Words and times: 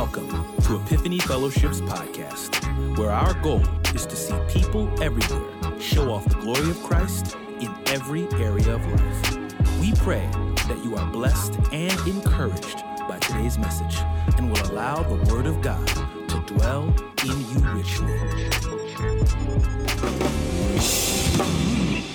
Welcome 0.00 0.30
to 0.62 0.76
Epiphany 0.76 1.18
Fellowship's 1.18 1.82
podcast, 1.82 2.96
where 2.96 3.10
our 3.10 3.34
goal 3.42 3.62
is 3.94 4.06
to 4.06 4.16
see 4.16 4.34
people 4.48 4.88
everywhere 5.02 5.78
show 5.78 6.10
off 6.10 6.26
the 6.26 6.36
glory 6.36 6.70
of 6.70 6.82
Christ 6.82 7.36
in 7.60 7.70
every 7.88 8.26
area 8.32 8.76
of 8.76 8.86
life. 8.86 9.78
We 9.78 9.92
pray 9.96 10.26
that 10.68 10.80
you 10.82 10.96
are 10.96 11.06
blessed 11.12 11.58
and 11.70 11.92
encouraged 12.08 12.82
by 13.06 13.18
today's 13.18 13.58
message 13.58 13.98
and 14.38 14.50
will 14.50 14.72
allow 14.72 15.02
the 15.02 15.22
Word 15.30 15.44
of 15.44 15.60
God 15.60 15.86
to 15.86 16.42
dwell 16.46 16.84
in 17.22 17.38
you 17.50 17.58
richly. 17.74 18.16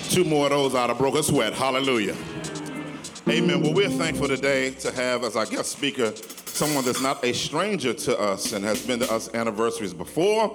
Two 0.09 0.23
more 0.23 0.45
of 0.45 0.51
those 0.51 0.73
out 0.73 0.89
of 0.89 0.97
broken 0.97 1.21
sweat. 1.21 1.53
Hallelujah. 1.53 2.15
Amen. 3.29 3.61
Well, 3.61 3.75
we're 3.75 3.89
thankful 3.91 4.27
today 4.27 4.71
to 4.71 4.91
have 4.91 5.23
as 5.23 5.35
our 5.35 5.45
guest 5.45 5.71
speaker 5.71 6.13
someone 6.55 6.85
that's 6.85 7.01
not 7.01 7.21
a 7.25 7.33
stranger 7.33 7.93
to 7.93 8.17
us 8.17 8.53
and 8.53 8.63
has 8.63 8.85
been 8.87 8.99
to 8.99 9.13
us 9.13 9.33
anniversaries 9.33 9.93
before. 9.93 10.45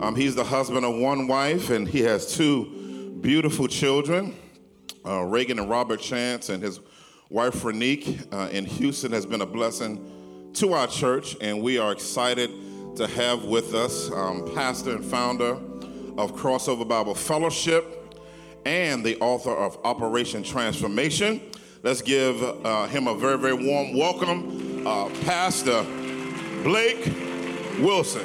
Um, 0.00 0.16
he's 0.16 0.34
the 0.34 0.42
husband 0.42 0.84
of 0.84 0.96
one 0.96 1.28
wife, 1.28 1.70
and 1.70 1.86
he 1.86 2.00
has 2.00 2.34
two 2.34 3.16
beautiful 3.20 3.68
children, 3.68 4.34
uh, 5.06 5.22
Reagan 5.22 5.60
and 5.60 5.70
Robert 5.70 6.00
Chance, 6.00 6.48
and 6.48 6.60
his 6.60 6.80
wife 7.30 7.62
Renique 7.62 8.26
uh, 8.32 8.48
in 8.50 8.64
Houston 8.64 9.12
has 9.12 9.26
been 9.26 9.40
a 9.40 9.46
blessing 9.46 10.50
to 10.54 10.72
our 10.72 10.88
church, 10.88 11.36
and 11.40 11.62
we 11.62 11.78
are 11.78 11.92
excited 11.92 12.50
to 12.96 13.06
have 13.06 13.44
with 13.44 13.74
us 13.74 14.10
um, 14.10 14.52
pastor 14.56 14.96
and 14.96 15.04
founder 15.04 15.52
of 16.16 16.34
Crossover 16.34 16.86
Bible 16.86 17.14
Fellowship 17.14 18.16
and 18.66 19.06
the 19.06 19.16
author 19.20 19.54
of 19.54 19.78
Operation 19.84 20.42
Transformation. 20.42 21.40
Let's 21.84 22.02
give 22.02 22.42
uh, 22.42 22.88
him 22.88 23.06
a 23.06 23.14
very, 23.14 23.38
very 23.38 23.54
warm 23.54 23.96
welcome 23.96 24.67
uh, 24.88 25.10
Pastor 25.26 25.84
Blake 26.64 27.12
Wilson. 27.78 28.24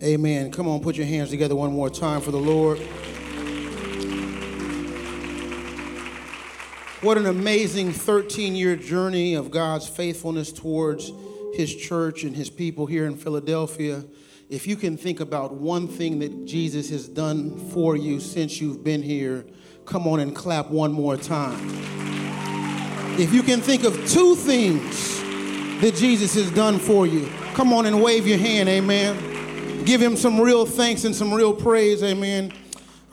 Amen. 0.00 0.52
Come 0.52 0.68
on, 0.68 0.80
put 0.80 0.96
your 0.96 1.06
hands 1.06 1.30
together 1.30 1.56
one 1.56 1.72
more 1.72 1.90
time 1.90 2.20
for 2.20 2.30
the 2.30 2.36
Lord. 2.36 2.78
What 7.04 7.18
an 7.18 7.26
amazing 7.26 7.92
13 7.92 8.56
year 8.56 8.76
journey 8.76 9.34
of 9.34 9.50
God's 9.50 9.86
faithfulness 9.86 10.50
towards 10.50 11.12
His 11.52 11.76
church 11.76 12.24
and 12.24 12.34
His 12.34 12.48
people 12.48 12.86
here 12.86 13.04
in 13.04 13.14
Philadelphia. 13.14 14.02
If 14.48 14.66
you 14.66 14.74
can 14.74 14.96
think 14.96 15.20
about 15.20 15.52
one 15.52 15.86
thing 15.86 16.20
that 16.20 16.46
Jesus 16.46 16.88
has 16.88 17.06
done 17.06 17.58
for 17.68 17.94
you 17.94 18.20
since 18.20 18.58
you've 18.58 18.82
been 18.82 19.02
here, 19.02 19.44
come 19.84 20.06
on 20.06 20.18
and 20.18 20.34
clap 20.34 20.70
one 20.70 20.92
more 20.92 21.18
time. 21.18 21.58
If 23.20 23.34
you 23.34 23.42
can 23.42 23.60
think 23.60 23.84
of 23.84 23.92
two 24.08 24.34
things 24.34 25.20
that 25.82 25.94
Jesus 25.96 26.34
has 26.36 26.50
done 26.52 26.78
for 26.78 27.06
you, 27.06 27.28
come 27.52 27.74
on 27.74 27.84
and 27.84 28.02
wave 28.02 28.26
your 28.26 28.38
hand, 28.38 28.70
amen. 28.70 29.84
Give 29.84 30.00
Him 30.00 30.16
some 30.16 30.40
real 30.40 30.64
thanks 30.64 31.04
and 31.04 31.14
some 31.14 31.34
real 31.34 31.52
praise, 31.52 32.02
amen. 32.02 32.50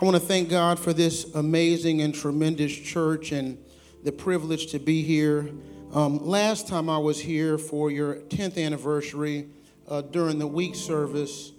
I 0.02 0.06
want 0.06 0.16
to 0.16 0.26
thank 0.26 0.48
God 0.48 0.80
for 0.80 0.94
this 0.94 1.26
amazing 1.36 2.00
and 2.02 2.16
tremendous 2.16 2.74
church 2.74 3.34
and 3.34 3.58
the 4.04 4.12
privilege 4.12 4.68
to 4.72 4.80
be 4.80 5.04
here. 5.04 5.50
Um, 5.94 6.26
last 6.26 6.68
time 6.68 6.90
I 6.90 6.98
was 6.98 7.20
here 7.20 7.58
for 7.58 7.92
your 7.92 8.16
10th 8.16 8.58
anniversary, 8.58 9.48
uh, 9.88 10.02
during 10.02 10.40
the 10.40 10.48
week 10.48 10.76
service, 10.76 11.52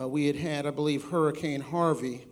uh, 0.00 0.08
we 0.08 0.26
had 0.26 0.36
had, 0.36 0.66
I 0.66 0.70
believe, 0.70 1.04
Hurricane 1.10 1.60
Harvey. 1.60 2.24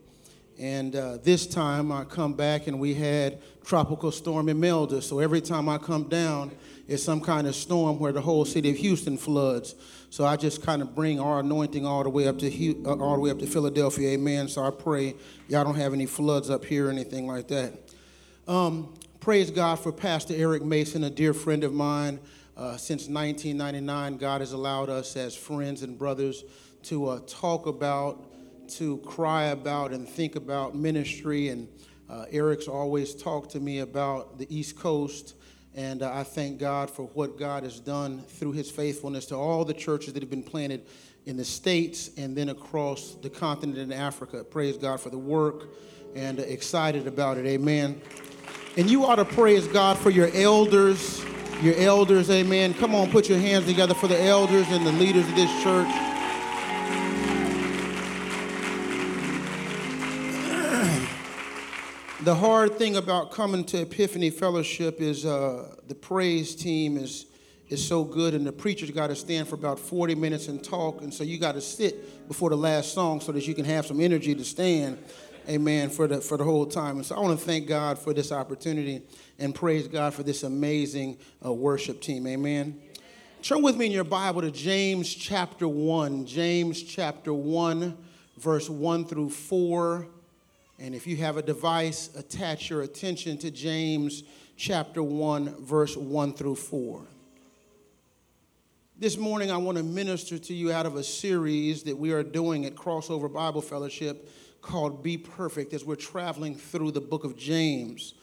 And 0.59 0.97
uh, 0.97 1.19
this 1.22 1.47
time 1.47 1.93
I 1.93 2.04
come 2.04 2.32
back 2.32 2.66
and 2.66 2.81
we 2.81 2.94
had 2.94 3.41
Tropical 3.65 4.10
Storm 4.10 4.48
Imelda. 4.48 5.03
So 5.03 5.19
every 5.19 5.41
time 5.41 5.69
I 5.69 5.78
come 5.78 6.04
down, 6.04 6.53
it's 6.87 7.03
some 7.03 7.20
kind 7.20 7.47
of 7.47 7.54
storm 7.54 7.98
where 7.98 8.12
the 8.12 8.20
whole 8.22 8.44
city 8.47 8.70
of 8.70 8.76
Houston 8.76 9.19
floods. 9.19 9.75
So 10.10 10.25
I 10.25 10.37
just 10.37 10.62
kind 10.62 10.81
of 10.81 10.94
bring 10.94 11.20
our 11.20 11.41
anointing 11.41 11.84
all 11.84 12.03
the 12.03 12.09
way 12.09 12.26
up 12.26 12.38
to 12.38 12.82
uh, 12.87 12.97
all 12.97 13.14
the 13.14 13.20
way 13.20 13.31
up 13.31 13.38
to 13.41 13.47
Philadelphia. 13.47 14.10
Amen. 14.10 14.48
So 14.48 14.64
I 14.64 14.70
pray 14.70 15.14
y'all 15.48 15.64
don't 15.64 15.76
have 15.76 15.93
any 15.93 16.06
floods 16.06 16.48
up 16.48 16.64
here 16.64 16.87
or 16.87 16.91
anything 16.91 17.26
like 17.26 17.48
that. 17.48 17.75
Um, 18.48 18.94
praise 19.28 19.50
God 19.50 19.78
for 19.78 19.93
Pastor 19.93 20.33
Eric 20.34 20.65
Mason, 20.65 21.05
a 21.05 21.11
dear 21.11 21.34
friend 21.34 21.62
of 21.62 21.75
mine. 21.75 22.19
Uh, 22.56 22.78
since 22.78 23.09
1999, 23.09 24.16
God 24.16 24.41
has 24.41 24.53
allowed 24.53 24.89
us 24.89 25.16
as 25.19 25.37
friends 25.37 25.83
and 25.83 25.99
brothers 25.99 26.44
to 26.84 27.09
uh, 27.09 27.21
talk 27.27 27.67
about, 27.67 28.25
to 28.71 28.97
cry 29.05 29.49
about, 29.49 29.93
and 29.93 30.09
think 30.09 30.34
about 30.34 30.75
ministry. 30.75 31.49
And 31.49 31.69
uh, 32.09 32.25
Eric's 32.31 32.69
always 32.69 33.15
talked 33.15 33.50
to 33.50 33.61
me 33.61 33.81
about 33.81 34.38
the 34.38 34.47
East 34.49 34.78
Coast. 34.78 35.34
And 35.75 36.03
uh, 36.03 36.11
I 36.11 36.22
thank 36.22 36.59
God 36.59 36.91
for 36.91 37.09
what 37.09 37.38
God 37.38 37.65
has 37.65 37.81
done 37.81 38.21
through 38.21 38.53
his 38.53 38.71
faithfulness 38.71 39.27
to 39.27 39.34
all 39.34 39.62
the 39.62 39.75
churches 39.75 40.15
that 40.15 40.22
have 40.22 40.31
been 40.31 40.43
planted 40.43 40.87
in 41.27 41.37
the 41.37 41.44
States 41.44 42.12
and 42.17 42.34
then 42.34 42.49
across 42.49 43.15
the 43.17 43.28
continent 43.28 43.77
in 43.77 43.93
Africa. 43.93 44.43
Praise 44.43 44.78
God 44.78 45.03
for 45.03 45.11
the 45.11 45.19
work 45.19 45.69
and 46.17 46.38
excited 46.38 47.06
about 47.06 47.37
it. 47.37 47.44
Amen. 47.44 48.00
And 48.78 48.89
you 48.89 49.05
ought 49.05 49.16
to 49.16 49.25
praise 49.25 49.66
God 49.66 49.99
for 49.99 50.11
your 50.11 50.31
elders, 50.33 51.25
your 51.61 51.75
elders, 51.78 52.31
amen. 52.31 52.75
Come 52.75 52.94
on, 52.94 53.11
put 53.11 53.28
your 53.28 53.41
hands 53.41 53.66
together 53.66 53.93
for 53.93 54.06
the 54.06 54.22
elders 54.22 54.69
and 54.69 54.87
the 54.87 54.93
leaders 54.93 55.28
of 55.28 55.34
this 55.34 55.50
church. 55.65 55.89
the 62.22 62.37
hard 62.37 62.78
thing 62.78 62.94
about 62.94 63.33
coming 63.33 63.65
to 63.65 63.81
Epiphany 63.81 64.31
Fellowship 64.31 65.00
is 65.00 65.27
uh, 65.27 65.75
the 65.88 65.97
praise 65.97 66.55
team 66.55 66.97
is 66.97 67.27
is 67.69 67.87
so 67.87 68.05
good, 68.05 68.33
and 68.33 68.47
the 68.47 68.53
preacher's 68.53 68.91
got 68.93 69.09
to 69.09 69.17
stand 69.17 69.47
for 69.47 69.56
about 69.56 69.78
40 69.78 70.15
minutes 70.15 70.49
and 70.49 70.62
talk, 70.62 71.03
and 71.03 71.12
so 71.12 71.22
you 71.22 71.38
got 71.38 71.53
to 71.53 71.61
sit 71.61 72.28
before 72.28 72.49
the 72.49 72.56
last 72.56 72.94
song 72.94 73.21
so 73.21 73.33
that 73.33 73.47
you 73.47 73.55
can 73.55 73.65
have 73.65 73.84
some 73.84 74.00
energy 74.00 74.34
to 74.34 74.44
stand 74.44 74.97
amen, 75.48 75.91
for 75.91 76.06
the, 76.06 76.20
for 76.20 76.36
the 76.36 76.44
whole 76.44 76.66
time. 76.66 76.97
And 76.97 77.06
so 77.06 77.16
I 77.16 77.20
want 77.20 77.38
to 77.38 77.44
thank 77.44 77.66
God 77.66 77.98
for 77.98 78.12
this 78.12 78.31
opportunity 78.31 79.03
and 79.38 79.54
praise 79.54 79.88
God 79.88 80.14
for 80.14 80.22
this 80.22 80.42
amazing 80.42 81.19
uh, 81.44 81.53
worship 81.53 82.00
team, 82.00 82.26
amen. 82.26 82.81
Turn 83.42 83.62
with 83.62 83.76
me 83.76 83.87
in 83.87 83.92
your 83.92 84.04
Bible 84.04 84.42
to 84.42 84.50
James 84.50 85.14
chapter 85.14 85.69
1. 85.69 86.26
James 86.26 86.82
chapter 86.82 87.32
1, 87.32 87.97
verse 88.37 88.69
1 88.69 89.04
through 89.06 89.31
4. 89.31 90.06
And 90.81 90.94
if 90.94 91.06
you 91.06 91.16
have 91.16 91.37
a 91.37 91.42
device, 91.42 92.10
attach 92.16 92.69
your 92.69 92.82
attention 92.82 93.38
to 93.38 93.50
James 93.50 94.25
chapter 94.56 95.03
1, 95.03 95.64
verse 95.64 95.97
1 95.97 96.34
through 96.34 96.56
4. 96.56 97.00
This 98.98 99.16
morning, 99.16 99.53
I 99.53 99.56
want 99.56 99.78
to 99.78 99.84
minister 99.84 100.37
to 100.37 100.54
you 100.54 100.72
out 100.72 100.84
of 100.84 100.97
a 100.97 101.04
series 101.04 101.84
that 101.84 101.97
we 101.97 102.10
are 102.10 102.25
doing 102.25 102.66
at 102.66 102.75
Crossover 102.75 103.32
Bible 103.32 103.62
Fellowship 103.62 104.28
called 104.60 105.02
Be 105.02 105.16
Perfect 105.16 105.72
as 105.72 105.84
we're 105.84 105.96
traveling 105.96 106.54
through 106.54 106.92
the 106.92 107.00
book 107.00 107.24
of 107.24 107.36
James. 107.36 108.14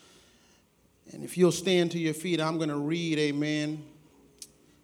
And 1.11 1.23
if 1.23 1.37
you'll 1.37 1.51
stand 1.51 1.91
to 1.91 1.99
your 1.99 2.13
feet, 2.13 2.41
I'm 2.41 2.57
going 2.57 2.69
to 2.69 2.77
read, 2.77 3.19
amen. 3.19 3.83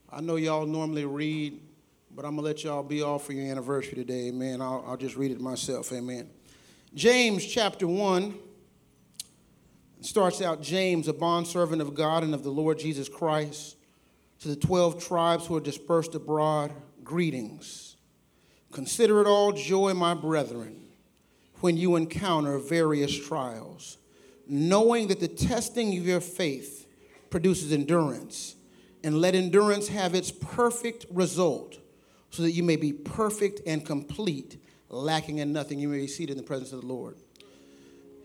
I 0.09 0.21
know 0.21 0.35
y'all 0.35 0.65
normally 0.65 1.05
read, 1.05 1.59
but 2.15 2.25
I'm 2.25 2.35
going 2.35 2.43
to 2.43 2.47
let 2.47 2.63
y'all 2.63 2.83
be 2.83 3.01
off 3.01 3.25
for 3.25 3.33
your 3.33 3.49
anniversary 3.49 3.95
today, 3.95 4.27
amen. 4.27 4.61
I'll, 4.61 4.83
I'll 4.87 4.97
just 4.97 5.15
read 5.15 5.31
it 5.31 5.41
myself, 5.41 5.91
amen. 5.91 6.29
James 6.93 7.45
chapter 7.45 7.87
1 7.87 8.35
starts 10.01 10.41
out 10.41 10.61
James, 10.61 11.07
a 11.07 11.13
bondservant 11.13 11.81
of 11.81 11.95
God 11.95 12.23
and 12.23 12.33
of 12.33 12.43
the 12.43 12.49
Lord 12.49 12.79
Jesus 12.79 13.07
Christ, 13.07 13.77
to 14.41 14.47
the 14.47 14.55
12 14.55 15.03
tribes 15.03 15.45
who 15.45 15.55
are 15.55 15.61
dispersed 15.61 16.15
abroad, 16.15 16.71
greetings. 17.03 17.95
Consider 18.71 19.21
it 19.21 19.27
all 19.27 19.51
joy, 19.51 19.93
my 19.93 20.13
brethren 20.13 20.90
when 21.61 21.77
you 21.77 21.95
encounter 21.95 22.57
various 22.57 23.15
trials, 23.15 23.97
knowing 24.47 25.07
that 25.07 25.19
the 25.19 25.27
testing 25.27 25.97
of 25.97 26.05
your 26.05 26.19
faith 26.19 26.87
produces 27.29 27.71
endurance, 27.71 28.55
and 29.03 29.19
let 29.19 29.33
endurance 29.33 29.87
have 29.87 30.13
its 30.13 30.31
perfect 30.31 31.05
result, 31.09 31.77
so 32.29 32.43
that 32.43 32.51
you 32.51 32.63
may 32.63 32.75
be 32.75 32.91
perfect 32.91 33.61
and 33.65 33.85
complete, 33.85 34.57
lacking 34.89 35.37
in 35.37 35.53
nothing. 35.53 35.79
You 35.79 35.87
may 35.87 35.99
be 35.99 36.07
seated 36.07 36.33
in 36.33 36.37
the 36.37 36.43
presence 36.43 36.73
of 36.73 36.81
the 36.81 36.87
Lord. 36.87 37.15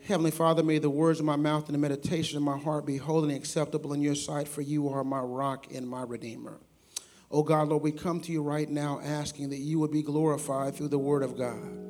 Heavenly 0.06 0.30
Father, 0.30 0.62
may 0.62 0.78
the 0.78 0.90
words 0.90 1.18
of 1.18 1.26
my 1.26 1.36
mouth 1.36 1.66
and 1.66 1.74
the 1.74 1.78
meditation 1.78 2.36
of 2.36 2.42
my 2.42 2.58
heart 2.58 2.86
be 2.86 2.96
holy 2.96 3.34
and 3.34 3.42
acceptable 3.42 3.92
in 3.92 4.00
your 4.00 4.14
sight, 4.14 4.48
for 4.48 4.60
you 4.60 4.88
are 4.88 5.02
my 5.02 5.20
rock 5.20 5.66
and 5.74 5.88
my 5.88 6.02
redeemer. 6.02 6.58
Oh 7.30 7.42
God, 7.42 7.68
Lord, 7.68 7.82
we 7.82 7.92
come 7.92 8.20
to 8.20 8.32
you 8.32 8.42
right 8.42 8.68
now 8.68 9.00
asking 9.02 9.50
that 9.50 9.58
you 9.58 9.80
would 9.80 9.90
be 9.90 10.02
glorified 10.02 10.74
through 10.74 10.88
the 10.88 10.98
word 10.98 11.22
of 11.22 11.36
God 11.36 11.85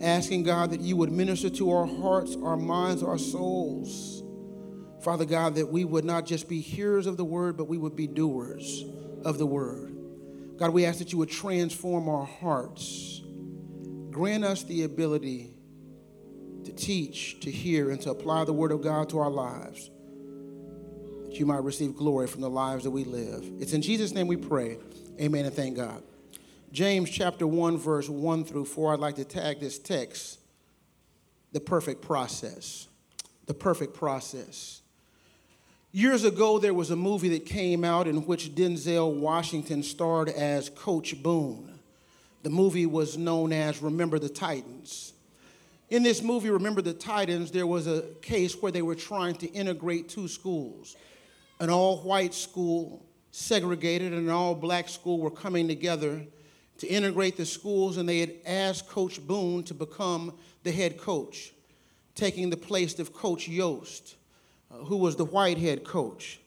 asking 0.00 0.44
God 0.44 0.70
that 0.70 0.80
you 0.80 0.96
would 0.96 1.12
minister 1.12 1.50
to 1.50 1.70
our 1.72 1.86
hearts, 1.86 2.36
our 2.42 2.56
minds, 2.56 3.02
our 3.02 3.18
souls. 3.18 4.22
Father 5.02 5.24
God, 5.24 5.54
that 5.54 5.68
we 5.68 5.84
would 5.84 6.04
not 6.04 6.26
just 6.26 6.48
be 6.48 6.60
hearers 6.60 7.06
of 7.06 7.16
the 7.16 7.24
word, 7.24 7.56
but 7.56 7.68
we 7.68 7.78
would 7.78 7.96
be 7.96 8.06
doers 8.06 8.84
of 9.24 9.38
the 9.38 9.46
word. 9.46 9.96
God, 10.56 10.70
we 10.70 10.84
ask 10.84 10.98
that 10.98 11.12
you 11.12 11.18
would 11.18 11.30
transform 11.30 12.08
our 12.08 12.26
hearts. 12.26 13.22
Grant 14.10 14.44
us 14.44 14.62
the 14.62 14.82
ability 14.82 15.54
to 16.64 16.72
teach, 16.72 17.40
to 17.40 17.50
hear, 17.50 17.90
and 17.90 18.00
to 18.02 18.10
apply 18.10 18.44
the 18.44 18.52
word 18.52 18.72
of 18.72 18.82
God 18.82 19.08
to 19.10 19.18
our 19.18 19.30
lives, 19.30 19.90
that 21.26 21.38
you 21.38 21.46
might 21.46 21.64
receive 21.64 21.96
glory 21.96 22.26
from 22.26 22.42
the 22.42 22.50
lives 22.50 22.84
that 22.84 22.90
we 22.90 23.04
live. 23.04 23.42
It's 23.58 23.72
in 23.72 23.80
Jesus' 23.80 24.12
name 24.12 24.26
we 24.26 24.36
pray. 24.36 24.76
Amen 25.18 25.46
and 25.46 25.54
thank 25.54 25.76
God. 25.76 26.02
James 26.72 27.10
chapter 27.10 27.46
1, 27.46 27.78
verse 27.78 28.08
1 28.08 28.44
through 28.44 28.64
4, 28.64 28.94
I'd 28.94 29.00
like 29.00 29.16
to 29.16 29.24
tag 29.24 29.58
this 29.60 29.78
text 29.78 30.38
the 31.52 31.60
perfect 31.60 32.00
process. 32.00 32.86
The 33.46 33.54
perfect 33.54 33.94
process. 33.94 34.82
Years 35.90 36.22
ago, 36.22 36.60
there 36.60 36.72
was 36.72 36.92
a 36.92 36.96
movie 36.96 37.30
that 37.30 37.44
came 37.44 37.84
out 37.84 38.06
in 38.06 38.24
which 38.26 38.54
Denzel 38.54 39.12
Washington 39.12 39.82
starred 39.82 40.28
as 40.28 40.70
Coach 40.70 41.20
Boone. 41.20 41.80
The 42.44 42.50
movie 42.50 42.86
was 42.86 43.18
known 43.18 43.52
as 43.52 43.82
Remember 43.82 44.20
the 44.20 44.28
Titans. 44.28 45.12
In 45.88 46.04
this 46.04 46.22
movie, 46.22 46.50
Remember 46.50 46.80
the 46.80 46.94
Titans, 46.94 47.50
there 47.50 47.66
was 47.66 47.88
a 47.88 48.02
case 48.22 48.54
where 48.62 48.70
they 48.70 48.82
were 48.82 48.94
trying 48.94 49.34
to 49.36 49.48
integrate 49.48 50.08
two 50.08 50.28
schools. 50.28 50.96
An 51.58 51.68
all 51.68 51.96
white 51.98 52.32
school, 52.32 53.04
segregated, 53.32 54.12
and 54.12 54.28
an 54.28 54.30
all 54.30 54.54
black 54.54 54.88
school 54.88 55.18
were 55.18 55.32
coming 55.32 55.66
together 55.66 56.24
to 56.80 56.86
integrate 56.86 57.36
the 57.36 57.46
schools, 57.46 57.96
and 57.96 58.08
they 58.08 58.18
had 58.18 58.34
asked 58.44 58.88
Coach 58.88 59.24
Boone 59.26 59.62
to 59.64 59.74
become 59.74 60.34
the 60.62 60.72
head 60.72 60.98
coach, 60.98 61.52
taking 62.14 62.50
the 62.50 62.56
place 62.56 62.98
of 62.98 63.14
Coach 63.14 63.48
Yoast 63.48 64.14
uh, 64.70 64.76
who 64.84 64.96
was 64.96 65.16
the 65.16 65.24
white 65.24 65.58
head 65.58 65.84
coach. 65.84 66.40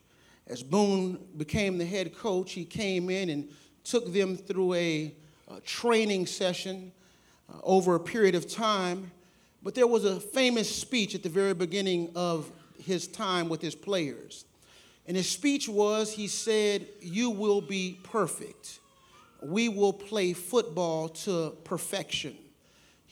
As 0.47 0.63
Boone 0.63 1.19
became 1.37 1.77
the 1.77 1.85
head 1.85 2.15
coach, 2.15 2.53
he 2.53 2.65
came 2.65 3.09
in 3.09 3.29
and 3.29 3.49
took 3.83 4.13
them 4.13 4.35
through 4.35 4.73
a, 4.73 5.13
a 5.49 5.59
training 5.61 6.25
session 6.25 6.91
uh, 7.49 7.57
over 7.63 7.95
a 7.95 7.99
period 7.99 8.35
of 8.35 8.49
time. 8.49 9.11
But 9.61 9.75
there 9.75 9.87
was 9.87 10.05
a 10.05 10.19
famous 10.19 10.73
speech 10.73 11.15
at 11.15 11.23
the 11.23 11.29
very 11.29 11.53
beginning 11.53 12.11
of 12.15 12.51
his 12.81 13.07
time 13.07 13.49
with 13.49 13.61
his 13.61 13.75
players. 13.75 14.45
And 15.05 15.17
his 15.17 15.29
speech 15.29 15.67
was 15.67 16.13
he 16.13 16.27
said, 16.27 16.87
You 17.01 17.29
will 17.29 17.61
be 17.61 17.99
perfect. 18.03 18.79
We 19.45 19.69
will 19.69 19.93
play 19.93 20.33
football 20.33 21.09
to 21.09 21.55
perfection. 21.63 22.35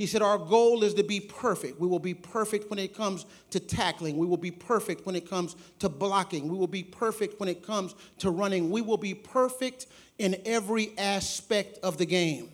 He 0.02 0.08
said, 0.08 0.22
Our 0.22 0.38
goal 0.38 0.84
is 0.84 0.96
to 0.96 1.04
be 1.04 1.20
perfect. 1.20 1.80
We 1.80 1.88
will 1.88 2.00
be 2.00 2.14
perfect 2.14 2.70
when 2.70 2.80
it 2.80 2.96
comes 2.96 3.26
to 3.52 3.60
tackling. 3.60 4.18
We 4.18 4.26
will 4.26 4.38
be 4.38 4.50
perfect 4.50 5.06
when 5.06 5.16
it 5.16 5.30
comes 5.30 5.56
to 5.80 5.90
blocking. 5.90 6.48
We 6.50 6.58
will 6.58 6.66
be 6.66 6.84
perfect 6.84 7.40
when 7.40 7.48
it 7.48 7.64
comes 7.64 7.94
to 8.20 8.32
running. 8.32 8.72
We 8.72 8.82
will 8.82 8.98
be 8.98 9.14
perfect 9.14 9.86
in 10.18 10.42
every 10.46 10.98
aspect 10.98 11.78
of 11.84 11.98
the 11.98 12.06
game. 12.06 12.50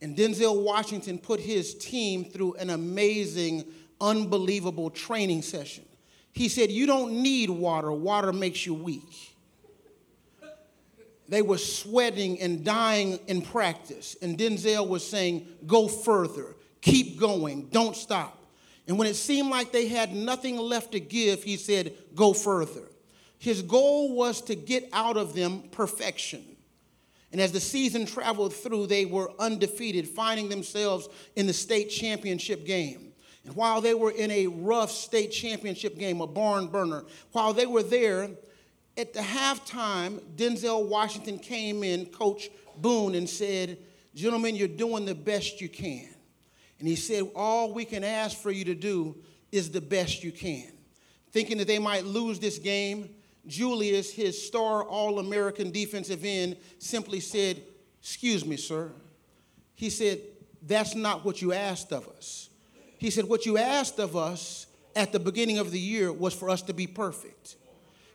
And 0.00 0.16
Denzel 0.16 0.62
Washington 0.62 1.18
put 1.18 1.40
his 1.40 1.74
team 1.74 2.24
through 2.24 2.54
an 2.54 2.70
amazing, 2.70 3.64
unbelievable 4.00 4.90
training 4.90 5.42
session. 5.42 5.84
He 6.32 6.48
said, 6.48 6.70
You 6.70 6.86
don't 6.86 7.20
need 7.20 7.50
water, 7.50 7.90
water 7.90 8.32
makes 8.32 8.64
you 8.64 8.74
weak 8.74 9.27
they 11.28 11.42
were 11.42 11.58
sweating 11.58 12.40
and 12.40 12.64
dying 12.64 13.18
in 13.26 13.42
practice. 13.42 14.16
And 14.22 14.38
Denzel 14.38 14.88
was 14.88 15.06
saying, 15.06 15.46
Go 15.66 15.88
further, 15.88 16.56
keep 16.80 17.18
going, 17.20 17.68
don't 17.68 17.96
stop. 17.96 18.34
And 18.86 18.98
when 18.98 19.06
it 19.06 19.14
seemed 19.14 19.50
like 19.50 19.70
they 19.70 19.88
had 19.88 20.14
nothing 20.14 20.56
left 20.56 20.92
to 20.92 21.00
give, 21.00 21.44
he 21.44 21.56
said, 21.56 21.92
Go 22.14 22.32
further. 22.32 22.88
His 23.38 23.62
goal 23.62 24.14
was 24.14 24.40
to 24.42 24.54
get 24.54 24.88
out 24.92 25.16
of 25.16 25.34
them 25.34 25.64
perfection. 25.70 26.44
And 27.30 27.40
as 27.40 27.52
the 27.52 27.60
season 27.60 28.06
traveled 28.06 28.54
through, 28.54 28.86
they 28.86 29.04
were 29.04 29.30
undefeated, 29.38 30.08
finding 30.08 30.48
themselves 30.48 31.08
in 31.36 31.46
the 31.46 31.52
state 31.52 31.90
championship 31.90 32.64
game. 32.64 33.12
And 33.44 33.54
while 33.54 33.80
they 33.80 33.94
were 33.94 34.10
in 34.10 34.30
a 34.30 34.46
rough 34.46 34.90
state 34.90 35.30
championship 35.30 35.98
game, 35.98 36.20
a 36.20 36.26
barn 36.26 36.68
burner, 36.68 37.04
while 37.32 37.52
they 37.52 37.66
were 37.66 37.82
there, 37.82 38.30
at 38.98 39.12
the 39.12 39.20
halftime, 39.20 40.20
Denzel 40.36 40.86
Washington 40.86 41.38
came 41.38 41.84
in, 41.84 42.06
Coach 42.06 42.50
Boone, 42.76 43.14
and 43.14 43.28
said, 43.28 43.78
Gentlemen, 44.14 44.56
you're 44.56 44.66
doing 44.66 45.04
the 45.04 45.14
best 45.14 45.60
you 45.60 45.68
can. 45.68 46.08
And 46.80 46.88
he 46.88 46.96
said, 46.96 47.22
All 47.36 47.72
we 47.72 47.84
can 47.84 48.02
ask 48.02 48.36
for 48.36 48.50
you 48.50 48.64
to 48.64 48.74
do 48.74 49.16
is 49.52 49.70
the 49.70 49.80
best 49.80 50.24
you 50.24 50.32
can. 50.32 50.72
Thinking 51.30 51.58
that 51.58 51.68
they 51.68 51.78
might 51.78 52.04
lose 52.04 52.40
this 52.40 52.58
game, 52.58 53.10
Julius, 53.46 54.12
his 54.12 54.44
star 54.44 54.82
All 54.82 55.20
American 55.20 55.70
defensive 55.70 56.24
end, 56.24 56.56
simply 56.78 57.20
said, 57.20 57.62
Excuse 58.00 58.44
me, 58.44 58.56
sir. 58.56 58.90
He 59.76 59.90
said, 59.90 60.20
That's 60.66 60.96
not 60.96 61.24
what 61.24 61.40
you 61.40 61.52
asked 61.52 61.92
of 61.92 62.08
us. 62.08 62.50
He 62.98 63.10
said, 63.10 63.26
What 63.26 63.46
you 63.46 63.58
asked 63.58 64.00
of 64.00 64.16
us 64.16 64.66
at 64.96 65.12
the 65.12 65.20
beginning 65.20 65.58
of 65.58 65.70
the 65.70 65.78
year 65.78 66.12
was 66.12 66.34
for 66.34 66.50
us 66.50 66.62
to 66.62 66.72
be 66.72 66.88
perfect. 66.88 67.54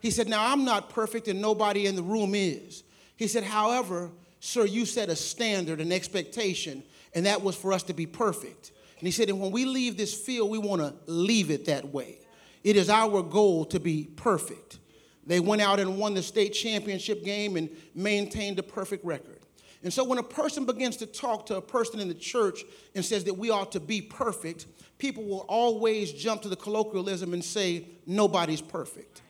He 0.03 0.11
said, 0.11 0.27
Now 0.27 0.51
I'm 0.51 0.65
not 0.65 0.89
perfect 0.89 1.29
and 1.29 1.41
nobody 1.41 1.85
in 1.85 1.95
the 1.95 2.03
room 2.03 2.35
is. 2.35 2.83
He 3.15 3.25
said, 3.25 3.45
However, 3.45 4.11
sir, 4.41 4.65
you 4.65 4.85
set 4.85 5.07
a 5.07 5.15
standard, 5.15 5.79
an 5.79 5.93
expectation, 5.93 6.83
and 7.15 7.25
that 7.25 7.41
was 7.41 7.55
for 7.55 7.71
us 7.71 7.83
to 7.83 7.93
be 7.93 8.05
perfect. 8.05 8.73
And 8.99 9.07
he 9.07 9.11
said, 9.11 9.29
And 9.29 9.39
when 9.39 9.51
we 9.51 9.63
leave 9.63 9.95
this 9.95 10.13
field, 10.13 10.51
we 10.51 10.57
want 10.57 10.81
to 10.81 10.93
leave 11.09 11.49
it 11.49 11.65
that 11.65 11.87
way. 11.87 12.19
It 12.65 12.75
is 12.75 12.89
our 12.89 13.23
goal 13.23 13.63
to 13.65 13.79
be 13.79 14.09
perfect. 14.17 14.79
They 15.25 15.39
went 15.39 15.61
out 15.61 15.79
and 15.79 15.97
won 15.97 16.15
the 16.15 16.21
state 16.21 16.49
championship 16.49 17.23
game 17.23 17.55
and 17.55 17.69
maintained 17.95 18.59
a 18.59 18.63
perfect 18.63 19.05
record. 19.05 19.39
And 19.83 19.93
so 19.93 20.03
when 20.03 20.17
a 20.17 20.23
person 20.23 20.65
begins 20.65 20.97
to 20.97 21.05
talk 21.05 21.45
to 21.45 21.55
a 21.55 21.61
person 21.61 22.01
in 22.01 22.09
the 22.09 22.13
church 22.13 22.65
and 22.93 23.05
says 23.05 23.23
that 23.23 23.35
we 23.35 23.51
ought 23.51 23.71
to 23.71 23.79
be 23.79 24.01
perfect, 24.01 24.65
people 24.97 25.23
will 25.23 25.45
always 25.47 26.11
jump 26.11 26.41
to 26.41 26.49
the 26.49 26.57
colloquialism 26.57 27.31
and 27.31 27.43
say, 27.43 27.87
nobody's 28.05 28.61
perfect 28.61 29.22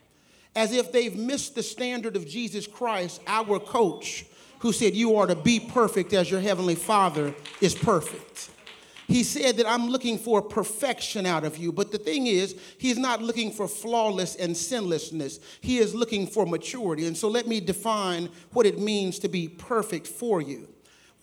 as 0.56 0.72
if 0.72 0.92
they've 0.92 1.16
missed 1.16 1.54
the 1.54 1.62
standard 1.62 2.16
of 2.16 2.26
Jesus 2.26 2.66
Christ, 2.66 3.20
our 3.26 3.58
coach, 3.58 4.24
who 4.60 4.72
said, 4.72 4.94
You 4.94 5.16
are 5.16 5.26
to 5.26 5.36
be 5.36 5.60
perfect 5.60 6.12
as 6.12 6.30
your 6.30 6.40
heavenly 6.40 6.74
Father 6.74 7.34
is 7.60 7.74
perfect. 7.74 8.50
He 9.06 9.22
said 9.22 9.58
that 9.58 9.68
I'm 9.68 9.88
looking 9.88 10.16
for 10.16 10.40
perfection 10.40 11.26
out 11.26 11.44
of 11.44 11.58
you. 11.58 11.72
But 11.72 11.92
the 11.92 11.98
thing 11.98 12.26
is, 12.26 12.56
he's 12.78 12.96
not 12.96 13.20
looking 13.20 13.52
for 13.52 13.68
flawless 13.68 14.34
and 14.36 14.56
sinlessness. 14.56 15.40
He 15.60 15.78
is 15.78 15.94
looking 15.94 16.26
for 16.26 16.46
maturity. 16.46 17.06
And 17.06 17.16
so 17.16 17.28
let 17.28 17.46
me 17.46 17.60
define 17.60 18.30
what 18.52 18.64
it 18.64 18.78
means 18.78 19.18
to 19.18 19.28
be 19.28 19.48
perfect 19.48 20.06
for 20.06 20.40
you. 20.40 20.68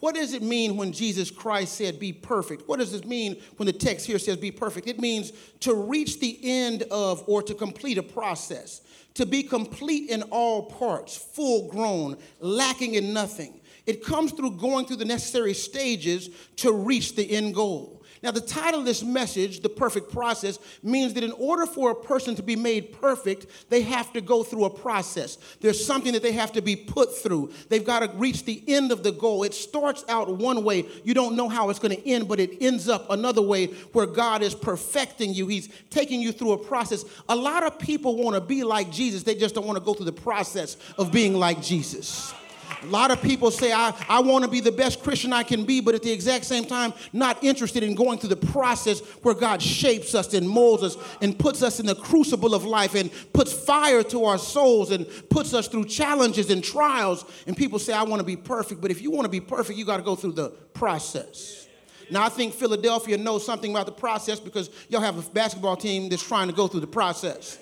What 0.01 0.15
does 0.15 0.33
it 0.33 0.41
mean 0.41 0.77
when 0.77 0.91
Jesus 0.91 1.29
Christ 1.29 1.75
said, 1.75 1.99
Be 1.99 2.11
perfect? 2.11 2.67
What 2.67 2.79
does 2.79 2.95
it 2.95 3.05
mean 3.05 3.39
when 3.57 3.67
the 3.67 3.73
text 3.73 4.07
here 4.07 4.17
says, 4.17 4.35
Be 4.35 4.51
perfect? 4.51 4.87
It 4.87 4.99
means 4.99 5.31
to 5.61 5.75
reach 5.75 6.19
the 6.19 6.39
end 6.43 6.83
of 6.89 7.23
or 7.27 7.43
to 7.43 7.53
complete 7.53 7.99
a 7.99 8.03
process, 8.03 8.81
to 9.13 9.27
be 9.27 9.43
complete 9.43 10.09
in 10.09 10.23
all 10.23 10.63
parts, 10.63 11.15
full 11.15 11.69
grown, 11.69 12.17
lacking 12.39 12.95
in 12.95 13.13
nothing. 13.13 13.61
It 13.85 14.03
comes 14.03 14.31
through 14.31 14.57
going 14.57 14.87
through 14.87 14.97
the 14.97 15.05
necessary 15.05 15.53
stages 15.53 16.29
to 16.57 16.73
reach 16.73 17.15
the 17.15 17.31
end 17.31 17.53
goal. 17.53 18.00
Now, 18.23 18.29
the 18.29 18.41
title 18.41 18.81
of 18.81 18.85
this 18.85 19.03
message, 19.03 19.61
The 19.61 19.69
Perfect 19.69 20.11
Process, 20.11 20.59
means 20.83 21.15
that 21.15 21.23
in 21.23 21.31
order 21.31 21.65
for 21.65 21.89
a 21.89 21.95
person 21.95 22.35
to 22.35 22.43
be 22.43 22.55
made 22.55 22.93
perfect, 22.93 23.47
they 23.69 23.81
have 23.81 24.13
to 24.13 24.21
go 24.21 24.43
through 24.43 24.65
a 24.65 24.69
process. 24.69 25.39
There's 25.59 25.83
something 25.83 26.13
that 26.13 26.21
they 26.21 26.33
have 26.33 26.51
to 26.51 26.61
be 26.61 26.75
put 26.75 27.17
through. 27.17 27.51
They've 27.69 27.83
got 27.83 28.01
to 28.01 28.17
reach 28.17 28.45
the 28.45 28.63
end 28.67 28.91
of 28.91 29.01
the 29.01 29.11
goal. 29.11 29.41
It 29.41 29.55
starts 29.55 30.05
out 30.07 30.29
one 30.37 30.63
way, 30.63 30.85
you 31.03 31.15
don't 31.15 31.35
know 31.35 31.49
how 31.49 31.71
it's 31.71 31.79
going 31.79 31.95
to 31.95 32.07
end, 32.07 32.27
but 32.27 32.39
it 32.39 32.61
ends 32.61 32.87
up 32.87 33.09
another 33.09 33.41
way 33.41 33.67
where 33.93 34.05
God 34.05 34.43
is 34.43 34.53
perfecting 34.53 35.33
you. 35.33 35.47
He's 35.47 35.69
taking 35.89 36.21
you 36.21 36.31
through 36.31 36.51
a 36.51 36.57
process. 36.59 37.05
A 37.27 37.35
lot 37.35 37.63
of 37.63 37.79
people 37.79 38.17
want 38.17 38.35
to 38.35 38.41
be 38.41 38.63
like 38.63 38.91
Jesus, 38.91 39.23
they 39.23 39.35
just 39.35 39.55
don't 39.55 39.65
want 39.65 39.79
to 39.79 39.83
go 39.83 39.95
through 39.95 40.05
the 40.05 40.11
process 40.11 40.77
of 40.99 41.11
being 41.11 41.33
like 41.33 41.59
Jesus. 41.61 42.35
A 42.83 42.85
lot 42.87 43.11
of 43.11 43.21
people 43.21 43.51
say, 43.51 43.71
I, 43.71 43.93
I 44.09 44.19
want 44.21 44.43
to 44.43 44.49
be 44.49 44.59
the 44.59 44.71
best 44.71 45.03
Christian 45.03 45.33
I 45.33 45.43
can 45.43 45.65
be, 45.65 45.81
but 45.81 45.95
at 45.95 46.03
the 46.03 46.11
exact 46.11 46.45
same 46.45 46.65
time, 46.65 46.93
not 47.13 47.43
interested 47.43 47.83
in 47.83 47.95
going 47.95 48.19
through 48.19 48.29
the 48.29 48.47
process 48.47 49.01
where 49.21 49.35
God 49.35 49.61
shapes 49.61 50.15
us 50.15 50.33
and 50.33 50.47
molds 50.47 50.83
us 50.83 50.97
and 51.21 51.37
puts 51.37 51.61
us 51.61 51.79
in 51.79 51.85
the 51.85 51.95
crucible 51.95 52.53
of 52.55 52.65
life 52.65 52.95
and 52.95 53.11
puts 53.33 53.53
fire 53.53 54.03
to 54.03 54.25
our 54.25 54.37
souls 54.37 54.91
and 54.91 55.07
puts 55.29 55.53
us 55.53 55.67
through 55.67 55.85
challenges 55.85 56.49
and 56.49 56.63
trials. 56.63 57.25
And 57.47 57.55
people 57.55 57.79
say, 57.79 57.93
I 57.93 58.03
want 58.03 58.19
to 58.19 58.25
be 58.25 58.37
perfect, 58.37 58.81
but 58.81 58.91
if 58.91 59.01
you 59.01 59.11
want 59.11 59.25
to 59.25 59.29
be 59.29 59.41
perfect, 59.41 59.77
you 59.77 59.85
got 59.85 59.97
to 59.97 60.03
go 60.03 60.15
through 60.15 60.33
the 60.33 60.49
process. 60.73 61.67
Now, 62.09 62.23
I 62.25 62.29
think 62.29 62.53
Philadelphia 62.53 63.17
knows 63.17 63.45
something 63.45 63.71
about 63.71 63.85
the 63.85 63.93
process 63.93 64.39
because 64.39 64.69
y'all 64.89 64.99
have 64.99 65.17
a 65.17 65.29
basketball 65.31 65.77
team 65.77 66.09
that's 66.09 66.21
trying 66.21 66.47
to 66.47 66.53
go 66.53 66.67
through 66.67 66.81
the 66.81 66.87
process. 66.87 67.57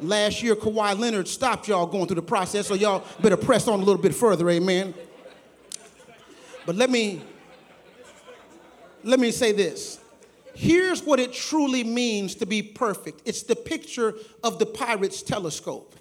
Last 0.00 0.42
year, 0.42 0.54
Kawhi 0.56 0.98
Leonard 0.98 1.28
stopped 1.28 1.68
y'all 1.68 1.86
going 1.86 2.06
through 2.06 2.16
the 2.16 2.22
process, 2.22 2.66
so 2.66 2.74
y'all 2.74 3.04
better 3.20 3.36
press 3.36 3.68
on 3.68 3.80
a 3.80 3.84
little 3.84 4.00
bit 4.00 4.14
further, 4.14 4.48
amen. 4.50 4.94
But 6.66 6.76
let 6.76 6.90
me 6.90 7.22
let 9.02 9.20
me 9.20 9.30
say 9.30 9.52
this. 9.52 10.00
Here's 10.54 11.02
what 11.02 11.20
it 11.20 11.32
truly 11.32 11.84
means 11.84 12.36
to 12.36 12.46
be 12.46 12.62
perfect 12.62 13.22
it's 13.24 13.42
the 13.42 13.56
picture 13.56 14.14
of 14.42 14.58
the 14.58 14.66
pirate's 14.66 15.22
telescope. 15.22 15.94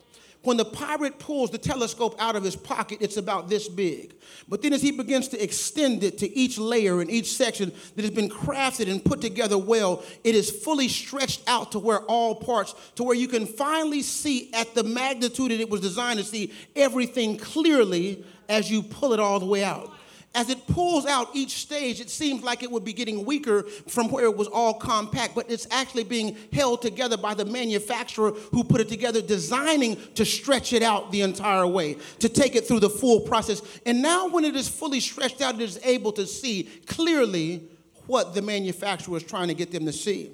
When 0.43 0.57
the 0.57 0.65
pirate 0.65 1.19
pulls 1.19 1.51
the 1.51 1.57
telescope 1.57 2.15
out 2.19 2.35
of 2.35 2.43
his 2.43 2.55
pocket, 2.55 2.97
it's 2.99 3.15
about 3.15 3.47
this 3.47 3.69
big. 3.69 4.13
But 4.49 4.61
then, 4.61 4.73
as 4.73 4.81
he 4.81 4.91
begins 4.91 5.29
to 5.29 5.41
extend 5.41 6.03
it 6.03 6.17
to 6.17 6.37
each 6.37 6.57
layer 6.57 6.99
and 6.99 7.09
each 7.09 7.33
section 7.33 7.71
that 7.95 8.01
has 8.01 8.11
been 8.11 8.29
crafted 8.29 8.91
and 8.91 9.03
put 9.03 9.21
together 9.21 9.57
well, 9.57 10.03
it 10.25 10.35
is 10.35 10.51
fully 10.51 10.89
stretched 10.89 11.41
out 11.47 11.71
to 11.71 11.79
where 11.79 12.01
all 12.01 12.35
parts, 12.35 12.75
to 12.95 13.03
where 13.03 13.15
you 13.15 13.29
can 13.29 13.45
finally 13.45 14.01
see 14.01 14.53
at 14.53 14.75
the 14.75 14.83
magnitude 14.83 15.51
that 15.51 15.61
it 15.61 15.69
was 15.69 15.79
designed 15.79 16.19
to 16.19 16.25
see 16.25 16.51
everything 16.75 17.37
clearly 17.37 18.25
as 18.49 18.69
you 18.69 18.83
pull 18.83 19.13
it 19.13 19.21
all 19.21 19.39
the 19.39 19.45
way 19.45 19.63
out 19.63 19.93
as 20.35 20.49
it 20.49 20.65
pulls 20.67 21.05
out 21.05 21.29
each 21.33 21.51
stage, 21.51 22.01
it 22.01 22.09
seems 22.09 22.43
like 22.43 22.63
it 22.63 22.71
would 22.71 22.83
be 22.83 22.93
getting 22.93 23.23
weaker 23.23 23.63
from 23.63 24.09
where 24.09 24.25
it 24.25 24.35
was 24.35 24.47
all 24.47 24.73
compact, 24.73 25.35
but 25.35 25.49
it's 25.49 25.67
actually 25.69 26.03
being 26.03 26.35
held 26.51 26.81
together 26.81 27.17
by 27.17 27.35
the 27.35 27.45
manufacturer 27.45 28.31
who 28.51 28.63
put 28.63 28.81
it 28.81 28.89
together, 28.89 29.21
designing 29.21 29.95
to 30.15 30.25
stretch 30.25 30.73
it 30.73 30.81
out 30.81 31.11
the 31.11 31.21
entire 31.21 31.67
way, 31.67 31.97
to 32.17 32.27
take 32.29 32.55
it 32.55 32.67
through 32.67 32.79
the 32.79 32.89
full 32.89 33.21
process. 33.21 33.61
And 33.85 34.01
now, 34.01 34.27
when 34.27 34.43
it 34.43 34.55
is 34.55 34.67
fully 34.67 34.99
stretched 34.99 35.41
out, 35.41 35.55
it 35.55 35.61
is 35.61 35.79
able 35.83 36.11
to 36.13 36.25
see 36.25 36.63
clearly 36.87 37.69
what 38.07 38.33
the 38.33 38.41
manufacturer 38.41 39.17
is 39.17 39.23
trying 39.23 39.49
to 39.49 39.53
get 39.53 39.71
them 39.71 39.85
to 39.85 39.93
see. 39.93 40.31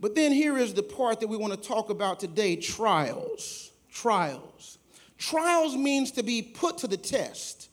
But 0.00 0.14
then 0.14 0.32
here 0.32 0.56
is 0.56 0.72
the 0.72 0.82
part 0.82 1.20
that 1.20 1.26
we 1.26 1.36
want 1.36 1.52
to 1.52 1.68
talk 1.68 1.90
about 1.90 2.20
today 2.20 2.56
trials. 2.56 3.70
Trials. 3.92 4.78
Trials 5.18 5.76
means 5.76 6.12
to 6.12 6.22
be 6.22 6.40
put 6.40 6.78
to 6.78 6.86
the 6.86 6.96
test 6.96 7.67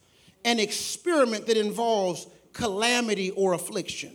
an 0.45 0.59
experiment 0.59 1.47
that 1.47 1.57
involves 1.57 2.27
calamity 2.53 3.31
or 3.31 3.53
affliction, 3.53 4.13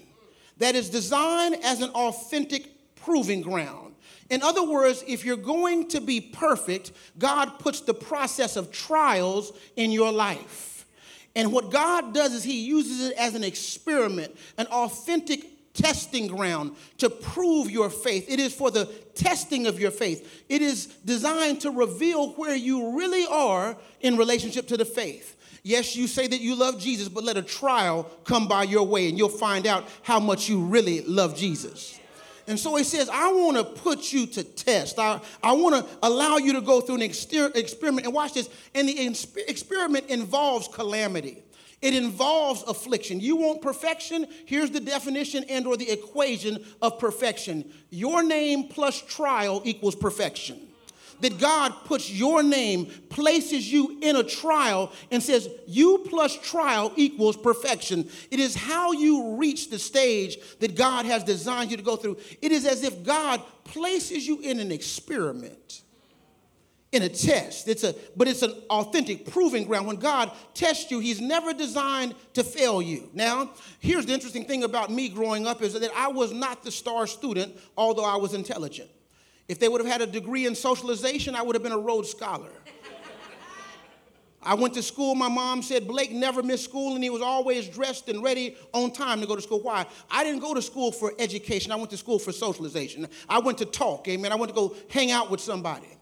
that 0.56 0.74
is 0.74 0.88
designed 0.88 1.56
as 1.62 1.82
an 1.82 1.90
authentic 1.90 2.94
proving 2.94 3.42
ground. 3.42 3.94
In 4.30 4.42
other 4.42 4.62
words, 4.62 5.04
if 5.06 5.24
you're 5.24 5.36
going 5.36 5.88
to 5.88 6.00
be 6.00 6.20
perfect, 6.20 6.92
God 7.18 7.58
puts 7.58 7.80
the 7.80 7.92
process 7.92 8.56
of 8.56 8.70
trials 8.70 9.52
in 9.76 9.90
your 9.90 10.12
life. 10.12 10.86
And 11.34 11.52
what 11.52 11.70
God 11.70 12.14
does 12.14 12.32
is 12.32 12.44
He 12.44 12.60
uses 12.60 13.08
it 13.08 13.16
as 13.16 13.34
an 13.34 13.44
experiment, 13.44 14.36
an 14.56 14.66
authentic 14.66 15.46
testing 15.74 16.26
ground 16.26 16.76
to 16.98 17.10
prove 17.10 17.70
your 17.70 17.90
faith. 17.90 18.26
It 18.28 18.40
is 18.40 18.54
for 18.54 18.70
the 18.70 18.86
testing 19.14 19.66
of 19.66 19.80
your 19.80 19.90
faith. 19.90 20.44
It 20.48 20.62
is 20.62 20.86
designed 21.04 21.60
to 21.62 21.70
reveal 21.70 22.32
where 22.32 22.56
you 22.56 22.96
really 22.98 23.26
are 23.26 23.76
in 24.00 24.16
relationship 24.16 24.66
to 24.68 24.76
the 24.76 24.84
faith. 24.84 25.36
Yes, 25.62 25.94
you 25.94 26.06
say 26.06 26.26
that 26.26 26.40
you 26.40 26.54
love 26.54 26.80
Jesus, 26.80 27.08
but 27.08 27.24
let 27.24 27.36
a 27.36 27.42
trial 27.42 28.04
come 28.24 28.48
by 28.48 28.62
your 28.62 28.86
way 28.86 29.08
and 29.08 29.18
you'll 29.18 29.28
find 29.28 29.66
out 29.66 29.86
how 30.02 30.18
much 30.18 30.48
you 30.48 30.60
really 30.60 31.02
love 31.02 31.36
Jesus. 31.36 31.98
And 32.46 32.58
so 32.58 32.74
he 32.74 32.84
says, 32.84 33.08
I 33.08 33.32
want 33.32 33.58
to 33.58 33.64
put 33.64 34.12
you 34.12 34.26
to 34.26 34.42
test. 34.42 34.98
I, 34.98 35.20
I 35.42 35.52
want 35.52 35.74
to 35.76 35.98
allow 36.02 36.38
you 36.38 36.54
to 36.54 36.60
go 36.60 36.80
through 36.80 36.96
an 36.96 37.02
experiment. 37.02 38.06
And 38.06 38.14
watch 38.14 38.34
this. 38.34 38.48
And 38.74 38.88
the 38.88 39.06
experiment 39.46 40.06
involves 40.08 40.66
calamity. 40.66 41.42
It 41.80 41.94
involves 41.94 42.62
affliction. 42.64 43.20
You 43.20 43.36
want 43.36 43.62
perfection? 43.62 44.26
Here's 44.46 44.70
the 44.70 44.80
definition 44.80 45.44
and 45.48 45.66
or 45.66 45.76
the 45.76 45.90
equation 45.90 46.64
of 46.82 46.98
perfection. 46.98 47.70
Your 47.90 48.22
name 48.22 48.68
plus 48.68 49.00
trial 49.00 49.62
equals 49.64 49.94
perfection 49.94 50.69
that 51.20 51.38
God 51.38 51.72
puts 51.84 52.10
your 52.10 52.42
name, 52.42 52.86
places 53.08 53.72
you 53.72 53.98
in 54.00 54.16
a 54.16 54.22
trial, 54.22 54.92
and 55.10 55.22
says, 55.22 55.48
You 55.66 56.04
plus 56.08 56.36
trial 56.38 56.92
equals 56.96 57.36
perfection. 57.36 58.08
It 58.30 58.40
is 58.40 58.54
how 58.54 58.92
you 58.92 59.36
reach 59.36 59.70
the 59.70 59.78
stage 59.78 60.38
that 60.60 60.76
God 60.76 61.06
has 61.06 61.24
designed 61.24 61.70
you 61.70 61.76
to 61.76 61.82
go 61.82 61.96
through. 61.96 62.18
It 62.42 62.52
is 62.52 62.66
as 62.66 62.82
if 62.82 63.04
God 63.04 63.42
places 63.64 64.26
you 64.26 64.40
in 64.40 64.60
an 64.60 64.72
experiment. 64.72 65.82
In 66.92 67.02
a 67.04 67.08
test, 67.08 67.68
it's 67.68 67.84
a 67.84 67.94
but 68.16 68.26
it's 68.26 68.42
an 68.42 68.50
authentic 68.68 69.30
proving 69.30 69.64
ground. 69.64 69.86
When 69.86 69.94
God 69.94 70.32
tests 70.54 70.90
you, 70.90 70.98
He's 70.98 71.20
never 71.20 71.52
designed 71.52 72.16
to 72.34 72.42
fail 72.42 72.82
you. 72.82 73.08
Now, 73.14 73.50
here's 73.78 74.06
the 74.06 74.12
interesting 74.12 74.44
thing 74.44 74.64
about 74.64 74.90
me 74.90 75.08
growing 75.08 75.46
up 75.46 75.62
is 75.62 75.74
that 75.74 75.88
I 75.94 76.08
was 76.08 76.32
not 76.32 76.64
the 76.64 76.72
star 76.72 77.06
student, 77.06 77.56
although 77.76 78.04
I 78.04 78.16
was 78.16 78.34
intelligent. 78.34 78.90
If 79.50 79.58
they 79.58 79.68
would 79.68 79.80
have 79.80 79.90
had 79.90 80.00
a 80.00 80.06
degree 80.06 80.46
in 80.46 80.54
socialization, 80.54 81.34
I 81.34 81.42
would 81.42 81.56
have 81.56 81.62
been 81.64 81.72
a 81.72 81.78
Rhodes 81.78 82.08
Scholar. 82.08 82.52
I 84.40 84.54
went 84.54 84.74
to 84.74 84.82
school. 84.82 85.16
My 85.16 85.28
mom 85.28 85.60
said 85.60 85.88
Blake 85.88 86.12
never 86.12 86.40
missed 86.40 86.62
school 86.62 86.94
and 86.94 87.02
he 87.02 87.10
was 87.10 87.20
always 87.20 87.68
dressed 87.68 88.08
and 88.08 88.22
ready 88.22 88.56
on 88.72 88.92
time 88.92 89.20
to 89.20 89.26
go 89.26 89.34
to 89.34 89.42
school. 89.42 89.60
Why? 89.60 89.86
I 90.08 90.22
didn't 90.22 90.38
go 90.38 90.54
to 90.54 90.62
school 90.62 90.92
for 90.92 91.12
education. 91.18 91.72
I 91.72 91.74
went 91.74 91.90
to 91.90 91.96
school 91.96 92.20
for 92.20 92.30
socialization. 92.30 93.08
I 93.28 93.40
went 93.40 93.58
to 93.58 93.64
talk, 93.64 94.06
amen. 94.06 94.30
I 94.30 94.36
went 94.36 94.50
to 94.50 94.54
go 94.54 94.76
hang 94.88 95.10
out 95.10 95.32
with 95.32 95.40
somebody. 95.40 95.98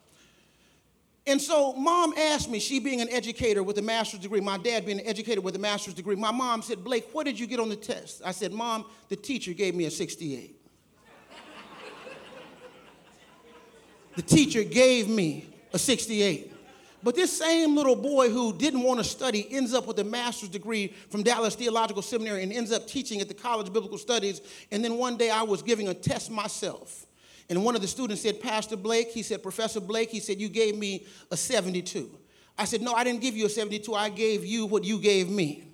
And 1.27 1.41
so 1.41 1.73
mom 1.73 2.13
asked 2.19 2.51
me, 2.51 2.61
she 2.61 2.81
being 2.81 3.01
an 3.01 3.09
educator 3.09 3.63
with 3.63 3.79
a 3.79 3.83
master's 3.83 4.21
degree, 4.21 4.41
my 4.41 4.59
dad 4.59 4.85
being 4.85 5.01
an 5.01 5.07
educator 5.07 5.41
with 5.41 5.57
a 5.57 5.59
master's 5.59 5.95
degree, 5.95 6.17
my 6.17 6.33
mom 6.33 6.61
said, 6.61 6.85
Blake, 6.85 7.09
what 7.13 7.25
did 7.25 7.41
you 7.41 7.47
get 7.47 7.61
on 7.61 7.71
the 7.71 7.77
test? 7.77 8.21
I 8.27 8.33
said, 8.33 8.53
Mom, 8.53 8.85
the 9.09 9.17
teacher 9.17 9.55
gave 9.55 9.75
me 9.75 9.87
a 9.87 9.91
68. 9.91 10.58
The 14.19 14.23
teacher 14.23 14.65
gave 14.65 15.09
me 15.09 15.47
a 15.73 15.79
68. 15.79 16.53
But 17.05 17.15
this 17.15 17.39
same 17.39 17.77
little 17.77 17.95
boy 17.95 18.31
who 18.31 18.53
didn't 18.53 18.83
want 18.83 18.99
to 18.99 19.05
study 19.05 19.47
ends 19.49 19.73
up 19.73 19.87
with 19.87 19.97
a 20.01 20.05
master's 20.05 20.49
degree 20.49 20.89
from 21.09 21.23
Dallas 21.23 21.55
Theological 21.55 22.03
Seminary 22.03 22.43
and 22.43 22.53
ends 22.53 22.73
up 22.73 22.89
teaching 22.89 23.21
at 23.21 23.29
the 23.29 23.35
College 23.35 23.69
of 23.69 23.75
Biblical 23.75 23.97
Studies. 23.97 24.41
And 24.73 24.85
then 24.85 24.97
one 24.97 25.19
day 25.19 25.31
I 25.31 25.43
was 25.43 25.63
giving 25.63 25.87
a 25.87 25.95
test 25.95 26.33
myself. 26.33 27.07
And 27.49 27.65
one 27.65 27.77
of 27.77 27.81
the 27.81 27.87
students 27.87 28.23
said, 28.23 28.41
Pastor 28.43 28.77
Blake, 28.77 29.13
he 29.13 29.23
said, 29.23 29.41
Professor 29.41 29.81
Blake, 29.81 30.11
he 30.11 30.19
said, 30.19 30.41
you 30.41 30.49
gave 30.49 30.77
me 30.77 31.07
a 31.31 31.37
72. 31.37 32.11
I 32.59 32.65
said, 32.65 32.83
No, 32.83 32.95
I 32.95 33.05
didn't 33.05 33.21
give 33.21 33.37
you 33.37 33.47
a 33.47 33.49
72. 33.49 33.95
I 33.95 34.09
gave 34.09 34.45
you 34.45 34.67
what 34.67 34.83
you 34.83 34.99
gave 34.99 35.31
me. 35.31 35.68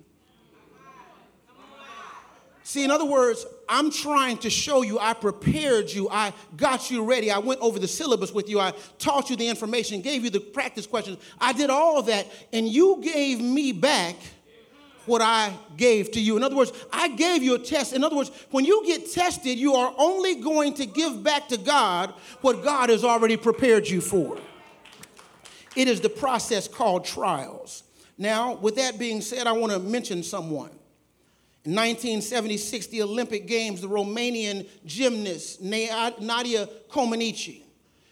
See, 2.67 2.83
in 2.83 2.89
other 2.89 3.05
words, 3.05 3.45
I'm 3.69 3.91
trying 3.91 4.39
to 4.39 4.49
show 4.49 4.81
you 4.81 4.97
I 4.97 5.13
prepared 5.13 5.91
you, 5.91 6.09
I 6.09 6.33
got 6.57 6.89
you 6.89 7.03
ready, 7.03 7.29
I 7.29 7.37
went 7.37 7.61
over 7.61 7.77
the 7.77 7.87
syllabus 7.87 8.31
with 8.31 8.49
you, 8.49 8.59
I 8.59 8.73
taught 8.97 9.29
you 9.29 9.35
the 9.35 9.47
information, 9.47 10.01
gave 10.01 10.23
you 10.23 10.31
the 10.31 10.39
practice 10.39 10.87
questions. 10.87 11.19
I 11.39 11.53
did 11.53 11.69
all 11.69 12.01
that, 12.01 12.25
and 12.51 12.67
you 12.67 13.01
gave 13.03 13.39
me 13.39 13.71
back 13.71 14.15
what 15.05 15.21
I 15.21 15.53
gave 15.77 16.09
to 16.13 16.19
you. 16.19 16.37
In 16.37 16.43
other 16.43 16.55
words, 16.55 16.71
I 16.91 17.09
gave 17.09 17.43
you 17.43 17.53
a 17.53 17.59
test. 17.59 17.93
In 17.93 18.03
other 18.03 18.15
words, 18.15 18.31
when 18.49 18.65
you 18.65 18.83
get 18.83 19.11
tested, 19.11 19.59
you 19.59 19.75
are 19.75 19.93
only 19.99 20.33
going 20.33 20.73
to 20.73 20.87
give 20.87 21.21
back 21.21 21.47
to 21.49 21.57
God 21.57 22.15
what 22.41 22.63
God 22.63 22.89
has 22.89 23.03
already 23.03 23.37
prepared 23.37 23.87
you 23.87 24.01
for. 24.01 24.39
It 25.75 25.87
is 25.87 26.01
the 26.01 26.09
process 26.09 26.67
called 26.67 27.05
trials. 27.05 27.83
Now, 28.17 28.55
with 28.55 28.77
that 28.77 28.97
being 28.97 29.21
said, 29.21 29.45
I 29.45 29.51
want 29.51 29.71
to 29.71 29.77
mention 29.77 30.23
someone. 30.23 30.71
In 31.65 31.71
1976, 31.71 32.87
the 32.87 33.01
Olympic 33.01 33.47
Games, 33.47 33.81
the 33.81 33.89
Romanian 33.89 34.67
gymnast 34.85 35.61
Nadia 35.61 36.69
Comaneci 36.89 37.63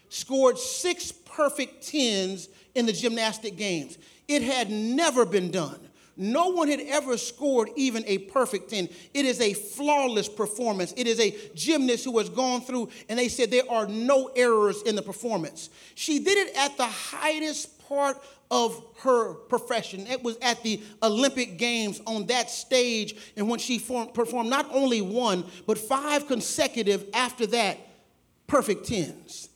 scored 0.08 0.58
six 0.58 1.12
perfect 1.12 1.86
tens 1.86 2.48
in 2.74 2.84
the 2.86 2.92
gymnastic 2.92 3.56
games. 3.56 3.96
It 4.26 4.42
had 4.42 4.70
never 4.70 5.24
been 5.24 5.52
done. 5.52 5.78
No 6.16 6.48
one 6.48 6.68
had 6.68 6.80
ever 6.80 7.16
scored 7.16 7.70
even 7.76 8.04
a 8.06 8.18
perfect 8.18 8.70
10. 8.70 8.88
It 9.12 9.24
is 9.24 9.40
a 9.40 9.52
flawless 9.52 10.28
performance. 10.28 10.94
It 10.96 11.06
is 11.06 11.18
a 11.18 11.36
gymnast 11.54 12.04
who 12.04 12.18
has 12.18 12.28
gone 12.28 12.60
through, 12.60 12.88
and 13.08 13.18
they 13.18 13.28
said 13.28 13.50
there 13.50 13.68
are 13.68 13.86
no 13.86 14.30
errors 14.36 14.82
in 14.82 14.94
the 14.94 15.02
performance. 15.02 15.70
She 15.94 16.20
did 16.20 16.38
it 16.48 16.56
at 16.56 16.76
the 16.76 16.86
highest 16.86 17.80
part 17.88 18.20
of 18.50 18.82
her 19.00 19.34
profession. 19.34 20.06
It 20.06 20.22
was 20.22 20.36
at 20.42 20.62
the 20.62 20.82
Olympic 21.02 21.58
Games 21.58 22.00
on 22.06 22.26
that 22.26 22.50
stage, 22.50 23.16
and 23.36 23.48
when 23.48 23.58
she 23.58 23.78
formed, 23.78 24.14
performed 24.14 24.50
not 24.50 24.68
only 24.72 25.00
one, 25.00 25.44
but 25.66 25.78
five 25.78 26.26
consecutive 26.26 27.08
after 27.14 27.46
that 27.46 27.78
perfect 28.46 28.86
tens. 28.86 29.48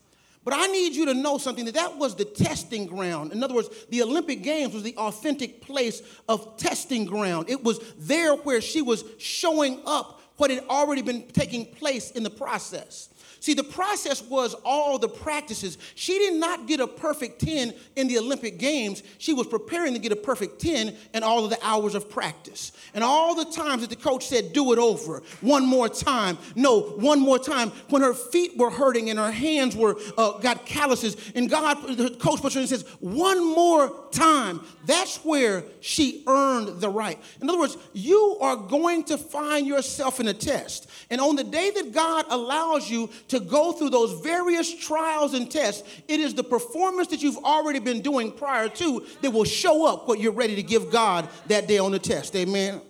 But 0.45 0.55
I 0.55 0.67
need 0.69 0.95
you 0.95 1.05
to 1.07 1.15
know 1.15 1.37
something 1.37 1.67
that 1.67 1.75
that 1.75 1.99
was 1.99 2.15
the 2.15 2.25
testing 2.25 2.87
ground. 2.87 3.33
In 3.33 3.43
other 3.43 3.55
words, 3.55 3.69
the 3.91 4.03
Olympic 4.03 4.43
Games 4.43 4.73
was 4.73 4.83
the 4.83 4.97
authentic 4.97 5.61
place 5.61 6.01
of 6.27 6.57
testing 6.57 7.05
ground. 7.05 7.51
It 7.51 7.63
was 7.63 7.81
there 7.99 8.35
where 8.35 8.63
she 8.63 8.81
was 8.81 9.05
showing 9.19 9.83
up 9.85 10.23
what 10.39 10.51
had 10.51 10.65
already 10.71 11.03
been 11.03 11.27
taking 11.29 11.67
place 11.67 12.13
in 12.13 12.23
the 12.23 12.31
process. 12.31 13.11
See, 13.41 13.55
the 13.55 13.65
process 13.65 14.23
was 14.23 14.55
all 14.65 14.99
the 14.99 15.09
practices. 15.09 15.79
She 15.95 16.19
did 16.19 16.35
not 16.35 16.67
get 16.67 16.81
a 16.81 16.87
perfect 16.87 17.41
10 17.41 17.73
in 17.97 18.09
the 18.09 18.19
Olympic 18.19 18.59
Games. 18.59 19.03
She 19.19 19.33
was 19.33 19.47
preparing 19.47 19.95
to 19.95 20.01
get 20.01 20.11
a 20.11 20.17
perfect 20.17 20.61
10 20.61 20.95
in 21.15 21.23
all 21.23 21.45
of 21.45 21.51
the 21.51 21.59
hours 21.63 21.95
of 21.95 22.11
practice. 22.11 22.73
And 22.95 23.05
all 23.05 23.35
the 23.35 23.45
times 23.45 23.83
that 23.83 23.91
the 23.91 23.97
coach 23.97 24.27
said, 24.27 24.53
do 24.53 24.73
it 24.73 24.79
over, 24.79 25.23
one 25.41 25.65
more 25.65 25.89
time, 25.89 26.39
no, 26.57 26.81
one 26.81 27.21
more 27.21 27.39
time, 27.39 27.71
when 27.91 28.03
her 28.03 28.15
feet 28.15 28.57
were 28.57 28.71
hurting 28.71 29.11
and 29.11 29.19
her 29.19 29.31
hands 29.31 29.77
were 29.77 29.97
uh, 30.17 30.39
got 30.39 30.67
calluses, 30.67 31.17
and 31.35 31.49
God, 31.49 31.97
the 31.97 32.11
coach 32.11 32.41
puts 32.41 32.55
her 32.55 32.61
and 32.61 32.69
says, 32.69 32.83
one 33.01 33.45
more 33.55 34.07
time. 34.11 34.61
That's 34.85 35.19
where 35.25 35.65
she 35.81 36.25
earned 36.27 36.81
the 36.81 36.89
right. 36.89 37.19
In 37.41 37.49
other 37.49 37.59
words, 37.59 37.77
you 37.93 38.37
are 38.41 38.57
going 38.57 39.05
to 39.05 39.19
find 39.19 39.67
yourself 39.67 40.19
in 40.19 40.29
a 40.29 40.35
test. 40.35 40.89
And 41.11 41.21
on 41.21 41.37
the 41.37 41.45
day 41.45 41.71
that 41.71 41.93
God 41.93 42.25
allows 42.29 42.91
you 42.91 43.11
to 43.29 43.41
go 43.41 43.73
through 43.73 43.91
those 43.91 44.21
various 44.21 44.75
trials 44.75 45.35
and 45.35 45.51
tests, 45.51 45.83
it 46.09 46.21
is 46.21 46.35
the 46.35 46.45
performance 46.45 47.09
that 47.09 47.23
you've 47.23 47.37
already 47.39 47.79
been 47.79 48.01
doing 48.01 48.33
prior 48.33 48.69
to 48.69 49.07
that 49.23 49.31
will 49.31 49.45
show 49.45 49.87
up 49.87 50.09
what 50.09 50.19
you're 50.19 50.33
ready 50.33 50.57
to 50.57 50.63
give 50.63 50.91
God 50.91 51.29
that 51.47 51.69
day 51.69 51.79
on 51.79 51.93
the 51.93 51.99
test. 51.99 52.35
Amen. 52.35 52.81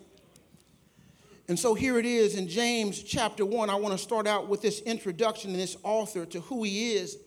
And 1.49 1.57
so 1.57 1.73
here 1.73 1.97
it 1.97 2.05
is 2.05 2.35
in 2.35 2.47
James 2.47 3.01
chapter 3.01 3.43
1. 3.43 3.69
I 3.69 3.75
want 3.75 3.97
to 3.97 3.97
start 3.97 4.27
out 4.27 4.47
with 4.47 4.61
this 4.61 4.81
introduction 4.81 5.49
and 5.51 5.59
this 5.59 5.77
author 5.83 6.25
to 6.27 6.41
who 6.41 6.63
he 6.63 6.93
is. 6.93 7.17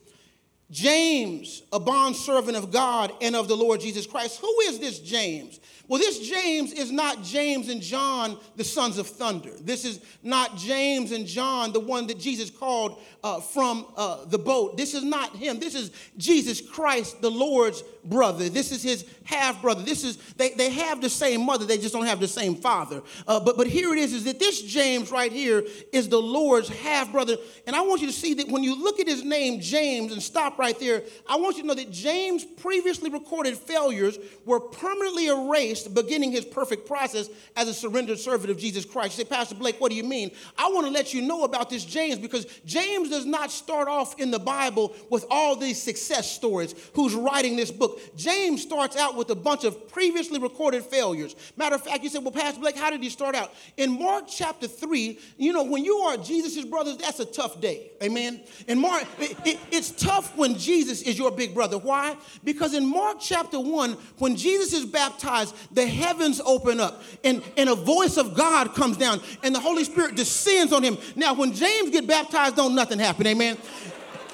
James, 0.71 1.61
a 1.71 1.79
bondservant 1.79 2.57
of 2.57 2.71
God 2.71 3.11
and 3.21 3.35
of 3.35 3.47
the 3.47 3.55
Lord 3.55 3.81
Jesus 3.81 4.07
Christ. 4.07 4.39
Who 4.39 4.59
is 4.61 4.79
this 4.79 4.99
James? 4.99 5.59
Well, 5.87 5.99
this 5.99 6.19
James 6.27 6.71
is 6.71 6.91
not 6.91 7.23
James 7.23 7.67
and 7.67 7.81
John, 7.81 8.39
the 8.55 8.63
sons 8.63 8.97
of 8.97 9.07
thunder. 9.07 9.51
This 9.59 9.83
is 9.83 9.99
not 10.23 10.55
James 10.55 11.11
and 11.11 11.27
John, 11.27 11.73
the 11.73 11.79
one 11.81 12.07
that 12.07 12.19
Jesus 12.19 12.49
called 12.49 13.01
uh, 13.23 13.39
from 13.39 13.85
uh, 13.95 14.25
the 14.25 14.37
boat. 14.37 14.77
This 14.77 14.93
is 14.93 15.03
not 15.03 15.35
him. 15.35 15.59
This 15.59 15.75
is 15.75 15.91
Jesus 16.17 16.59
Christ, 16.61 17.21
the 17.21 17.31
Lord's 17.31 17.83
brother. 18.03 18.49
This 18.49 18.71
is 18.71 18.83
his 18.83 19.05
half 19.23 19.61
brother. 19.61 19.81
This 19.81 20.03
is 20.03 20.17
they, 20.33 20.49
they 20.49 20.69
have 20.69 21.01
the 21.01 21.09
same 21.09 21.45
mother. 21.45 21.65
They 21.65 21.77
just 21.77 21.93
don't 21.93 22.05
have 22.05 22.19
the 22.19 22.27
same 22.27 22.55
father. 22.55 23.01
Uh, 23.27 23.39
but 23.39 23.55
but 23.55 23.67
here 23.67 23.93
it 23.93 23.99
is: 23.99 24.13
is 24.13 24.25
that 24.25 24.39
this 24.39 24.61
James 24.61 25.11
right 25.11 25.31
here 25.31 25.63
is 25.91 26.09
the 26.09 26.21
Lord's 26.21 26.67
half 26.67 27.11
brother. 27.11 27.37
And 27.65 27.75
I 27.75 27.81
want 27.81 28.01
you 28.01 28.07
to 28.07 28.13
see 28.13 28.33
that 28.35 28.49
when 28.49 28.63
you 28.63 28.75
look 28.81 28.99
at 28.99 29.07
his 29.07 29.23
name, 29.23 29.61
James, 29.61 30.11
and 30.11 30.21
stop 30.21 30.57
right 30.57 30.77
there. 30.79 31.03
I 31.27 31.37
want 31.37 31.55
you 31.55 31.63
to 31.63 31.67
know 31.67 31.75
that 31.75 31.91
James' 31.91 32.43
previously 32.43 33.09
recorded 33.09 33.57
failures 33.57 34.17
were 34.45 34.59
permanently 34.59 35.27
erased, 35.27 35.93
beginning 35.93 36.31
his 36.31 36.43
perfect 36.43 36.85
process 36.87 37.29
as 37.55 37.67
a 37.67 37.73
surrendered 37.73 38.19
servant 38.19 38.49
of 38.49 38.57
Jesus 38.57 38.83
Christ. 38.83 39.17
You 39.17 39.23
say, 39.23 39.29
Pastor 39.29 39.55
Blake, 39.55 39.79
what 39.79 39.89
do 39.89 39.95
you 39.95 40.03
mean? 40.03 40.31
I 40.57 40.69
want 40.69 40.85
to 40.87 40.91
let 40.91 41.13
you 41.13 41.21
know 41.21 41.43
about 41.43 41.69
this 41.69 41.85
James 41.85 42.19
because 42.19 42.45
James 42.65 43.12
does 43.13 43.25
not 43.25 43.51
start 43.51 43.87
off 43.87 44.19
in 44.19 44.31
the 44.31 44.39
Bible 44.39 44.95
with 45.09 45.25
all 45.29 45.55
these 45.55 45.81
success 45.81 46.31
stories. 46.31 46.73
Who's 46.93 47.13
writing 47.13 47.55
this 47.55 47.69
book? 47.69 47.99
James 48.15 48.61
starts 48.63 48.97
out 48.97 49.15
with 49.15 49.29
a 49.29 49.35
bunch 49.35 49.63
of 49.63 49.87
previously 49.89 50.39
recorded 50.39 50.83
failures. 50.83 51.35
Matter 51.55 51.75
of 51.75 51.83
fact, 51.83 52.03
you 52.03 52.09
said, 52.09 52.23
Well, 52.23 52.31
Pastor 52.31 52.59
Blake, 52.59 52.75
how 52.75 52.89
did 52.89 53.03
he 53.03 53.09
start 53.09 53.35
out? 53.35 53.53
In 53.77 53.99
Mark 53.99 54.25
chapter 54.27 54.67
3, 54.67 55.19
you 55.37 55.53
know, 55.53 55.63
when 55.63 55.85
you 55.85 55.97
are 55.97 56.17
Jesus' 56.17 56.65
brothers, 56.65 56.97
that's 56.97 57.19
a 57.19 57.25
tough 57.25 57.61
day. 57.61 57.91
Amen. 58.01 58.41
In 58.67 58.79
Mark, 58.79 59.03
it, 59.19 59.37
it, 59.45 59.59
it's 59.71 59.91
tough 59.91 60.35
when 60.35 60.57
Jesus 60.57 61.03
is 61.03 61.17
your 61.17 61.31
big 61.31 61.53
brother. 61.53 61.77
Why? 61.77 62.17
Because 62.43 62.73
in 62.73 62.85
Mark 62.85 63.17
chapter 63.19 63.59
1, 63.59 63.93
when 64.17 64.35
Jesus 64.35 64.73
is 64.73 64.85
baptized, 64.85 65.55
the 65.71 65.85
heavens 65.85 66.41
open 66.43 66.79
up 66.79 67.03
and, 67.23 67.43
and 67.57 67.69
a 67.69 67.75
voice 67.75 68.17
of 68.17 68.33
God 68.33 68.73
comes 68.73 68.97
down 68.97 69.21
and 69.43 69.53
the 69.53 69.59
Holy 69.59 69.83
Spirit 69.83 70.15
descends 70.15 70.73
on 70.73 70.81
him. 70.81 70.97
Now, 71.15 71.35
when 71.35 71.53
James 71.53 71.91
get 71.91 72.07
baptized, 72.07 72.55
don't 72.55 72.73
nothing 72.73 72.99
happen. 73.03 73.27
Amen. 73.27 73.57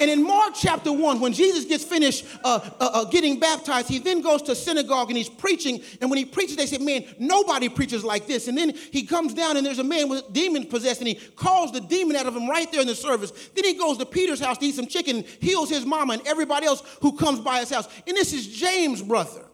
And 0.00 0.10
in 0.10 0.22
Mark 0.22 0.54
chapter 0.54 0.90
1, 0.90 1.20
when 1.20 1.34
Jesus 1.34 1.66
gets 1.66 1.84
finished 1.84 2.24
uh, 2.42 2.60
uh, 2.80 2.90
uh, 2.92 3.04
getting 3.04 3.38
baptized, 3.38 3.86
he 3.88 3.98
then 3.98 4.22
goes 4.22 4.40
to 4.42 4.54
synagogue 4.54 5.10
and 5.10 5.18
he's 5.18 5.28
preaching. 5.28 5.82
And 6.00 6.08
when 6.08 6.16
he 6.16 6.24
preaches, 6.24 6.56
they 6.56 6.64
say, 6.64 6.78
Man, 6.78 7.04
nobody 7.18 7.68
preaches 7.68 8.02
like 8.02 8.26
this. 8.26 8.48
And 8.48 8.56
then 8.56 8.72
he 8.92 9.02
comes 9.02 9.34
down 9.34 9.58
and 9.58 9.66
there's 9.66 9.78
a 9.78 9.84
man 9.84 10.08
with 10.08 10.32
demons 10.32 10.66
possessed 10.66 11.00
and 11.00 11.08
he 11.08 11.16
calls 11.16 11.70
the 11.72 11.82
demon 11.82 12.16
out 12.16 12.26
of 12.26 12.34
him 12.34 12.48
right 12.48 12.70
there 12.72 12.80
in 12.80 12.86
the 12.86 12.94
service. 12.94 13.30
Then 13.54 13.64
he 13.64 13.74
goes 13.74 13.98
to 13.98 14.06
Peter's 14.06 14.40
house 14.40 14.56
to 14.58 14.66
eat 14.66 14.74
some 14.74 14.86
chicken, 14.86 15.22
heals 15.38 15.68
his 15.68 15.84
mama 15.84 16.14
and 16.14 16.26
everybody 16.26 16.66
else 16.66 16.82
who 17.02 17.14
comes 17.14 17.38
by 17.40 17.60
his 17.60 17.68
house. 17.68 17.86
And 18.06 18.16
this 18.16 18.32
is 18.32 18.48
James' 18.48 19.02
brother. 19.02 19.49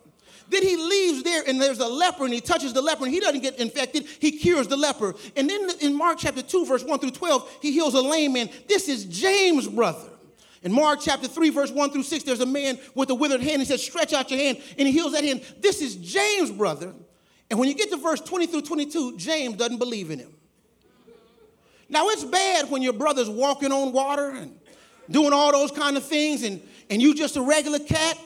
Then 0.48 0.62
he 0.62 0.76
leaves 0.76 1.22
there 1.22 1.42
and 1.46 1.60
there's 1.60 1.80
a 1.80 1.88
leper 1.88 2.24
and 2.24 2.32
he 2.32 2.40
touches 2.40 2.72
the 2.72 2.82
leper 2.82 3.04
and 3.04 3.12
he 3.12 3.20
doesn't 3.20 3.40
get 3.40 3.58
infected. 3.58 4.06
He 4.20 4.32
cures 4.32 4.68
the 4.68 4.76
leper. 4.76 5.14
And 5.34 5.48
then 5.48 5.68
in 5.80 5.96
Mark 5.96 6.18
chapter 6.18 6.42
2, 6.42 6.66
verse 6.66 6.84
1 6.84 6.98
through 7.00 7.10
12, 7.10 7.58
he 7.62 7.72
heals 7.72 7.94
a 7.94 8.00
lame 8.00 8.34
man. 8.34 8.48
This 8.68 8.88
is 8.88 9.04
James' 9.06 9.66
brother. 9.66 10.10
In 10.62 10.72
Mark 10.72 11.00
chapter 11.00 11.28
3, 11.28 11.50
verse 11.50 11.70
1 11.70 11.90
through 11.90 12.02
6, 12.02 12.24
there's 12.24 12.40
a 12.40 12.46
man 12.46 12.78
with 12.94 13.10
a 13.10 13.14
withered 13.14 13.40
hand. 13.40 13.60
He 13.60 13.66
says, 13.66 13.82
Stretch 13.84 14.12
out 14.12 14.30
your 14.30 14.40
hand, 14.40 14.58
and 14.76 14.88
he 14.88 14.92
heals 14.92 15.12
that 15.12 15.22
hand. 15.22 15.42
This 15.60 15.80
is 15.80 15.94
James' 15.94 16.50
brother. 16.50 16.92
And 17.50 17.58
when 17.58 17.68
you 17.68 17.74
get 17.74 17.90
to 17.90 17.96
verse 17.96 18.20
20 18.20 18.46
through 18.46 18.62
22, 18.62 19.16
James 19.16 19.56
doesn't 19.56 19.78
believe 19.78 20.10
in 20.10 20.18
him. 20.18 20.34
Now, 21.88 22.08
it's 22.08 22.24
bad 22.24 22.68
when 22.68 22.82
your 22.82 22.94
brother's 22.94 23.30
walking 23.30 23.70
on 23.70 23.92
water 23.92 24.30
and 24.30 24.58
doing 25.08 25.32
all 25.32 25.52
those 25.52 25.70
kind 25.70 25.96
of 25.96 26.04
things, 26.04 26.42
and, 26.42 26.60
and 26.90 27.00
you 27.00 27.14
just 27.14 27.36
a 27.36 27.42
regular 27.42 27.78
cat. 27.78 28.18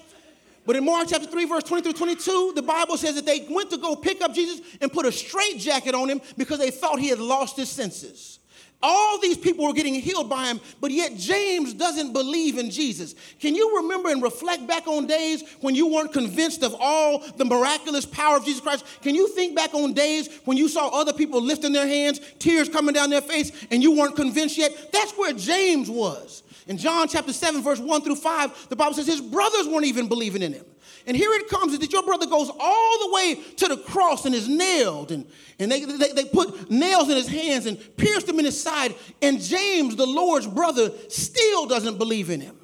But 0.71 0.77
in 0.77 0.85
Mark 0.85 1.09
chapter 1.09 1.27
3, 1.27 1.47
verse 1.47 1.65
20 1.65 1.83
through 1.83 1.95
22, 1.95 2.53
the 2.55 2.63
Bible 2.63 2.97
says 2.97 3.17
that 3.17 3.27
they 3.27 3.45
went 3.51 3.71
to 3.71 3.77
go 3.77 3.97
pick 3.97 4.23
up 4.23 4.33
Jesus 4.33 4.61
and 4.81 4.93
put 4.93 5.05
a 5.05 5.11
straight 5.11 5.59
jacket 5.59 5.97
on 5.97 6.09
him 6.09 6.21
because 6.39 6.61
they 6.61 6.71
thought 6.71 7.01
he 7.01 7.09
had 7.09 7.19
lost 7.19 7.57
his 7.57 7.69
senses. 7.69 8.39
All 8.81 9.19
these 9.19 9.37
people 9.37 9.67
were 9.67 9.73
getting 9.73 9.95
healed 9.95 10.31
by 10.31 10.47
him, 10.47 10.61
but 10.81 10.93
yet 10.93 11.17
James 11.17 11.75
doesn't 11.75 12.13
believe 12.13 12.57
in 12.57 12.71
Jesus. 12.71 13.17
Can 13.41 13.57
you 13.57 13.79
remember 13.79 14.11
and 14.11 14.23
reflect 14.23 14.69
back 14.69 14.87
on 14.87 15.09
days 15.09 15.43
when 15.61 15.75
you 15.75 15.89
weren't 15.89 16.13
convinced 16.13 16.63
of 16.63 16.77
all 16.79 17.19
the 17.19 17.45
miraculous 17.45 18.07
power 18.07 18.37
of 18.37 18.45
Jesus 18.45 18.61
Christ? 18.61 18.85
Can 19.03 19.17
you 19.17 19.27
think 19.27 19.57
back 19.57 19.75
on 19.75 19.93
days 19.93 20.29
when 20.45 20.57
you 20.57 20.69
saw 20.69 20.87
other 20.91 21.13
people 21.13 21.43
lifting 21.43 21.73
their 21.73 21.89
hands, 21.89 22.21
tears 22.39 22.69
coming 22.69 22.95
down 22.95 23.11
their 23.11 23.21
face, 23.23 23.51
and 23.73 23.83
you 23.83 23.91
weren't 23.91 24.15
convinced 24.15 24.57
yet? 24.57 24.93
That's 24.93 25.11
where 25.19 25.33
James 25.33 25.91
was. 25.91 26.45
In 26.67 26.77
John 26.79 27.09
chapter 27.09 27.33
7, 27.33 27.63
verse 27.63 27.79
1 27.79 28.03
through 28.03 28.17
5, 28.17 28.69
the 28.69 28.77
Bible 28.77 28.95
says 28.95 29.07
his 29.07 29.21
brothers 29.21 29.67
weren't 29.67 29.87
even 29.87 30.09
believing 30.09 30.43
in 30.43 30.53
him. 30.53 30.65
And 31.07 31.17
here 31.17 31.33
it 31.33 31.49
comes 31.49 31.77
that 31.79 31.93
your 31.93 32.03
brother 32.03 32.27
goes 32.27 32.51
all 32.59 33.09
the 33.09 33.15
way 33.15 33.43
to 33.57 33.69
the 33.69 33.79
cross 33.79 34.27
and 34.27 34.35
is 34.35 34.49
nailed. 34.49 35.13
And, 35.13 35.27
and 35.59 35.73
they, 35.73 35.85
they, 35.85 36.13
they 36.13 36.25
put 36.27 36.71
nails 36.71 37.09
in 37.09 37.17
his 37.17 37.29
hands 37.29 37.67
and 37.67 37.79
pierced 37.97 38.29
him 38.29 38.39
in 38.39 38.45
his 38.45 38.61
side. 38.61 38.95
And 39.23 39.41
James, 39.41 39.97
the 39.97 40.07
Lord's 40.07 40.47
brother, 40.47 40.91
still 41.09 41.67
doesn't 41.67 41.99
believe 41.99 42.31
in 42.31 42.41
him 42.41 42.57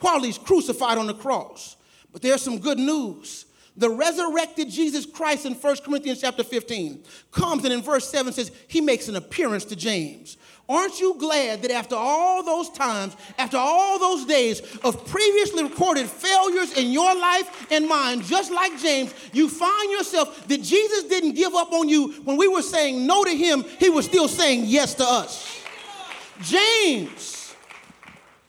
while 0.00 0.22
he's 0.22 0.38
crucified 0.38 0.98
on 0.98 1.06
the 1.06 1.14
cross. 1.14 1.76
But 2.12 2.22
there's 2.22 2.42
some 2.42 2.58
good 2.58 2.78
news. 2.78 3.46
The 3.76 3.88
resurrected 3.88 4.68
Jesus 4.68 5.06
Christ 5.06 5.46
in 5.46 5.54
1 5.54 5.76
Corinthians 5.78 6.20
chapter 6.20 6.44
15 6.44 7.04
comes 7.30 7.64
and 7.64 7.72
in 7.72 7.80
verse 7.80 8.08
7 8.10 8.32
says, 8.32 8.50
He 8.68 8.80
makes 8.80 9.08
an 9.08 9.16
appearance 9.16 9.64
to 9.66 9.76
James. 9.76 10.36
Aren't 10.68 11.00
you 11.00 11.16
glad 11.18 11.62
that 11.62 11.70
after 11.70 11.96
all 11.96 12.42
those 12.42 12.70
times, 12.70 13.16
after 13.36 13.56
all 13.56 13.98
those 13.98 14.24
days 14.24 14.60
of 14.84 15.04
previously 15.06 15.64
recorded 15.64 16.08
failures 16.08 16.76
in 16.78 16.92
your 16.92 17.14
life 17.14 17.66
and 17.70 17.86
mine, 17.86 18.22
just 18.22 18.50
like 18.52 18.78
James, 18.80 19.12
you 19.32 19.48
find 19.48 19.90
yourself 19.90 20.46
that 20.48 20.62
Jesus 20.62 21.04
didn't 21.04 21.32
give 21.32 21.54
up 21.54 21.72
on 21.72 21.88
you 21.88 22.12
when 22.24 22.36
we 22.36 22.48
were 22.48 22.62
saying 22.62 23.06
no 23.06 23.24
to 23.24 23.30
him, 23.30 23.64
he 23.78 23.90
was 23.90 24.06
still 24.06 24.28
saying 24.28 24.64
yes 24.66 24.94
to 24.94 25.04
us. 25.04 25.62
James, 26.42 27.54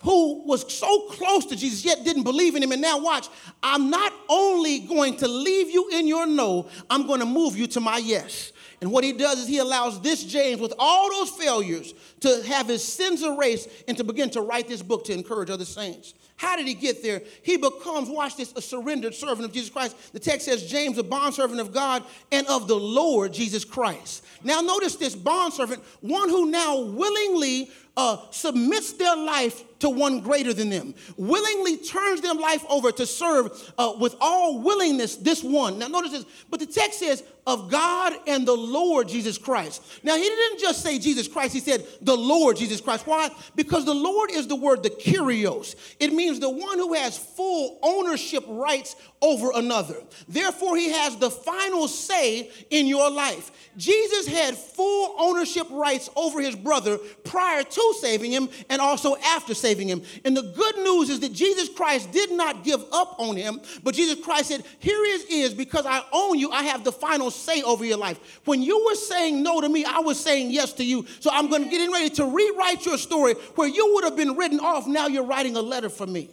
who 0.04 0.43
was 0.45 0.71
so 0.71 1.08
close 1.10 1.45
to 1.47 1.56
Jesus 1.56 1.84
yet 1.84 2.06
didn't 2.06 2.23
believe 2.23 2.56
in 2.56 2.63
him, 2.63 2.71
and 2.71 2.82
now 2.82 2.99
watch, 2.99 3.28
I'm 3.62 3.89
not 3.89 4.13
only 4.30 4.80
going 4.80 5.17
to 5.17 5.28
leave 5.28 5.69
you 5.71 5.89
in 5.89 6.08
your 6.08 6.26
no, 6.26 6.69
I'm 6.89 7.06
going 7.06 7.19
to 7.19 7.26
move 7.26 7.58
you 7.58 7.67
to 7.67 7.80
my 7.80 7.97
yes. 7.97 8.53
And 8.84 8.91
what 8.91 9.06
he 9.06 9.13
does 9.13 9.39
is 9.39 9.48
he 9.48 9.60
allows 9.60 10.02
this 10.02 10.26
James, 10.26 10.60
with 10.60 10.74
all 10.78 11.10
those 11.10 11.30
failures, 11.30 11.93
to 12.19 12.43
have 12.48 12.67
his 12.67 12.84
sins 12.84 13.24
erased 13.24 13.69
and 13.88 13.96
to 13.96 14.04
begin 14.04 14.30
to 14.32 14.41
write 14.41 14.67
this 14.67 14.82
book 14.82 15.06
to 15.06 15.13
encourage 15.13 15.50
other 15.50 15.63
saints. 15.63 16.13
How 16.36 16.58
did 16.58 16.67
he 16.67 16.74
get 16.74 17.02
there? 17.02 17.22
He 17.43 17.56
becomes, 17.56 18.10
watch 18.10 18.36
this, 18.36 18.52
a 18.58 18.62
surrendered 18.62 19.15
servant 19.15 19.46
of 19.46 19.54
Jesus 19.54 19.69
Christ. 19.69 19.96
The 20.12 20.19
text 20.19 20.48
says, 20.48 20.69
James, 20.69 20.98
a 20.98 21.04
bondservant 21.04 21.62
of 21.62 21.72
God 21.72 22.04
and 22.30 22.46
of 22.48 22.67
the 22.67 22.76
Lord 22.76 23.32
Jesus 23.32 23.63
Christ. 23.63 24.26
Now, 24.43 24.60
notice 24.60 24.98
this 24.98 25.15
bondservant, 25.15 25.82
one 26.02 26.28
who 26.28 26.52
now 26.52 26.82
willingly 26.82 27.72
uh, 27.96 28.17
submits 28.32 28.91
their 28.91 29.15
life 29.15 29.63
to 29.84 29.89
one 29.89 30.22
greater 30.22 30.54
than 30.54 30.69
them, 30.69 30.96
willingly 31.17 31.76
turns 31.76 32.22
their 32.22 32.34
life 32.34 32.63
over 32.69 32.89
to 32.89 33.06
serve 33.06 33.74
uh, 33.78 33.93
with 34.00 34.15
all 34.22 34.60
willingness 34.60 35.17
this 35.17 35.43
one. 35.43 35.78
Now, 35.78 35.89
notice 35.89 36.13
this, 36.13 36.26
but 36.50 36.62
the 36.62 36.65
text 36.65 37.00
says, 37.00 37.22
of 37.46 37.69
God 37.69 38.13
and 38.26 38.48
the 38.48 38.56
Lord 38.56 39.10
Jesus 39.10 39.38
Christ. 39.38 39.84
Now, 40.02 40.15
he 40.15 40.24
didn't 40.24 40.60
just 40.60 40.82
say 40.82 40.98
Jesus 40.98 41.28
Christ, 41.28 41.54
he 41.54 41.60
said 41.60 41.86
the 42.02 42.15
Lord 42.15 42.56
Jesus 42.56 42.80
Christ. 42.80 43.06
Why? 43.06 43.30
Because 43.56 43.86
the 43.86 43.93
Lord 43.93 44.32
is 44.32 44.48
the 44.48 44.56
word, 44.56 44.82
the 44.84 44.89
Kyrios. 44.89 45.76
It 46.00 46.13
means 46.13 46.39
the 46.39 46.50
one 46.50 46.78
who 46.78 46.93
has 46.93 47.17
full 47.17 47.80
ownership 47.82 48.46
rights 48.48 48.96
over 49.24 49.52
another. 49.56 49.96
Therefore, 50.28 50.76
he 50.76 50.92
has 50.92 51.16
the 51.16 51.32
final 51.32 51.88
say 51.88 52.52
in 52.70 52.88
your 52.88 53.10
life. 53.10 53.52
Jesus 53.78 54.28
had 54.28 54.56
full 54.56 55.16
ownership 55.18 55.66
rights 55.72 56.10
over 56.16 56.42
his 56.42 56.56
brother 56.56 56.98
prior 57.24 57.64
to 57.64 57.94
saving 58.00 58.32
him 58.32 58.50
and 58.70 58.82
also 58.82 59.16
after 59.18 59.54
saving 59.54 59.88
him. 59.88 60.04
And 60.26 60.36
the 60.36 60.44
good 60.44 60.76
news 60.78 61.10
is 61.10 61.22
that 61.22 61.34
Jesus 61.34 61.70
Christ 61.70 62.12
did 62.12 62.32
not 62.32 62.64
give 62.64 62.84
up 62.92 63.16
on 63.18 63.38
him, 63.38 63.62
but 63.82 63.96
Jesus 63.96 64.24
Christ 64.24 64.50
said, 64.50 64.64
Here 64.80 65.00
it 65.00 65.32
is, 65.32 65.54
because 65.54 65.86
I 65.86 66.04
own 66.12 66.38
you, 66.38 66.52
I 66.52 66.64
have 66.64 66.84
the 66.84 66.92
final 66.92 67.32
say 67.32 67.64
over 67.64 67.86
your 67.86 67.98
life. 67.98 68.42
When 68.46 68.62
you 68.62 68.86
were 68.86 68.96
saying 68.96 69.42
no 69.42 69.62
to 69.62 69.70
me, 69.70 69.86
I 69.86 70.00
was 70.00 70.20
saying 70.20 70.52
yes 70.52 70.74
to 70.74 70.84
you. 70.84 71.06
So 71.22 71.32
I'm 71.32 71.50
going 71.50 71.64
to 71.64 71.70
get 71.70 71.82
in 71.82 71.92
ready 71.92 72.10
to 72.12 72.26
rewrite 72.26 72.86
your 72.86 72.98
story 72.98 73.36
where 73.56 73.70
you 73.70 73.94
would 73.96 74.04
have 74.04 74.18
been 74.18 74.36
written 74.36 74.60
off. 74.60 74.86
Now 74.86 75.08
you're 75.08 75.24
writing 75.24 75.56
a 75.56 75.62
letter 75.62 75.90
for 75.90 76.06
me. 76.06 76.30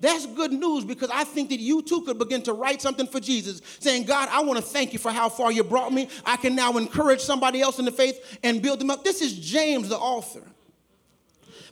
That's 0.00 0.26
good 0.26 0.52
news 0.52 0.84
because 0.84 1.10
I 1.10 1.24
think 1.24 1.48
that 1.50 1.60
you 1.60 1.82
too 1.82 2.02
could 2.02 2.18
begin 2.18 2.42
to 2.42 2.52
write 2.52 2.82
something 2.82 3.06
for 3.06 3.20
Jesus 3.20 3.62
saying, 3.78 4.04
God, 4.04 4.28
I 4.30 4.42
want 4.42 4.58
to 4.58 4.64
thank 4.64 4.92
you 4.92 4.98
for 4.98 5.10
how 5.10 5.28
far 5.28 5.50
you 5.52 5.64
brought 5.64 5.92
me. 5.92 6.08
I 6.26 6.36
can 6.36 6.54
now 6.54 6.76
encourage 6.76 7.20
somebody 7.20 7.60
else 7.60 7.78
in 7.78 7.84
the 7.84 7.92
faith 7.92 8.38
and 8.42 8.60
build 8.60 8.80
them 8.80 8.90
up. 8.90 9.04
This 9.04 9.22
is 9.22 9.38
James, 9.38 9.88
the 9.88 9.98
author. 9.98 10.42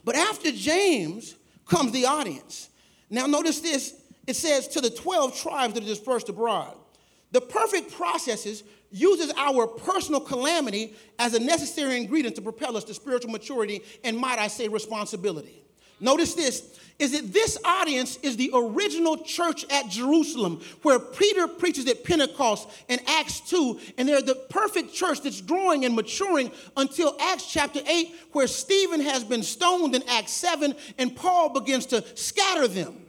But 0.04 0.16
after 0.16 0.50
James 0.50 1.34
comes 1.66 1.92
the 1.92 2.06
audience. 2.06 2.68
Now, 3.10 3.26
notice 3.26 3.60
this 3.60 4.02
it 4.26 4.36
says, 4.36 4.68
to 4.68 4.80
the 4.80 4.90
12 4.90 5.36
tribes 5.36 5.74
that 5.74 5.82
are 5.82 5.86
dispersed 5.86 6.28
abroad. 6.28 6.76
The 7.32 7.40
perfect 7.40 7.92
processes 7.92 8.62
uses 8.90 9.32
our 9.36 9.66
personal 9.66 10.20
calamity 10.20 10.94
as 11.18 11.34
a 11.34 11.40
necessary 11.40 11.96
ingredient 11.96 12.36
to 12.36 12.42
propel 12.42 12.76
us 12.76 12.84
to 12.84 12.94
spiritual 12.94 13.30
maturity 13.30 13.82
and, 14.04 14.16
might 14.16 14.38
I 14.38 14.48
say, 14.48 14.68
responsibility. 14.68 15.64
Notice 15.98 16.34
this 16.34 16.78
is 16.98 17.12
that 17.12 17.32
this 17.32 17.58
audience 17.64 18.16
is 18.22 18.36
the 18.36 18.50
original 18.54 19.16
church 19.16 19.64
at 19.70 19.88
Jerusalem, 19.88 20.60
where 20.82 20.98
Peter 20.98 21.48
preaches 21.48 21.86
at 21.88 22.04
Pentecost 22.04 22.68
in 22.88 23.00
Acts 23.06 23.40
2, 23.40 23.80
and 23.98 24.08
they're 24.08 24.22
the 24.22 24.34
perfect 24.34 24.92
church 24.92 25.20
that's 25.22 25.40
growing 25.40 25.84
and 25.84 25.94
maturing 25.94 26.50
until 26.76 27.16
Acts 27.20 27.50
chapter 27.50 27.80
8, 27.86 28.14
where 28.32 28.46
Stephen 28.46 29.00
has 29.00 29.24
been 29.24 29.42
stoned 29.42 29.94
in 29.94 30.02
Acts 30.08 30.32
7, 30.32 30.74
and 30.98 31.14
Paul 31.16 31.50
begins 31.50 31.86
to 31.86 32.04
scatter 32.16 32.68
them. 32.68 33.01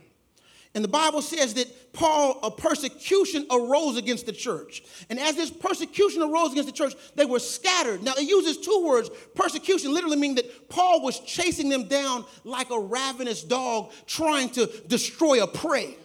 And 0.75 0.83
the 0.83 0.89
Bible 0.89 1.21
says 1.21 1.53
that 1.53 1.93
Paul, 1.93 2.39
a 2.41 2.49
persecution 2.49 3.45
arose 3.51 3.95
against 3.95 4.25
the 4.25 4.31
church. 4.31 4.81
And 5.09 5.19
as 5.19 5.35
this 5.35 5.51
persecution 5.51 6.23
arose 6.23 6.51
against 6.51 6.67
the 6.67 6.75
church, 6.75 6.95
they 7.15 7.25
were 7.25 7.39
scattered. 7.39 8.01
Now, 8.01 8.13
it 8.17 8.27
uses 8.27 8.57
two 8.57 8.83
words. 8.83 9.11
Persecution 9.35 9.93
literally 9.93 10.17
means 10.17 10.37
that 10.37 10.69
Paul 10.69 11.03
was 11.03 11.19
chasing 11.19 11.69
them 11.69 11.87
down 11.87 12.25
like 12.43 12.71
a 12.71 12.79
ravenous 12.79 13.43
dog 13.43 13.91
trying 14.07 14.49
to 14.51 14.65
destroy 14.87 15.43
a 15.43 15.47
prey. 15.47 15.95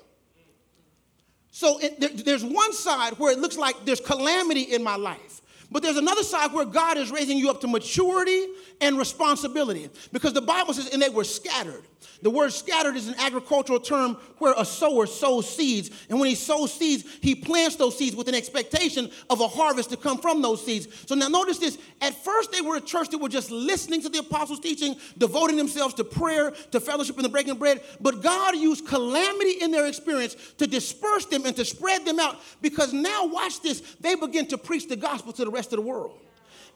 So 1.50 1.78
it, 1.80 1.98
there, 1.98 2.10
there's 2.10 2.44
one 2.44 2.74
side 2.74 3.14
where 3.14 3.32
it 3.32 3.38
looks 3.38 3.56
like 3.56 3.86
there's 3.86 4.00
calamity 4.00 4.62
in 4.62 4.84
my 4.84 4.96
life. 4.96 5.40
But 5.70 5.82
there's 5.82 5.96
another 5.96 6.22
side 6.22 6.52
where 6.52 6.64
God 6.64 6.96
is 6.98 7.10
raising 7.10 7.38
you 7.38 7.50
up 7.50 7.60
to 7.62 7.68
maturity 7.68 8.46
and 8.80 8.98
responsibility. 8.98 9.90
Because 10.12 10.32
the 10.32 10.42
Bible 10.42 10.74
says, 10.74 10.88
and 10.88 11.02
they 11.02 11.08
were 11.08 11.24
scattered. 11.24 11.84
The 12.22 12.30
word 12.30 12.52
scattered 12.52 12.96
is 12.96 13.08
an 13.08 13.14
agricultural 13.18 13.80
term 13.80 14.16
where 14.38 14.54
a 14.56 14.64
sower 14.64 15.06
sows 15.06 15.48
seeds. 15.48 15.90
And 16.08 16.18
when 16.18 16.28
he 16.28 16.34
sows 16.34 16.72
seeds, 16.72 17.04
he 17.20 17.34
plants 17.34 17.76
those 17.76 17.96
seeds 17.96 18.16
with 18.16 18.28
an 18.28 18.34
expectation 18.34 19.10
of 19.30 19.40
a 19.40 19.48
harvest 19.48 19.90
to 19.90 19.96
come 19.96 20.18
from 20.18 20.42
those 20.42 20.64
seeds. 20.64 20.88
So 21.06 21.14
now 21.14 21.28
notice 21.28 21.58
this. 21.58 21.78
At 22.00 22.14
first, 22.24 22.50
they 22.50 22.60
were 22.60 22.76
a 22.76 22.80
church 22.80 23.10
that 23.10 23.18
were 23.18 23.28
just 23.28 23.50
listening 23.50 24.02
to 24.02 24.08
the 24.08 24.18
apostles' 24.18 24.60
teaching, 24.60 24.96
devoting 25.16 25.56
themselves 25.56 25.94
to 25.94 26.04
prayer, 26.04 26.52
to 26.72 26.80
fellowship, 26.80 27.16
and 27.16 27.24
the 27.24 27.28
breaking 27.28 27.52
of 27.52 27.58
bread. 27.58 27.82
But 28.00 28.22
God 28.22 28.56
used 28.56 28.86
calamity 28.86 29.60
in 29.60 29.70
their 29.70 29.86
experience 29.86 30.36
to 30.58 30.66
disperse 30.66 31.26
them 31.26 31.46
and 31.46 31.54
to 31.56 31.64
spread 31.64 32.04
them 32.04 32.18
out 32.18 32.40
because 32.60 32.92
now, 32.92 33.26
watch 33.26 33.60
this, 33.60 33.80
they 34.00 34.14
begin 34.16 34.46
to 34.48 34.58
preach 34.58 34.88
the 34.88 34.96
gospel 34.96 35.32
to 35.34 35.44
the 35.44 35.50
rest 35.50 35.72
of 35.72 35.76
the 35.76 35.86
world. 35.86 36.18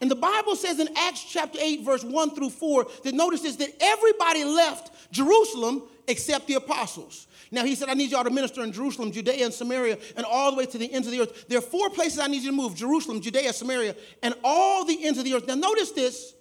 And 0.01 0.09
the 0.09 0.15
Bible 0.15 0.55
says 0.55 0.79
in 0.79 0.89
Acts 0.97 1.23
chapter 1.23 1.59
8, 1.61 1.83
verse 1.83 2.03
1 2.03 2.35
through 2.35 2.49
4, 2.49 2.87
that 3.03 3.13
notice 3.13 3.41
this 3.41 3.55
that 3.57 3.69
everybody 3.79 4.43
left 4.43 5.11
Jerusalem 5.11 5.83
except 6.07 6.47
the 6.47 6.55
apostles. 6.55 7.27
Now 7.51 7.63
he 7.63 7.75
said, 7.75 7.87
I 7.87 7.93
need 7.93 8.09
y'all 8.11 8.23
to 8.23 8.31
minister 8.31 8.63
in 8.63 8.71
Jerusalem, 8.71 9.11
Judea, 9.11 9.45
and 9.45 9.53
Samaria, 9.53 9.99
and 10.17 10.25
all 10.25 10.51
the 10.51 10.57
way 10.57 10.65
to 10.65 10.77
the 10.77 10.91
ends 10.91 11.07
of 11.07 11.13
the 11.13 11.21
earth. 11.21 11.47
There 11.47 11.59
are 11.59 11.61
four 11.61 11.89
places 11.91 12.17
I 12.17 12.27
need 12.27 12.41
you 12.41 12.49
to 12.49 12.55
move 12.55 12.75
Jerusalem, 12.75 13.21
Judea, 13.21 13.53
Samaria, 13.53 13.95
and 14.23 14.33
all 14.43 14.85
the 14.85 15.05
ends 15.05 15.19
of 15.19 15.25
the 15.25 15.35
earth. 15.35 15.47
Now 15.47 15.55
notice 15.55 15.91
this, 15.91 16.33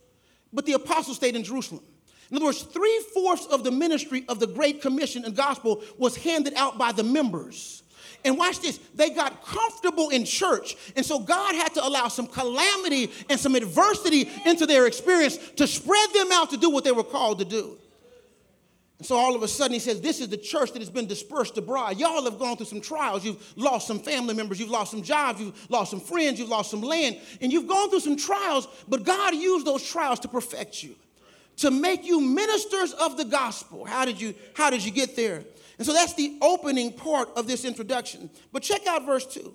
but 0.53 0.65
the 0.65 0.73
apostles 0.73 1.19
stayed 1.19 1.37
in 1.37 1.45
Jerusalem. 1.45 1.83
In 2.31 2.37
other 2.37 2.47
words, 2.47 2.63
three 2.63 3.05
fourths 3.13 3.45
of 3.45 3.63
the 3.63 3.71
ministry 3.71 4.25
of 4.27 4.41
the 4.41 4.47
Great 4.47 4.81
Commission 4.81 5.27
and 5.27 5.37
gospel 5.37 5.83
was 5.99 6.17
handed 6.17 6.55
out 6.55 6.79
by 6.79 6.91
the 6.91 7.05
members. 7.05 7.83
And 8.25 8.39
watch 8.39 8.61
this, 8.61 8.79
they 8.95 9.11
got 9.11 9.45
comfortable 9.45 10.11
in 10.11 10.25
church. 10.25 10.77
And 10.95 11.05
so 11.05 11.19
God 11.19 11.55
had 11.55 11.75
to 11.75 11.87
allow 11.87 12.09
some 12.09 12.27
calamity 12.27 13.11
and 13.29 13.39
some 13.39 13.55
adversity 13.55 14.31
into 14.47 14.67
their 14.67 14.87
experience 14.87 15.39
to 15.57 15.67
spread 15.67 16.11
them 16.15 16.31
out 16.33 16.51
to 16.51 16.57
do 16.57 16.71
what 16.71 16.85
they 16.85 16.93
were 16.93 17.05
called 17.05 17.41
to 17.41 17.45
do. 17.45 17.79
And 19.03 19.07
so 19.09 19.17
all 19.17 19.35
of 19.35 19.43
a 19.43 19.49
sudden 19.49 19.73
he 19.73 19.81
says, 19.81 20.01
This 20.01 20.21
is 20.21 20.29
the 20.29 20.37
church 20.37 20.71
that 20.75 20.79
has 20.79 20.89
been 20.89 21.07
dispersed 21.07 21.59
abroad. 21.59 21.99
Y'all 21.99 22.23
have 22.23 22.39
gone 22.39 22.57
through 22.57 22.67
some 22.67 22.81
trials. 22.81 23.25
You've 23.25 23.53
lost 23.57 23.89
some 23.89 23.99
family 23.99 24.33
members, 24.33 24.61
you've 24.61 24.71
lost 24.71 24.93
some 24.93 25.03
jobs, 25.03 25.41
you've 25.41 25.69
lost 25.69 25.91
some 25.91 25.99
friends, 25.99 26.39
you've 26.39 26.49
lost 26.49 26.71
some 26.71 26.83
land, 26.83 27.19
and 27.41 27.53
you've 27.53 27.67
gone 27.67 27.91
through 27.91 27.99
some 27.99 28.17
trials, 28.17 28.69
but 28.87 29.03
God 29.03 29.35
used 29.35 29.67
those 29.67 29.85
trials 29.85 30.21
to 30.21 30.29
perfect 30.29 30.85
you, 30.85 30.95
to 31.57 31.73
make 31.73 32.07
you 32.07 32.21
ministers 32.21 32.93
of 32.93 33.17
the 33.17 33.25
gospel. 33.25 33.85
How 33.85 34.05
did 34.05 34.21
you, 34.21 34.37
how 34.55 34.71
did 34.71 34.85
you 34.85 34.93
get 34.93 35.17
there? 35.17 35.43
And 35.83 35.87
so 35.89 35.93
that's 35.93 36.15
the 36.15 36.39
opening 36.41 36.93
part 36.93 37.31
of 37.35 37.49
this 37.49 37.65
introduction. 37.65 38.31
But 38.53 38.63
check 38.63 38.87
out 38.87 39.05
verse 39.05 39.27
2. 39.27 39.53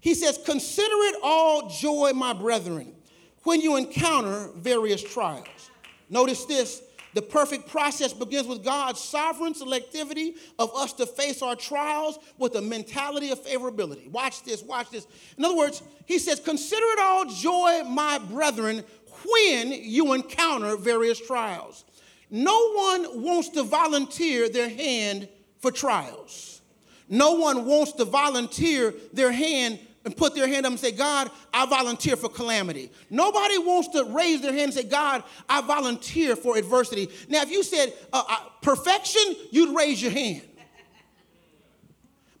He 0.00 0.14
says, 0.14 0.40
Consider 0.46 0.94
it 0.94 1.16
all 1.22 1.68
joy, 1.68 2.12
my 2.14 2.32
brethren, 2.32 2.94
when 3.42 3.60
you 3.60 3.76
encounter 3.76 4.48
various 4.56 5.02
trials. 5.02 5.70
Notice 6.08 6.46
this 6.46 6.80
the 7.12 7.20
perfect 7.20 7.68
process 7.68 8.14
begins 8.14 8.46
with 8.46 8.64
God's 8.64 8.98
sovereign 8.98 9.52
selectivity 9.52 10.38
of 10.58 10.74
us 10.74 10.94
to 10.94 11.04
face 11.04 11.42
our 11.42 11.54
trials 11.54 12.18
with 12.38 12.54
a 12.54 12.62
mentality 12.62 13.28
of 13.28 13.44
favorability. 13.44 14.10
Watch 14.10 14.44
this, 14.44 14.62
watch 14.62 14.88
this. 14.88 15.06
In 15.36 15.44
other 15.44 15.58
words, 15.58 15.82
he 16.06 16.18
says, 16.18 16.40
Consider 16.40 16.86
it 16.92 16.98
all 16.98 17.26
joy, 17.26 17.82
my 17.90 18.16
brethren, 18.16 18.84
when 19.26 19.72
you 19.72 20.14
encounter 20.14 20.78
various 20.78 21.20
trials. 21.20 21.84
No 22.30 22.72
one 22.72 23.22
wants 23.22 23.50
to 23.50 23.62
volunteer 23.62 24.48
their 24.48 24.70
hand 24.70 25.28
for 25.62 25.70
trials. 25.70 26.60
No 27.08 27.32
one 27.34 27.64
wants 27.64 27.92
to 27.92 28.04
volunteer 28.04 28.92
their 29.12 29.32
hand 29.32 29.78
and 30.04 30.16
put 30.16 30.34
their 30.34 30.48
hand 30.48 30.66
up 30.66 30.72
and 30.72 30.80
say, 30.80 30.90
God, 30.90 31.30
I 31.54 31.64
volunteer 31.66 32.16
for 32.16 32.28
calamity. 32.28 32.90
Nobody 33.08 33.56
wants 33.58 33.88
to 33.88 34.04
raise 34.04 34.40
their 34.40 34.52
hand 34.52 34.64
and 34.64 34.74
say, 34.74 34.82
God, 34.82 35.22
I 35.48 35.60
volunteer 35.60 36.34
for 36.34 36.56
adversity. 36.56 37.08
Now, 37.28 37.42
if 37.42 37.50
you 37.50 37.62
said 37.62 37.92
uh, 38.12 38.24
uh, 38.28 38.36
perfection, 38.60 39.22
you'd 39.50 39.76
raise 39.76 40.02
your 40.02 40.10
hand. 40.10 40.42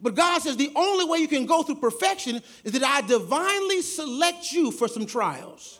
But 0.00 0.16
God 0.16 0.42
says 0.42 0.56
the 0.56 0.72
only 0.74 1.04
way 1.04 1.18
you 1.18 1.28
can 1.28 1.46
go 1.46 1.62
through 1.62 1.76
perfection 1.76 2.42
is 2.64 2.72
that 2.72 2.82
I 2.82 3.06
divinely 3.06 3.82
select 3.82 4.50
you 4.50 4.72
for 4.72 4.88
some 4.88 5.06
trials. 5.06 5.78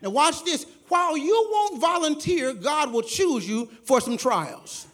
Now, 0.00 0.10
watch 0.10 0.44
this. 0.44 0.66
While 0.88 1.16
you 1.16 1.48
won't 1.50 1.80
volunteer, 1.80 2.52
God 2.52 2.92
will 2.92 3.02
choose 3.02 3.48
you 3.48 3.66
for 3.82 4.00
some 4.00 4.16
trials. 4.16 4.86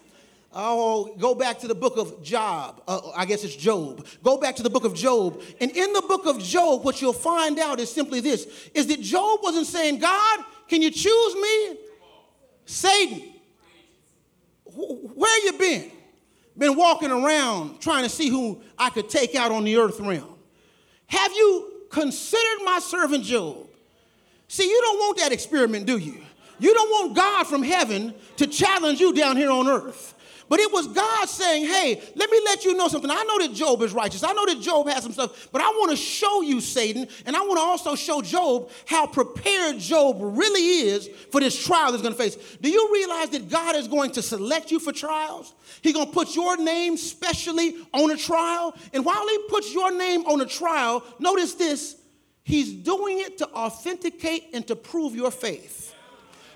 Oh, 0.55 1.15
go 1.19 1.35
back 1.35 1.61
to 1.61 1.69
the 1.69 1.75
book 1.75 1.97
of 1.97 2.23
Job. 2.23 2.83
Uh, 2.87 3.11
I 3.17 3.25
guess 3.25 3.43
it's 3.43 3.57
Job. 3.57 4.07
Go 4.23 4.37
back 4.37 4.57
to 4.57 4.62
the 4.62 4.69
book 4.69 4.85
of 4.85 4.95
Job. 4.95 5.41
And 5.61 5.71
in 5.71 5.93
the 5.95 6.03
book 6.03 6.27
of 6.27 6.38
Job, 6.38 6.85
what 6.85 7.01
you'll 7.01 7.15
find 7.15 7.59
out 7.59 7.81
is 7.81 7.91
simply 7.91 8.21
this 8.21 8.47
is 8.75 8.87
that 8.88 9.01
Job 9.01 9.41
wasn't 9.43 9.67
saying, 9.67 9.99
God, 9.99 10.41
can 10.69 10.83
you 10.83 10.91
choose 10.91 11.35
me? 11.37 11.79
Satan, 12.67 13.23
where 14.65 15.45
you 15.45 15.53
been? 15.59 15.91
Been 16.57 16.77
walking 16.77 17.11
around 17.11 17.81
trying 17.81 18.03
to 18.05 18.11
see 18.11 18.29
who 18.29 18.61
I 18.79 18.91
could 18.91 19.09
take 19.09 19.35
out 19.35 19.53
on 19.53 19.65
the 19.65 19.77
earth 19.79 20.01
realm. 20.01 20.35
Have 21.07 21.33
you 21.33 21.87
considered 21.91 22.65
my 22.65 22.79
servant 22.79 23.25
Job? 23.25 23.69
See, 24.49 24.69
you 24.69 24.81
don't 24.83 24.99
want 24.99 25.19
that 25.19 25.33
experiment, 25.33 25.87
do 25.87 25.97
you? 25.97 26.21
You 26.59 26.75
don't 26.75 26.91
want 26.91 27.17
God 27.17 27.45
from 27.47 27.62
heaven 27.62 28.15
to 28.37 28.47
challenge 28.47 29.01
you 29.01 29.15
down 29.15 29.37
here 29.37 29.51
on 29.51 29.67
earth. 29.67 30.12
But 30.53 30.61
it 30.61 30.71
was 30.71 30.87
God 30.87 31.31
saying, 31.31 31.65
hey, 31.65 32.03
let 32.15 32.31
me 32.31 32.38
let 32.45 32.62
you 32.62 32.75
know 32.75 32.87
something. 32.87 33.11
I 33.11 33.23
know 33.23 33.38
that 33.38 33.55
Job 33.55 33.81
is 33.81 33.95
righteous. 33.95 34.23
I 34.23 34.35
know 34.35 34.45
that 34.45 34.61
Job 34.61 34.87
has 34.87 35.03
some 35.03 35.15
stuff, 35.15 35.49
but 35.51 35.62
I 35.62 35.69
want 35.69 35.93
to 35.93 35.97
show 35.97 36.43
you, 36.43 36.61
Satan, 36.61 37.09
and 37.25 37.35
I 37.35 37.41
want 37.41 37.57
to 37.57 37.62
also 37.62 37.95
show 37.95 38.21
Job 38.21 38.69
how 38.85 39.07
prepared 39.07 39.79
Job 39.79 40.19
really 40.21 40.61
is 40.88 41.09
for 41.31 41.41
this 41.41 41.59
trial 41.65 41.93
he's 41.93 42.03
going 42.03 42.12
to 42.12 42.23
face. 42.23 42.37
Do 42.61 42.69
you 42.69 42.91
realize 42.93 43.31
that 43.31 43.49
God 43.49 43.77
is 43.77 43.88
going 43.88 44.11
to 44.11 44.21
select 44.21 44.71
you 44.71 44.79
for 44.79 44.93
trials? 44.93 45.55
He's 45.81 45.95
going 45.95 46.09
to 46.09 46.12
put 46.12 46.35
your 46.37 46.59
name 46.59 46.99
specially 46.99 47.75
on 47.95 48.11
a 48.11 48.17
trial. 48.19 48.77
And 48.93 49.07
while 49.07 49.27
he 49.27 49.38
puts 49.49 49.73
your 49.73 49.91
name 49.97 50.27
on 50.27 50.43
a 50.43 50.47
trial, 50.47 51.03
notice 51.19 51.55
this, 51.55 51.97
he's 52.45 52.75
doing 52.75 53.21
it 53.21 53.38
to 53.38 53.49
authenticate 53.55 54.51
and 54.53 54.67
to 54.67 54.77
prove 54.77 55.17
your 55.17 55.31
faith 55.31 55.82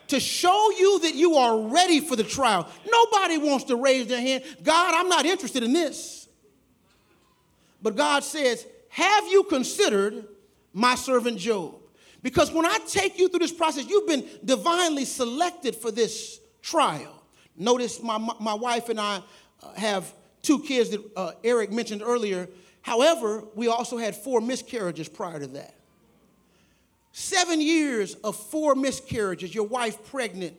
to 0.09 0.21
show 0.21 0.71
you 0.79 1.01
that 1.01 1.15
you 1.15 1.35
are 1.35 1.69
ready 1.69 2.01
for 2.01 2.17
the 2.17 2.25
trial. 2.25 2.69
Nobody 2.89 3.39
wants 3.39 3.65
to 3.65 3.77
raise 3.77 4.07
their 4.07 4.21
hand. 4.21 4.45
God, 4.63 4.95
I'm 4.95 5.09
not 5.09 5.27
interested 5.27 5.63
in 5.63 5.73
this. 5.73 6.29
But 7.83 7.97
God 7.97 8.25
says, 8.25 8.67
Have 8.89 9.27
you 9.29 9.45
considered 9.45 10.27
my 10.73 10.95
servant 10.95 11.39
Job? 11.39 11.77
Because 12.23 12.51
when 12.51 12.67
I 12.67 12.79
take 12.89 13.19
you 13.19 13.29
through 13.29 13.39
this 13.39 13.53
process, 13.53 13.87
you've 13.87 14.09
been 14.09 14.27
divinely 14.45 15.05
selected 15.05 15.77
for 15.77 15.93
this 15.93 16.41
trial. 16.61 17.23
Notice 17.57 18.03
my, 18.03 18.19
my 18.19 18.55
wife 18.55 18.89
and 18.89 19.01
I 19.01 19.23
uh, 19.63 19.73
have 19.75 20.13
two 20.43 20.59
kids 20.59 20.91
that 20.91 21.01
uh, 21.17 21.33
Eric 21.45 21.71
mentioned 21.71 22.03
earlier. 22.03 22.49
However, 22.83 23.45
we 23.55 23.69
also 23.69 23.97
had 23.97 24.17
four 24.17 24.41
miscarriages 24.41 25.09
prior 25.09 25.39
to 25.39 25.47
that. 25.49 25.76
Seven 27.19 27.63
years 27.63 28.13
of 28.17 28.37
four 28.37 28.75
miscarriages, 28.75 29.55
your 29.55 29.67
wife 29.67 30.05
pregnant, 30.11 30.55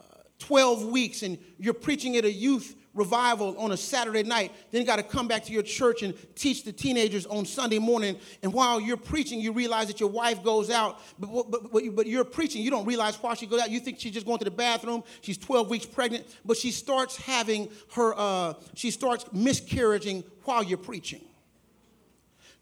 uh, 0.00 0.16
12 0.40 0.86
weeks, 0.86 1.22
and 1.22 1.38
you're 1.56 1.72
preaching 1.72 2.16
at 2.16 2.24
a 2.24 2.32
youth 2.32 2.74
revival 2.94 3.56
on 3.56 3.70
a 3.70 3.76
Saturday 3.76 4.24
night, 4.24 4.50
then 4.72 4.84
got 4.84 4.96
to 4.96 5.04
come 5.04 5.28
back 5.28 5.44
to 5.44 5.52
your 5.52 5.62
church 5.62 6.02
and 6.02 6.12
teach 6.34 6.64
the 6.64 6.72
teenagers 6.72 7.26
on 7.26 7.46
Sunday 7.46 7.78
morning. 7.78 8.18
And 8.42 8.52
while 8.52 8.80
you're 8.80 8.96
preaching, 8.96 9.40
you 9.40 9.52
realize 9.52 9.86
that 9.86 10.00
your 10.00 10.10
wife 10.10 10.42
goes 10.42 10.68
out, 10.68 10.98
but, 11.20 11.48
but, 11.48 11.70
but, 11.70 11.94
but 11.94 12.06
you're 12.08 12.24
preaching. 12.24 12.60
You 12.60 12.72
don't 12.72 12.86
realize 12.86 13.14
why 13.22 13.34
she 13.34 13.46
goes 13.46 13.60
out. 13.60 13.70
You 13.70 13.78
think 13.78 14.00
she's 14.00 14.12
just 14.12 14.26
going 14.26 14.40
to 14.40 14.44
the 14.44 14.50
bathroom. 14.50 15.04
She's 15.20 15.38
12 15.38 15.70
weeks 15.70 15.86
pregnant, 15.86 16.26
but 16.44 16.56
she 16.56 16.72
starts 16.72 17.16
having 17.18 17.68
her, 17.92 18.14
uh, 18.16 18.54
she 18.74 18.90
starts 18.90 19.26
miscarriaging 19.26 20.24
while 20.42 20.64
you're 20.64 20.76
preaching. 20.76 21.20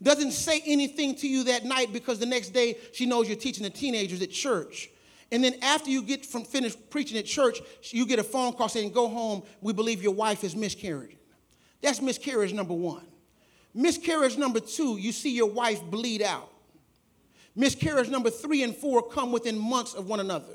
Doesn't 0.01 0.31
say 0.31 0.61
anything 0.65 1.15
to 1.15 1.27
you 1.27 1.43
that 1.45 1.65
night 1.65 1.91
because 1.91 2.19
the 2.19 2.25
next 2.25 2.49
day 2.49 2.77
she 2.93 3.05
knows 3.05 3.27
you're 3.27 3.37
teaching 3.37 3.63
the 3.63 3.69
teenagers 3.69 4.21
at 4.21 4.31
church. 4.31 4.89
And 5.31 5.43
then 5.43 5.55
after 5.61 5.91
you 5.91 6.01
get 6.01 6.25
from 6.25 6.43
finished 6.43 6.89
preaching 6.89 7.17
at 7.17 7.25
church, 7.25 7.59
you 7.83 8.05
get 8.05 8.17
a 8.17 8.23
phone 8.23 8.53
call 8.53 8.69
saying, 8.69 8.91
Go 8.91 9.07
home, 9.07 9.43
we 9.61 9.73
believe 9.73 10.01
your 10.01 10.13
wife 10.13 10.43
is 10.43 10.55
miscarried. 10.55 11.17
That's 11.81 12.01
miscarriage 12.01 12.53
number 12.53 12.73
one. 12.73 13.05
Miscarriage 13.73 14.37
number 14.37 14.59
two, 14.59 14.97
you 14.97 15.11
see 15.11 15.35
your 15.35 15.49
wife 15.49 15.83
bleed 15.83 16.21
out. 16.21 16.49
Miscarriage 17.55 18.09
number 18.09 18.29
three 18.29 18.63
and 18.63 18.75
four 18.75 19.03
come 19.07 19.31
within 19.31 19.59
months 19.59 19.93
of 19.93 20.07
one 20.07 20.19
another. 20.19 20.53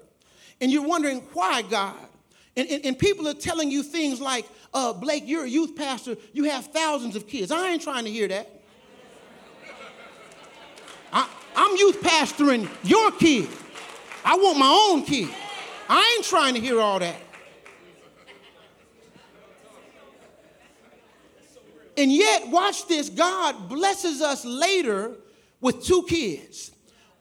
And 0.60 0.72
you're 0.72 0.86
wondering, 0.86 1.20
why, 1.32 1.62
God? 1.62 1.96
And, 2.56 2.68
and, 2.68 2.86
and 2.86 2.98
people 2.98 3.28
are 3.28 3.34
telling 3.34 3.70
you 3.70 3.82
things 3.82 4.20
like, 4.20 4.46
uh, 4.72 4.92
Blake, 4.92 5.24
you're 5.26 5.44
a 5.44 5.48
youth 5.48 5.76
pastor, 5.76 6.16
you 6.32 6.44
have 6.44 6.66
thousands 6.66 7.16
of 7.16 7.26
kids. 7.26 7.50
I 7.50 7.70
ain't 7.70 7.82
trying 7.82 8.04
to 8.04 8.10
hear 8.10 8.28
that. 8.28 8.62
I, 11.14 11.28
I'm 11.54 11.76
youth 11.76 12.02
pastoring 12.02 12.68
your 12.82 13.12
kids. 13.12 13.56
I 14.24 14.36
want 14.36 14.58
my 14.58 14.90
own 14.90 15.04
kid. 15.04 15.28
I 15.88 16.16
ain't 16.16 16.26
trying 16.26 16.54
to 16.54 16.60
hear 16.60 16.80
all 16.80 16.98
that. 16.98 17.16
And 21.96 22.12
yet, 22.12 22.48
watch 22.48 22.88
this 22.88 23.08
God 23.08 23.68
blesses 23.68 24.20
us 24.20 24.44
later 24.44 25.12
with 25.60 25.84
two 25.84 26.04
kids, 26.08 26.72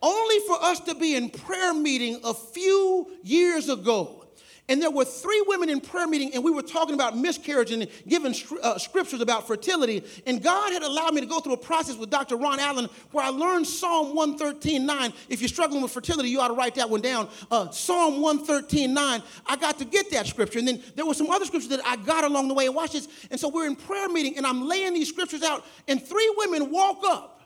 only 0.01 0.39
for 0.47 0.62
us 0.63 0.79
to 0.82 0.95
be 0.95 1.15
in 1.15 1.29
prayer 1.29 1.75
meeting 1.75 2.19
a 2.23 2.34
few 2.34 3.12
years 3.23 3.69
ago 3.69 4.22
and 4.69 4.82
there 4.82 4.89
were 4.89 5.04
three 5.04 5.43
women 5.45 5.69
in 5.69 5.82
prayer 5.82 6.08
meeting, 6.08 6.34
and 6.34 6.41
we 6.41 6.49
were 6.49 6.62
talking 6.62 6.95
about 6.95 7.17
miscarriage 7.17 7.71
and 7.71 7.86
giving 8.08 8.34
uh, 8.62 8.78
scriptures 8.78 9.19
about 9.19 9.45
fertility. 9.45 10.04
And 10.26 10.41
God 10.41 10.71
had 10.71 10.84
allowed 10.84 11.13
me 11.13 11.19
to 11.19 11.28
go 11.28 11.41
through 11.41 11.54
a 11.54 11.58
process 11.58 11.97
with 11.97 12.10
Dr. 12.10 12.38
Ron 12.38 12.62
Allen 12.62 12.88
where 13.12 13.26
I 13.26 13.30
learned 13.30 13.67
Psalm 13.67 14.15
113 14.15 14.86
9. 14.86 15.13
If 15.28 15.41
you're 15.41 15.49
struggling 15.49 15.82
with 15.82 15.91
fertility, 15.91 16.30
you 16.30 16.39
ought 16.39 16.47
to 16.47 16.54
write 16.54 16.76
that 16.76 16.89
one 16.89 17.02
down. 17.02 17.28
Uh, 17.52 17.71
Psalm 17.71 18.21
113 18.21 18.93
9. 18.93 19.23
I 19.45 19.56
got 19.58 19.80
to 19.80 19.86
get 19.86 20.10
that 20.12 20.28
scripture. 20.28 20.60
And 20.60 20.67
then 20.67 20.82
there 20.95 21.06
were 21.06 21.13
some 21.13 21.30
other 21.30 21.45
scriptures 21.45 21.69
that 21.69 21.86
I 21.86 21.97
got 21.97 22.23
along 22.23 22.47
the 22.47 22.54
way. 22.54 22.65
And 22.65 22.76
watch 22.76 22.93
this. 22.93 23.10
And 23.32 23.39
so 23.39 23.49
we're 23.49 23.67
in 23.67 23.76
prayer 23.76 24.08
meeting, 24.08 24.38
and 24.38 24.47
I'm 24.47 24.65
laying 24.65 24.93
these 24.93 25.10
scriptures 25.10 25.43
out, 25.43 25.65
and 25.89 26.02
three 26.02 26.34
women 26.38 26.71
walk 26.71 27.02
up 27.06 27.41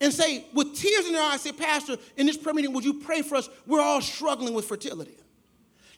and 0.00 0.12
say, 0.12 0.46
with 0.54 0.76
tears 0.76 1.06
in 1.06 1.12
their 1.12 1.22
eyes, 1.22 1.40
say, 1.40 1.52
Pastor, 1.52 1.96
in 2.16 2.26
this 2.26 2.36
prayer 2.36 2.54
meeting, 2.54 2.72
would 2.72 2.84
you 2.84 2.94
pray 2.94 3.22
for 3.22 3.34
us? 3.34 3.48
We're 3.66 3.80
all 3.80 4.00
struggling 4.00 4.54
with 4.54 4.64
fertility 4.64 5.16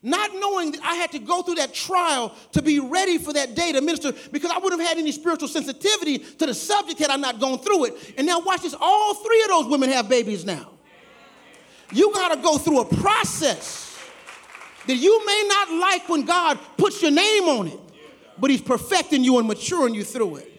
not 0.04 0.30
knowing 0.34 0.72
that 0.72 0.82
I 0.84 0.96
had 0.96 1.10
to 1.12 1.18
go 1.18 1.42
through 1.42 1.54
that 1.54 1.72
trial 1.72 2.34
to 2.52 2.60
be 2.60 2.78
ready 2.78 3.16
for 3.16 3.32
that 3.32 3.54
day 3.54 3.72
to 3.72 3.80
minister 3.80 4.12
because 4.30 4.50
I 4.50 4.58
wouldn't 4.58 4.80
have 4.80 4.88
had 4.90 4.98
any 4.98 5.10
spiritual 5.10 5.48
sensitivity 5.48 6.18
to 6.18 6.46
the 6.46 6.52
subject 6.52 7.00
had 7.00 7.10
I 7.10 7.16
not 7.16 7.40
gone 7.40 7.58
through 7.58 7.86
it. 7.86 8.14
And 8.18 8.26
now, 8.26 8.38
watch 8.40 8.60
this 8.60 8.74
all 8.78 9.14
three 9.14 9.42
of 9.42 9.48
those 9.48 9.66
women 9.66 9.88
have 9.88 10.08
babies 10.08 10.44
now. 10.44 10.72
You 11.90 12.12
got 12.12 12.34
to 12.34 12.42
go 12.42 12.58
through 12.58 12.80
a 12.80 12.84
process 12.84 13.98
that 14.86 14.96
you 14.96 15.24
may 15.24 15.44
not 15.48 15.70
like 15.72 16.08
when 16.08 16.26
God 16.26 16.58
puts 16.76 17.00
your 17.00 17.10
name 17.10 17.44
on 17.44 17.68
it, 17.68 17.80
but 18.38 18.50
He's 18.50 18.60
perfecting 18.60 19.24
you 19.24 19.38
and 19.38 19.48
maturing 19.48 19.94
you 19.94 20.04
through 20.04 20.36
it. 20.36 20.50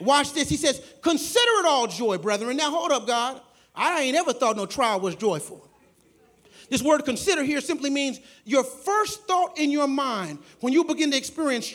Watch 0.00 0.32
this. 0.32 0.48
He 0.48 0.56
says, 0.56 0.82
Consider 1.02 1.60
it 1.60 1.66
all 1.66 1.86
joy, 1.86 2.18
brethren. 2.18 2.56
Now, 2.56 2.72
hold 2.72 2.90
up, 2.90 3.06
God. 3.06 3.40
I 3.76 4.02
ain't 4.02 4.16
ever 4.16 4.32
thought 4.32 4.56
no 4.56 4.66
trial 4.66 4.98
was 4.98 5.14
joyful. 5.14 5.68
This 6.72 6.82
word 6.82 7.04
consider 7.04 7.44
here 7.44 7.60
simply 7.60 7.90
means 7.90 8.18
your 8.46 8.64
first 8.64 9.26
thought 9.26 9.58
in 9.58 9.70
your 9.70 9.86
mind 9.86 10.38
when 10.60 10.72
you 10.72 10.84
begin 10.84 11.10
to 11.10 11.16
experience 11.18 11.70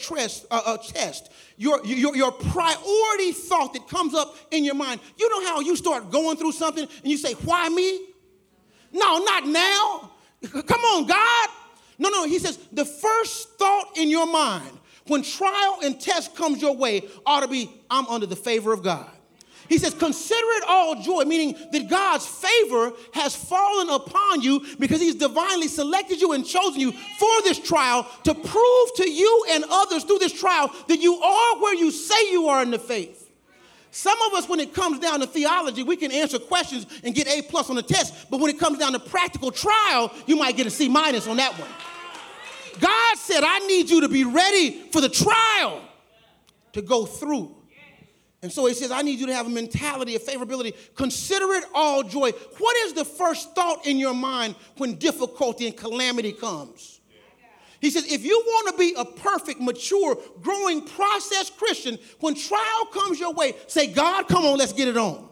uh, 0.50 0.60
uh, 0.66 0.78
test, 0.78 1.32
your, 1.56 1.86
your, 1.86 2.16
your 2.16 2.32
priority 2.32 3.32
thought 3.32 3.74
that 3.74 3.88
comes 3.88 4.16
up 4.16 4.36
in 4.50 4.64
your 4.64 4.74
mind. 4.74 5.00
You 5.20 5.30
know 5.30 5.48
how 5.48 5.60
you 5.60 5.76
start 5.76 6.10
going 6.10 6.36
through 6.36 6.54
something 6.54 6.84
and 6.84 7.12
you 7.12 7.16
say, 7.16 7.34
Why 7.34 7.70
me? 7.70 8.08
No, 8.92 9.20
not 9.20 9.46
now. 9.46 10.12
Come 10.52 10.82
on, 10.82 11.06
God. 11.06 11.50
No, 12.00 12.10
no, 12.10 12.26
he 12.26 12.40
says 12.40 12.58
the 12.72 12.86
first 12.86 13.50
thought 13.60 13.98
in 13.98 14.10
your 14.10 14.26
mind 14.26 14.80
when 15.06 15.22
trial 15.22 15.78
and 15.84 16.02
test 16.02 16.36
comes 16.36 16.60
your 16.60 16.76
way 16.76 17.04
ought 17.24 17.42
to 17.42 17.48
be, 17.48 17.70
I'm 17.92 18.08
under 18.08 18.26
the 18.26 18.36
favor 18.36 18.74
of 18.74 18.82
God. 18.82 19.12
He 19.70 19.78
says, 19.78 19.94
Consider 19.94 20.48
it 20.56 20.64
all 20.68 21.02
joy, 21.02 21.24
meaning 21.24 21.56
that 21.72 21.90
God's 21.90 22.26
favor 22.26 22.94
has 23.14 23.36
fallen 23.36 23.90
upon 23.90 24.42
you 24.42 24.66
because 24.80 25.02
He's 25.02 25.16
divinely 25.16 25.68
selected 25.68 26.22
you 26.22 26.34
and 26.34 26.46
chosen 26.46 26.80
you 26.80 26.92
for 26.92 27.42
this 27.44 27.60
trial 27.60 28.08
to 28.24 28.34
prove 28.34 28.90
to 28.96 29.10
you 29.10 29.46
and 29.52 29.66
others 29.70 30.04
through 30.04 30.20
this 30.20 30.34
trial 30.34 30.72
that 30.88 31.00
you 31.00 31.16
are 31.16 31.62
where 31.62 31.76
you 31.76 31.92
say 31.92 32.32
you 32.32 32.48
are 32.48 32.62
in 32.64 32.72
the 32.72 32.80
faith. 32.80 33.30
Some 33.92 34.18
of 34.28 34.34
us, 34.34 34.48
when 34.48 34.60
it 34.60 34.74
comes 34.74 35.00
down 35.00 35.22
to 35.22 35.28
theology, 35.28 35.82
we 35.82 35.96
can 35.96 36.12
answer 36.12 36.38
questions 36.38 36.86
and 37.04 37.16
get 37.16 37.28
A 37.28 37.42
plus 37.42 37.70
on 37.70 37.76
the 37.76 37.82
test, 37.82 38.30
but 38.30 38.40
when 38.40 38.50
it 38.50 38.60
comes 38.60 38.78
down 38.78 38.94
to 38.94 39.00
practical 39.00 39.50
trial, 39.50 40.14
you 40.28 40.36
might 40.36 40.56
get 40.56 40.68
a 40.68 40.70
C 40.70 40.88
minus 40.88 41.28
on 41.28 41.38
that 41.38 41.54
one. 41.58 41.70
God 42.80 43.18
said, 43.18 43.44
I 43.44 43.60
need 43.66 43.90
you 43.90 44.02
to 44.02 44.10
be 44.10 44.24
ready 44.24 44.84
for 44.92 45.02
the 45.02 45.10
trial 45.10 45.82
to 46.74 46.82
go 46.84 47.06
through. 47.06 47.57
And 48.44 48.52
so 48.52 48.68
he 48.68 48.74
says, 48.74 48.92
I 48.92 49.02
need 49.02 49.20
you 49.20 49.26
to 49.28 49.34
have 49.34 49.48
a 49.48 49.50
mentality 49.50 50.16
of 50.16 50.24
favorability. 50.24 50.76
Consider 50.96 51.54
it 51.54 51.64
all 51.74 52.04
joy. 52.04 52.32
What 52.32 52.78
is 52.86 52.94
the 52.94 53.06
first 53.06 53.56
thought 53.56 53.88
in 53.88 53.98
your 53.98 54.14
mind 54.14 54.56
when 54.78 54.96
difficulty 54.96 55.66
and 55.66 55.76
calamity 55.76 56.34
comes? 56.34 57.00
He 57.80 57.90
says, 57.92 58.12
if 58.12 58.24
you 58.24 58.42
want 58.46 58.76
to 58.76 58.78
be 58.78 58.94
a 58.98 59.06
perfect, 59.06 59.60
mature, 59.60 60.18
growing, 60.42 60.82
process 60.86 61.50
Christian, 61.50 61.98
when 62.20 62.36
trial 62.36 62.86
comes 62.92 63.20
your 63.20 63.34
way, 63.34 63.54
say, 63.68 63.88
God, 63.88 64.28
come 64.28 64.46
on, 64.46 64.58
let's 64.58 64.74
get 64.74 64.88
it 64.88 64.98
on. 64.98 65.28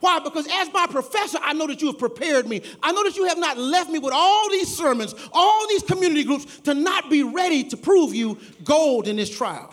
Why? 0.00 0.18
Because 0.18 0.48
as 0.50 0.72
my 0.72 0.86
professor, 0.88 1.38
I 1.42 1.52
know 1.52 1.66
that 1.66 1.80
you 1.80 1.88
have 1.88 1.98
prepared 1.98 2.48
me. 2.48 2.62
I 2.82 2.90
know 2.92 3.04
that 3.04 3.16
you 3.16 3.26
have 3.26 3.38
not 3.38 3.58
left 3.58 3.90
me 3.90 3.98
with 3.98 4.14
all 4.14 4.50
these 4.50 4.74
sermons, 4.74 5.14
all 5.32 5.68
these 5.68 5.82
community 5.82 6.24
groups 6.24 6.60
to 6.60 6.74
not 6.74 7.10
be 7.10 7.22
ready 7.22 7.64
to 7.64 7.76
prove 7.76 8.14
you 8.14 8.38
gold 8.64 9.06
in 9.06 9.16
this 9.16 9.34
trial. 9.34 9.72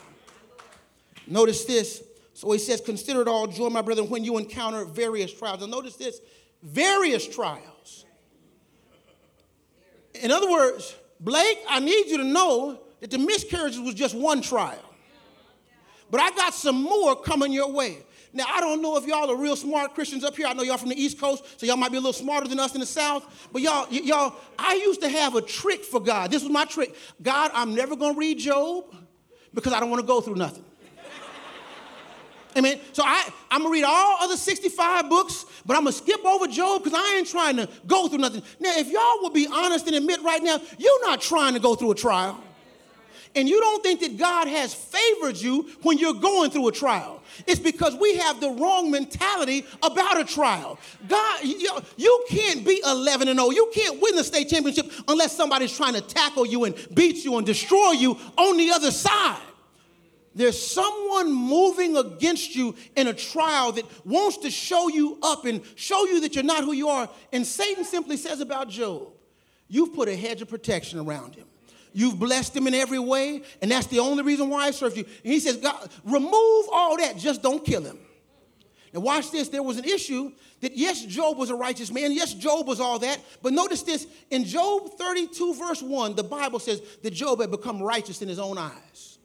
Notice 1.26 1.66
this 1.66 2.04
so 2.38 2.52
he 2.52 2.60
says, 2.60 2.82
Consider 2.82 3.24
it 3.24 3.28
all 3.28 3.48
joy, 3.48 3.70
my 3.70 3.82
brethren, 3.82 4.12
when 4.12 4.24
you 4.24 4.38
encounter 4.38 4.86
various 4.86 5.34
trials. 5.34 5.64
And 5.64 5.72
notice 5.72 5.96
this 5.96 6.22
various 6.62 7.28
trials. 7.28 8.06
In 10.14 10.30
other 10.30 10.48
words, 10.48 10.96
Blake, 11.20 11.58
I 11.68 11.80
need 11.80 12.06
you 12.06 12.18
to 12.18 12.24
know 12.24 12.80
that 13.00 13.10
the 13.10 13.18
miscarriages 13.18 13.80
was 13.80 13.96
just 13.96 14.14
one 14.14 14.42
trial. 14.42 14.78
But 16.12 16.22
I 16.22 16.30
got 16.30 16.54
some 16.54 16.80
more 16.80 17.16
coming 17.16 17.52
your 17.52 17.72
way. 17.72 17.98
Now, 18.34 18.46
I 18.48 18.62
don't 18.62 18.84
know 18.84 18.98
if 18.98 19.08
y'all 19.08 19.32
are 19.32 19.36
real 19.36 19.56
smart 19.56 19.96
Christians 19.96 20.24
up 20.24 20.38
here. 20.38 20.46
I 20.46 20.54
know 20.54 20.62
y'all 20.62 20.78
from 20.78 20.90
the 20.90 21.02
East 21.02 21.20
Coast, 21.20 21.44
so 21.60 21.66
y'all 21.66 21.76
might 21.76 21.90
be 21.90 21.98
a 21.98 22.00
little 22.00 22.14
smarter 22.14 22.48
than 22.48 22.60
us 22.60 22.76
in 22.76 22.82
the 22.82 22.86
South. 22.86 23.50
But 23.52 23.64
y'all, 23.64 23.88
y- 23.90 24.02
y'all, 24.04 24.36
I 24.60 24.76
used 24.76 25.02
to 25.02 25.10
have 25.10 25.34
a 25.34 25.42
trick 25.42 25.84
for 25.84 26.00
God. 26.00 26.30
This 26.30 26.44
was 26.44 26.52
my 26.52 26.66
trick. 26.66 26.94
God, 27.20 27.50
I'm 27.56 27.74
never 27.74 27.96
going 27.96 28.14
to 28.14 28.20
read 28.20 28.38
Job 28.38 28.96
because 29.56 29.74
I 29.74 29.80
don't 29.80 29.90
want 29.90 30.02
to 30.02 30.08
go 30.08 30.22
through 30.22 30.36
nothing. 30.36 30.66
Amen. 32.58 32.80
So 32.92 33.04
I, 33.06 33.30
I'm 33.52 33.62
gonna 33.62 33.72
read 33.72 33.84
all 33.84 34.18
other 34.20 34.36
65 34.36 35.10
books, 35.10 35.46
but 35.66 35.78
I'm 35.78 35.84
gonna 35.84 35.92
skip 35.92 36.26
over 36.26 36.48
Job 36.48 36.84
because 36.84 36.98
I 36.98 37.18
ain't 37.18 37.28
trying 37.28 37.58
to 37.58 37.70
go 37.86 38.08
through 38.08 38.18
nothing. 38.18 38.42
Now, 38.60 38.74
if 38.76 38.88
y'all 38.88 39.22
will 39.22 39.30
be 39.30 39.48
honest 39.48 39.86
and 39.86 39.96
admit 39.96 40.22
right 40.24 40.42
now, 40.42 40.60
you're 40.80 41.06
not 41.06 41.22
trying 41.22 41.54
to 41.54 41.60
go 41.60 41.76
through 41.76 41.92
a 41.92 41.96
trial. 41.96 42.44
And 43.36 43.48
you 43.48 43.60
don't 43.60 43.84
think 43.84 44.00
that 44.00 44.18
God 44.18 44.48
has 44.48 44.74
favored 44.74 45.38
you 45.38 45.70
when 45.84 46.00
you're 46.00 46.16
going 46.16 46.50
through 46.50 46.70
a 46.70 46.72
trial. 46.72 47.22
It's 47.46 47.60
because 47.60 47.94
we 47.96 48.16
have 48.18 48.42
the 48.42 48.50
wrong 48.50 48.90
mentality 48.90 49.64
about 49.84 50.20
a 50.20 50.24
trial. 50.24 50.80
God, 51.08 51.44
you, 51.44 51.70
you 51.98 52.26
can't 52.30 52.66
be 52.66 52.82
11 52.84 53.28
and 53.28 53.38
0. 53.38 53.52
You 53.52 53.70
can't 53.76 54.02
win 54.02 54.16
the 54.16 54.24
state 54.24 54.50
championship 54.50 54.92
unless 55.08 55.38
somebody's 55.38 55.76
trying 55.76 55.94
to 55.94 56.02
tackle 56.02 56.48
you 56.48 56.64
and 56.64 56.76
beat 56.96 57.24
you 57.24 57.38
and 57.38 57.46
destroy 57.46 57.92
you 57.92 58.18
on 58.38 58.58
the 58.58 58.72
other 58.72 58.90
side. 58.90 59.38
There's 60.38 60.62
someone 60.62 61.34
moving 61.34 61.98
against 61.98 62.56
you 62.56 62.76
in 62.96 63.08
a 63.08 63.14
trial 63.14 63.72
that 63.72 63.86
wants 64.06 64.38
to 64.38 64.52
show 64.52 64.88
you 64.88 65.18
up 65.24 65.46
and 65.46 65.62
show 65.76 66.06
you 66.06 66.22
that 66.22 66.36
you're 66.36 66.44
not 66.44 66.64
who 66.64 66.74
you 66.74 66.90
are. 66.90 67.10
And 67.34 67.46
Satan 67.46 67.84
simply 67.84 68.18
says 68.18 68.40
about 68.40 68.70
Job, 68.70 69.10
You've 69.68 69.94
put 69.94 70.08
a 70.08 70.16
hedge 70.16 70.42
of 70.42 70.48
protection 70.48 71.00
around 71.00 71.36
him. 71.36 71.46
You've 71.92 72.20
blessed 72.20 72.56
him 72.56 72.68
in 72.68 72.76
every 72.76 73.00
way, 73.00 73.42
and 73.62 73.72
that's 73.72 73.88
the 73.88 74.00
only 74.00 74.24
reason 74.24 74.50
why 74.50 74.66
I 74.66 74.72
serve 74.72 74.96
you. 74.96 75.04
And 75.24 75.34
he 75.34 75.40
says, 75.40 75.58
God, 75.58 75.90
remove 76.06 76.66
all 76.72 76.96
that, 76.98 77.18
just 77.18 77.42
don't 77.42 77.66
kill 77.66 77.82
him. 77.82 77.98
Now, 78.94 79.00
watch 79.00 79.32
this. 79.32 79.50
There 79.50 79.64
was 79.64 79.78
an 79.78 79.86
issue 79.86 80.32
that, 80.62 80.78
yes, 80.78 81.04
Job 81.04 81.38
was 81.38 81.50
a 81.50 81.56
righteous 81.56 81.92
man. 81.92 82.12
Yes, 82.12 82.36
Job 82.36 82.68
was 82.68 82.80
all 82.80 83.00
that. 83.00 83.20
But 83.42 83.54
notice 83.54 83.82
this 83.82 84.06
in 84.30 84.46
Job 84.46 84.92
32, 84.98 85.56
verse 85.56 85.82
1, 85.82 86.16
the 86.16 86.24
Bible 86.24 86.60
says 86.60 86.82
that 87.02 87.12
Job 87.12 87.42
had 87.42 87.50
become 87.50 87.82
righteous 87.82 88.22
in 88.22 88.30
his 88.30 88.40
own 88.40 88.58
eyes. 88.58 89.17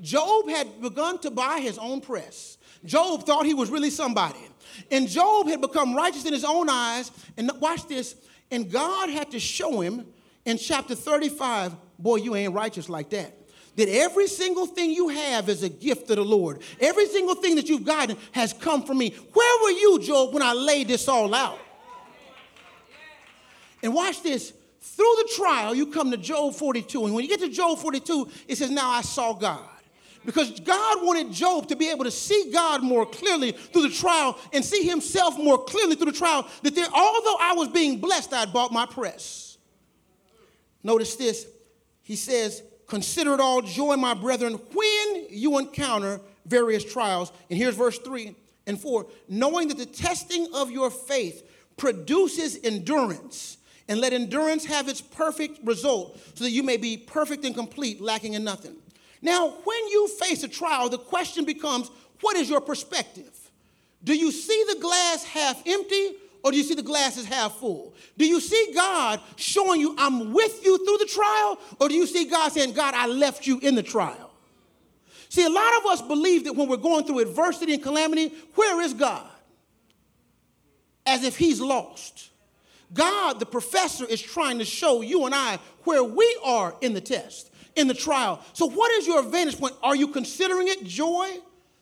Job 0.00 0.48
had 0.48 0.80
begun 0.80 1.18
to 1.20 1.30
buy 1.30 1.60
his 1.60 1.78
own 1.78 2.00
press. 2.00 2.58
Job 2.84 3.24
thought 3.24 3.46
he 3.46 3.54
was 3.54 3.70
really 3.70 3.90
somebody. 3.90 4.38
And 4.90 5.08
Job 5.08 5.48
had 5.48 5.60
become 5.60 5.94
righteous 5.94 6.24
in 6.24 6.32
his 6.32 6.44
own 6.44 6.68
eyes. 6.68 7.10
And 7.36 7.50
watch 7.60 7.86
this. 7.86 8.14
And 8.50 8.70
God 8.70 9.10
had 9.10 9.30
to 9.32 9.40
show 9.40 9.80
him 9.80 10.06
in 10.44 10.56
chapter 10.56 10.94
35 10.94 11.74
boy, 11.98 12.16
you 12.16 12.34
ain't 12.34 12.54
righteous 12.54 12.88
like 12.88 13.10
that. 13.10 13.34
That 13.76 13.88
every 13.88 14.26
single 14.26 14.66
thing 14.66 14.90
you 14.90 15.08
have 15.08 15.48
is 15.48 15.62
a 15.62 15.68
gift 15.68 16.10
of 16.10 16.16
the 16.16 16.24
Lord. 16.24 16.62
Every 16.80 17.06
single 17.06 17.36
thing 17.36 17.56
that 17.56 17.68
you've 17.68 17.84
gotten 17.84 18.16
has 18.32 18.52
come 18.52 18.82
from 18.82 18.98
me. 18.98 19.10
Where 19.32 19.62
were 19.62 19.78
you, 19.78 20.00
Job, 20.02 20.34
when 20.34 20.42
I 20.42 20.52
laid 20.52 20.88
this 20.88 21.06
all 21.06 21.32
out? 21.34 21.58
And 23.82 23.94
watch 23.94 24.22
this. 24.22 24.52
Through 24.80 25.14
the 25.18 25.32
trial, 25.36 25.74
you 25.74 25.86
come 25.86 26.10
to 26.10 26.16
Job 26.16 26.54
42. 26.54 27.04
And 27.04 27.14
when 27.14 27.22
you 27.22 27.28
get 27.28 27.40
to 27.40 27.48
Job 27.48 27.78
42, 27.78 28.30
it 28.48 28.58
says, 28.58 28.70
Now 28.70 28.90
I 28.90 29.02
saw 29.02 29.32
God. 29.32 29.68
Because 30.24 30.60
God 30.60 31.04
wanted 31.04 31.32
Job 31.32 31.68
to 31.68 31.76
be 31.76 31.88
able 31.90 32.04
to 32.04 32.10
see 32.10 32.50
God 32.52 32.82
more 32.82 33.06
clearly 33.06 33.52
through 33.52 33.82
the 33.82 33.94
trial 33.94 34.38
and 34.52 34.64
see 34.64 34.86
himself 34.86 35.38
more 35.38 35.62
clearly 35.62 35.94
through 35.94 36.12
the 36.12 36.18
trial. 36.18 36.46
That 36.62 36.74
there, 36.74 36.86
although 36.92 37.36
I 37.40 37.54
was 37.56 37.68
being 37.68 37.98
blessed, 37.98 38.32
I 38.32 38.40
had 38.40 38.52
bought 38.52 38.72
my 38.72 38.86
press. 38.86 39.58
Notice 40.82 41.16
this. 41.16 41.46
He 42.02 42.16
says, 42.16 42.62
Consider 42.86 43.34
it 43.34 43.40
all 43.40 43.60
joy, 43.60 43.96
my 43.96 44.14
brethren, 44.14 44.54
when 44.72 45.26
you 45.30 45.58
encounter 45.58 46.20
various 46.46 46.84
trials. 46.84 47.30
And 47.50 47.58
here's 47.58 47.74
verse 47.74 47.98
3 47.98 48.34
and 48.66 48.80
4 48.80 49.06
knowing 49.28 49.68
that 49.68 49.78
the 49.78 49.86
testing 49.86 50.48
of 50.54 50.70
your 50.70 50.90
faith 50.90 51.44
produces 51.76 52.58
endurance, 52.64 53.58
and 53.88 54.00
let 54.00 54.12
endurance 54.12 54.64
have 54.64 54.88
its 54.88 55.00
perfect 55.00 55.64
result, 55.64 56.18
so 56.34 56.44
that 56.44 56.50
you 56.50 56.62
may 56.62 56.76
be 56.76 56.96
perfect 56.96 57.44
and 57.44 57.54
complete, 57.54 58.00
lacking 58.00 58.34
in 58.34 58.44
nothing. 58.44 58.74
Now, 59.20 59.48
when 59.48 59.88
you 59.88 60.08
face 60.08 60.42
a 60.44 60.48
trial, 60.48 60.88
the 60.88 60.98
question 60.98 61.44
becomes 61.44 61.90
what 62.20 62.36
is 62.36 62.48
your 62.48 62.60
perspective? 62.60 63.50
Do 64.02 64.16
you 64.16 64.30
see 64.30 64.64
the 64.68 64.80
glass 64.80 65.24
half 65.24 65.62
empty 65.66 66.14
or 66.42 66.52
do 66.52 66.56
you 66.56 66.62
see 66.62 66.74
the 66.74 66.82
glass 66.82 67.16
is 67.16 67.26
half 67.26 67.56
full? 67.56 67.94
Do 68.16 68.26
you 68.26 68.40
see 68.40 68.72
God 68.74 69.20
showing 69.36 69.80
you, 69.80 69.94
I'm 69.98 70.32
with 70.32 70.64
you 70.64 70.78
through 70.84 70.98
the 70.98 71.10
trial? 71.12 71.58
Or 71.80 71.88
do 71.88 71.94
you 71.94 72.06
see 72.06 72.26
God 72.26 72.52
saying, 72.52 72.72
God, 72.72 72.94
I 72.94 73.06
left 73.06 73.46
you 73.46 73.58
in 73.60 73.74
the 73.74 73.82
trial? 73.82 74.30
See, 75.28 75.44
a 75.44 75.50
lot 75.50 75.76
of 75.78 75.86
us 75.86 76.00
believe 76.00 76.44
that 76.44 76.54
when 76.54 76.68
we're 76.68 76.76
going 76.76 77.04
through 77.04 77.18
adversity 77.18 77.74
and 77.74 77.82
calamity, 77.82 78.32
where 78.54 78.80
is 78.80 78.94
God? 78.94 79.28
As 81.04 81.22
if 81.24 81.36
He's 81.36 81.60
lost. 81.60 82.30
God, 82.94 83.38
the 83.38 83.46
professor, 83.46 84.06
is 84.06 84.22
trying 84.22 84.58
to 84.58 84.64
show 84.64 85.02
you 85.02 85.26
and 85.26 85.34
I 85.34 85.58
where 85.84 86.02
we 86.02 86.38
are 86.42 86.74
in 86.80 86.94
the 86.94 87.00
test, 87.00 87.52
in 87.76 87.88
the 87.88 87.94
trial. 87.94 88.42
So, 88.52 88.68
what 88.68 88.92
is 88.92 89.06
your 89.06 89.22
vantage 89.22 89.58
point? 89.58 89.74
Are 89.82 89.96
you 89.96 90.08
considering 90.08 90.68
it 90.68 90.84
joy, 90.84 91.28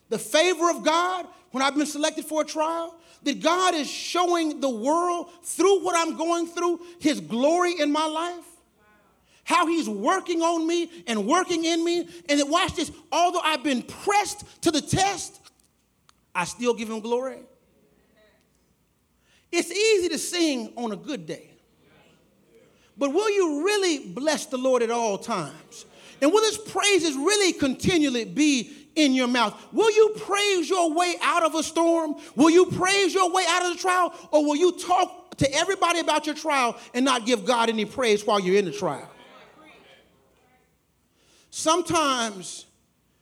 the 0.09 0.19
favor 0.19 0.69
of 0.69 0.83
God 0.83 1.27
when 1.51 1.63
I've 1.63 1.75
been 1.75 1.85
selected 1.85 2.25
for 2.25 2.41
a 2.41 2.45
trial? 2.45 2.97
that 3.23 3.41
God 3.41 3.75
is 3.75 3.89
showing 3.89 4.61
the 4.61 4.69
world 4.69 5.29
through 5.43 5.83
what 5.83 5.95
I'm 5.97 6.15
going 6.15 6.47
through 6.47 6.79
his 6.99 7.19
glory 7.19 7.79
in 7.79 7.91
my 7.91 8.05
life? 8.05 8.45
How 9.43 9.65
he's 9.65 9.87
working 9.87 10.41
on 10.41 10.67
me 10.67 10.89
and 11.07 11.25
working 11.25 11.63
in 11.63 11.83
me. 11.83 12.07
And 12.27 12.39
that, 12.39 12.47
watch 12.47 12.75
this, 12.75 12.91
although 13.11 13.39
I've 13.39 13.63
been 13.63 13.81
pressed 13.81 14.43
to 14.63 14.71
the 14.71 14.81
test, 14.81 15.39
I 16.35 16.43
still 16.45 16.73
give 16.73 16.89
him 16.89 16.99
glory. 16.99 17.39
It's 19.51 19.71
easy 19.71 20.09
to 20.09 20.17
sing 20.17 20.73
on 20.75 20.91
a 20.91 20.97
good 20.97 21.25
day. 21.25 21.46
But 22.97 23.13
will 23.13 23.29
you 23.29 23.63
really 23.65 23.99
bless 24.07 24.47
the 24.47 24.57
Lord 24.57 24.81
at 24.81 24.89
all 24.89 25.17
times? 25.17 25.85
And 26.21 26.31
will 26.31 26.43
his 26.43 26.57
praises 26.57 27.15
really 27.15 27.53
continually 27.53 28.25
be 28.25 28.87
in 28.95 29.13
your 29.13 29.27
mouth. 29.27 29.55
Will 29.71 29.91
you 29.91 30.15
praise 30.17 30.69
your 30.69 30.91
way 30.91 31.15
out 31.21 31.43
of 31.43 31.53
a 31.55 31.63
storm? 31.63 32.15
Will 32.35 32.49
you 32.49 32.65
praise 32.65 33.13
your 33.13 33.31
way 33.31 33.43
out 33.47 33.63
of 33.65 33.73
the 33.73 33.79
trial? 33.79 34.13
Or 34.31 34.43
will 34.43 34.55
you 34.55 34.71
talk 34.71 35.37
to 35.37 35.53
everybody 35.53 35.99
about 35.99 36.25
your 36.25 36.35
trial 36.35 36.75
and 36.93 37.05
not 37.05 37.25
give 37.25 37.45
God 37.45 37.69
any 37.69 37.85
praise 37.85 38.25
while 38.25 38.39
you're 38.39 38.57
in 38.57 38.65
the 38.65 38.71
trial? 38.71 39.07
Sometimes 41.51 42.65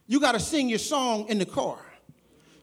you 0.08 0.20
got 0.20 0.32
to 0.32 0.40
sing 0.40 0.70
your 0.70 0.80
song 0.80 1.28
in 1.28 1.38
the 1.38 1.46
car. 1.46 1.80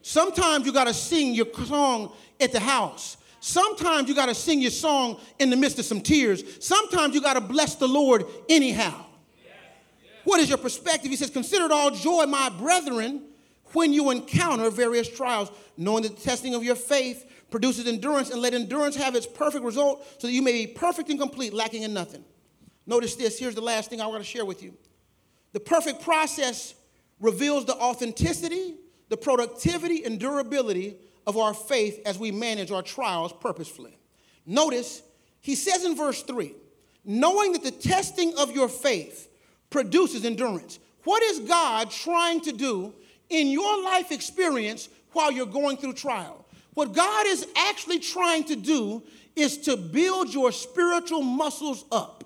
Sometimes 0.00 0.66
you 0.66 0.72
got 0.72 0.84
to 0.84 0.94
sing 0.94 1.34
your 1.34 1.46
song 1.66 2.12
at 2.40 2.52
the 2.52 2.60
house. 2.60 3.16
Sometimes 3.44 4.08
you 4.08 4.14
got 4.14 4.26
to 4.26 4.36
sing 4.36 4.60
your 4.60 4.70
song 4.70 5.18
in 5.40 5.50
the 5.50 5.56
midst 5.56 5.76
of 5.80 5.84
some 5.84 6.00
tears. 6.00 6.44
Sometimes 6.64 7.12
you 7.12 7.20
got 7.20 7.34
to 7.34 7.40
bless 7.40 7.74
the 7.74 7.88
Lord 7.88 8.24
anyhow. 8.48 9.04
What 10.22 10.38
is 10.38 10.48
your 10.48 10.58
perspective? 10.58 11.10
He 11.10 11.16
says, 11.16 11.28
Consider 11.28 11.64
it 11.64 11.72
all 11.72 11.90
joy, 11.90 12.26
my 12.26 12.50
brethren, 12.50 13.24
when 13.72 13.92
you 13.92 14.10
encounter 14.10 14.70
various 14.70 15.08
trials, 15.08 15.50
knowing 15.76 16.04
that 16.04 16.16
the 16.16 16.22
testing 16.22 16.54
of 16.54 16.62
your 16.62 16.76
faith 16.76 17.28
produces 17.50 17.88
endurance, 17.88 18.30
and 18.30 18.40
let 18.40 18.54
endurance 18.54 18.94
have 18.94 19.16
its 19.16 19.26
perfect 19.26 19.64
result, 19.64 20.06
so 20.20 20.28
that 20.28 20.32
you 20.32 20.40
may 20.40 20.64
be 20.64 20.72
perfect 20.72 21.10
and 21.10 21.18
complete, 21.18 21.52
lacking 21.52 21.82
in 21.82 21.92
nothing. 21.92 22.24
Notice 22.86 23.16
this. 23.16 23.40
Here's 23.40 23.56
the 23.56 23.60
last 23.60 23.90
thing 23.90 24.00
I 24.00 24.06
want 24.06 24.22
to 24.22 24.28
share 24.28 24.44
with 24.44 24.62
you. 24.62 24.72
The 25.52 25.58
perfect 25.58 26.02
process 26.02 26.76
reveals 27.18 27.64
the 27.64 27.74
authenticity, 27.74 28.76
the 29.08 29.16
productivity, 29.16 30.04
and 30.04 30.20
durability 30.20 30.98
of 31.26 31.36
our 31.36 31.54
faith 31.54 32.00
as 32.04 32.18
we 32.18 32.30
manage 32.30 32.70
our 32.70 32.82
trials 32.82 33.32
purposefully. 33.32 33.98
Notice, 34.46 35.02
he 35.40 35.54
says 35.54 35.84
in 35.84 35.96
verse 35.96 36.22
3 36.22 36.54
knowing 37.04 37.52
that 37.52 37.64
the 37.64 37.70
testing 37.70 38.32
of 38.38 38.52
your 38.52 38.68
faith 38.68 39.28
produces 39.70 40.24
endurance. 40.24 40.78
What 41.04 41.22
is 41.22 41.40
God 41.40 41.90
trying 41.90 42.40
to 42.42 42.52
do 42.52 42.94
in 43.28 43.48
your 43.48 43.82
life 43.82 44.12
experience 44.12 44.88
while 45.12 45.32
you're 45.32 45.46
going 45.46 45.78
through 45.78 45.94
trial? 45.94 46.46
What 46.74 46.92
God 46.92 47.26
is 47.26 47.46
actually 47.56 47.98
trying 47.98 48.44
to 48.44 48.56
do 48.56 49.02
is 49.34 49.58
to 49.58 49.76
build 49.76 50.32
your 50.32 50.52
spiritual 50.52 51.22
muscles 51.22 51.84
up. 51.90 52.24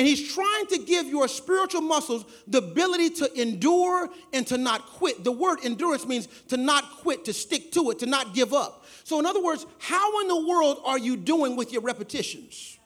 And 0.00 0.08
he's 0.08 0.32
trying 0.32 0.66
to 0.68 0.78
give 0.78 1.08
your 1.08 1.28
spiritual 1.28 1.82
muscles 1.82 2.24
the 2.46 2.56
ability 2.56 3.10
to 3.16 3.38
endure 3.38 4.08
and 4.32 4.46
to 4.46 4.56
not 4.56 4.86
quit. 4.86 5.24
The 5.24 5.30
word 5.30 5.58
endurance 5.62 6.06
means 6.06 6.26
to 6.48 6.56
not 6.56 6.90
quit, 7.02 7.26
to 7.26 7.34
stick 7.34 7.70
to 7.72 7.90
it, 7.90 7.98
to 7.98 8.06
not 8.06 8.32
give 8.32 8.54
up. 8.54 8.86
So, 9.04 9.20
in 9.20 9.26
other 9.26 9.42
words, 9.42 9.66
how 9.78 10.22
in 10.22 10.28
the 10.28 10.48
world 10.48 10.80
are 10.86 10.98
you 10.98 11.18
doing 11.18 11.54
with 11.54 11.70
your 11.70 11.82
repetitions? 11.82 12.78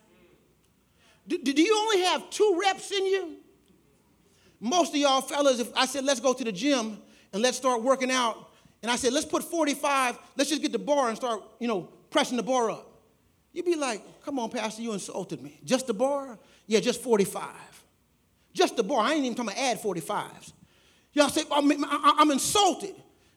Do, 1.28 1.38
do 1.38 1.62
you 1.62 1.78
only 1.78 2.00
have 2.00 2.28
two 2.30 2.58
reps 2.60 2.90
in 2.90 3.06
you? 3.06 3.36
Most 4.58 4.92
of 4.92 4.96
y'all 4.96 5.20
fellas, 5.20 5.60
if 5.60 5.70
I 5.76 5.86
said, 5.86 6.04
let's 6.04 6.18
go 6.18 6.32
to 6.34 6.42
the 6.42 6.50
gym 6.50 6.98
and 7.32 7.40
let's 7.40 7.56
start 7.56 7.80
working 7.80 8.10
out, 8.10 8.50
and 8.82 8.90
I 8.90 8.96
said, 8.96 9.12
let's 9.12 9.24
put 9.24 9.44
45, 9.44 10.18
let's 10.36 10.50
just 10.50 10.62
get 10.62 10.72
the 10.72 10.80
bar 10.80 11.10
and 11.10 11.16
start, 11.16 11.44
you 11.60 11.68
know, 11.68 11.82
pressing 12.10 12.36
the 12.36 12.42
bar 12.42 12.72
up. 12.72 12.93
You'd 13.54 13.64
be 13.64 13.76
like, 13.76 14.02
come 14.24 14.38
on, 14.40 14.50
Pastor, 14.50 14.82
you 14.82 14.92
insulted 14.92 15.40
me. 15.40 15.60
Just 15.64 15.86
the 15.86 15.94
bar? 15.94 16.38
Yeah, 16.66 16.80
just 16.80 17.00
45. 17.00 17.46
Just 18.52 18.76
the 18.76 18.82
bar. 18.82 19.00
I 19.00 19.14
ain't 19.14 19.24
even 19.24 19.36
talking 19.36 19.52
about 19.52 19.62
add 19.62 19.80
45s. 19.80 20.52
Y'all 21.12 21.28
say, 21.28 21.44
I'm, 21.50 21.70
I'm 21.88 22.30
insulted. 22.32 22.96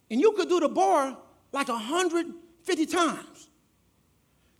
And 0.09 0.19
you 0.19 0.31
could 0.31 0.49
do 0.49 0.59
the 0.59 0.69
bar 0.69 1.15
like 1.51 1.67
150 1.67 2.85
times. 2.87 3.47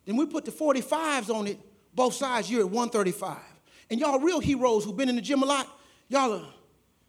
Then 0.06 0.16
we 0.16 0.28
put 0.28 0.46
the 0.46 0.52
45s 0.52 1.34
on 1.34 1.48
it, 1.48 1.60
both 1.94 2.14
sides, 2.14 2.50
you're 2.50 2.62
at 2.62 2.70
135. 2.70 3.38
And 3.90 4.00
y'all 4.00 4.20
real 4.20 4.40
heroes 4.40 4.86
who've 4.86 4.96
been 4.96 5.10
in 5.10 5.16
the 5.16 5.22
gym 5.22 5.42
a 5.42 5.46
lot, 5.46 5.68
y'all 6.08 6.34
are 6.34 6.46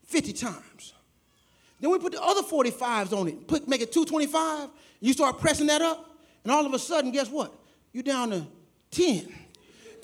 50 0.06 0.32
times. 0.32 0.94
Then 1.80 1.90
we 1.90 1.98
put 1.98 2.12
the 2.12 2.22
other 2.22 2.42
45s 2.42 3.12
on 3.12 3.28
it, 3.28 3.46
put, 3.46 3.68
make 3.68 3.82
it 3.82 3.92
225. 3.92 4.70
You 5.00 5.12
start 5.12 5.38
pressing 5.38 5.66
that 5.66 5.82
up, 5.82 6.18
and 6.42 6.50
all 6.50 6.64
of 6.64 6.72
a 6.72 6.78
sudden, 6.78 7.12
guess 7.12 7.28
what? 7.28 7.52
You're 7.98 8.04
down 8.04 8.30
to 8.30 8.46
10. 8.92 9.28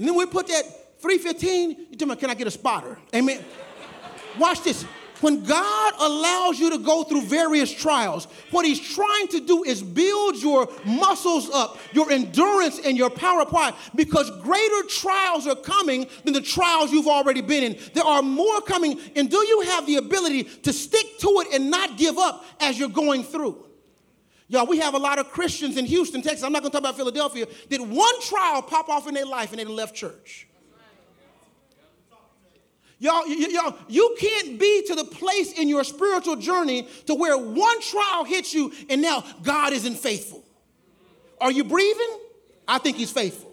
And 0.01 0.09
then 0.09 0.17
we 0.17 0.27
put 0.27 0.49
that 0.49 0.65
315, 1.01 1.87
you 1.91 1.97
tell 1.97 2.09
me, 2.09 2.17
can 2.17 2.29
I 2.29 2.35
get 2.35 2.49
a 2.49 2.51
spotter? 2.51 2.99
Amen. 3.15 3.39
Watch 4.37 4.65
this. 4.65 4.83
When 5.21 5.45
God 5.45 5.95
allows 6.01 6.59
you 6.59 6.71
to 6.71 6.79
go 6.79 7.05
through 7.05 7.23
various 7.23 7.73
trials, 7.73 8.27
what 8.51 8.67
He's 8.67 8.81
trying 8.81 9.29
to 9.29 9.39
do 9.39 9.63
is 9.63 9.81
build 9.81 10.43
your 10.43 10.69
muscles 10.85 11.49
up, 11.51 11.79
your 11.93 12.11
endurance, 12.11 12.81
and 12.85 12.99
your 12.99 13.11
power 13.11 13.43
apply 13.43 13.73
because 13.95 14.29
greater 14.43 14.83
trials 14.89 15.47
are 15.47 15.55
coming 15.55 16.09
than 16.25 16.35
the 16.35 16.43
trials 16.43 16.91
you've 16.91 17.07
already 17.07 17.43
been 17.43 17.63
in. 17.63 17.79
There 17.93 18.03
are 18.03 18.23
more 18.23 18.61
coming, 18.63 18.99
and 19.15 19.31
do 19.31 19.37
you 19.37 19.61
have 19.67 19.87
the 19.87 19.99
ability 19.99 20.43
to 20.43 20.73
stick 20.73 21.19
to 21.21 21.29
it 21.29 21.55
and 21.55 21.71
not 21.71 21.97
give 21.97 22.19
up 22.19 22.45
as 22.59 22.77
you're 22.77 22.89
going 22.89 23.23
through? 23.23 23.64
Y'all, 24.55 24.67
we 24.67 24.79
have 24.79 24.95
a 24.95 24.99
lot 24.99 25.19
of 25.19 25.33
Christians 25.33 25.77
in 25.77 25.85
Houston, 25.85 26.23
Texas. 26.23 26.45
I'm 26.45 26.53
not 26.53 26.63
going 26.63 26.71
to 26.71 26.77
talk 26.77 26.83
about 26.83 26.97
Philadelphia. 26.97 27.47
Did 27.69 27.81
one 27.81 28.21
trial 28.21 28.63
pop 28.63 28.89
off 28.89 29.09
in 29.09 29.15
their 29.15 29.27
life 29.27 29.51
and 29.51 29.59
they 29.59 29.65
left 29.65 29.97
church? 29.97 30.47
Y'all, 33.01 33.27
y'all, 33.27 33.77
you 33.89 34.17
can't 34.17 34.57
be 34.57 34.85
to 34.87 34.95
the 34.95 35.07
place 35.07 35.59
in 35.59 35.69
your 35.69 35.83
spiritual 35.83 36.37
journey 36.37 36.87
to 37.07 37.17
where 37.17 37.37
one 37.37 37.81
trial 37.81 38.23
hits 38.23 38.55
you 38.55 38.73
and 38.89 39.03
now 39.03 39.25
God 39.43 39.73
isn't 39.73 39.97
faithful. 39.97 40.45
Are 41.41 41.51
you 41.51 41.65
breathing? 41.65 42.21
I 42.69 42.79
think 42.79 42.97
He's 42.97 43.11
faithful. 43.11 43.53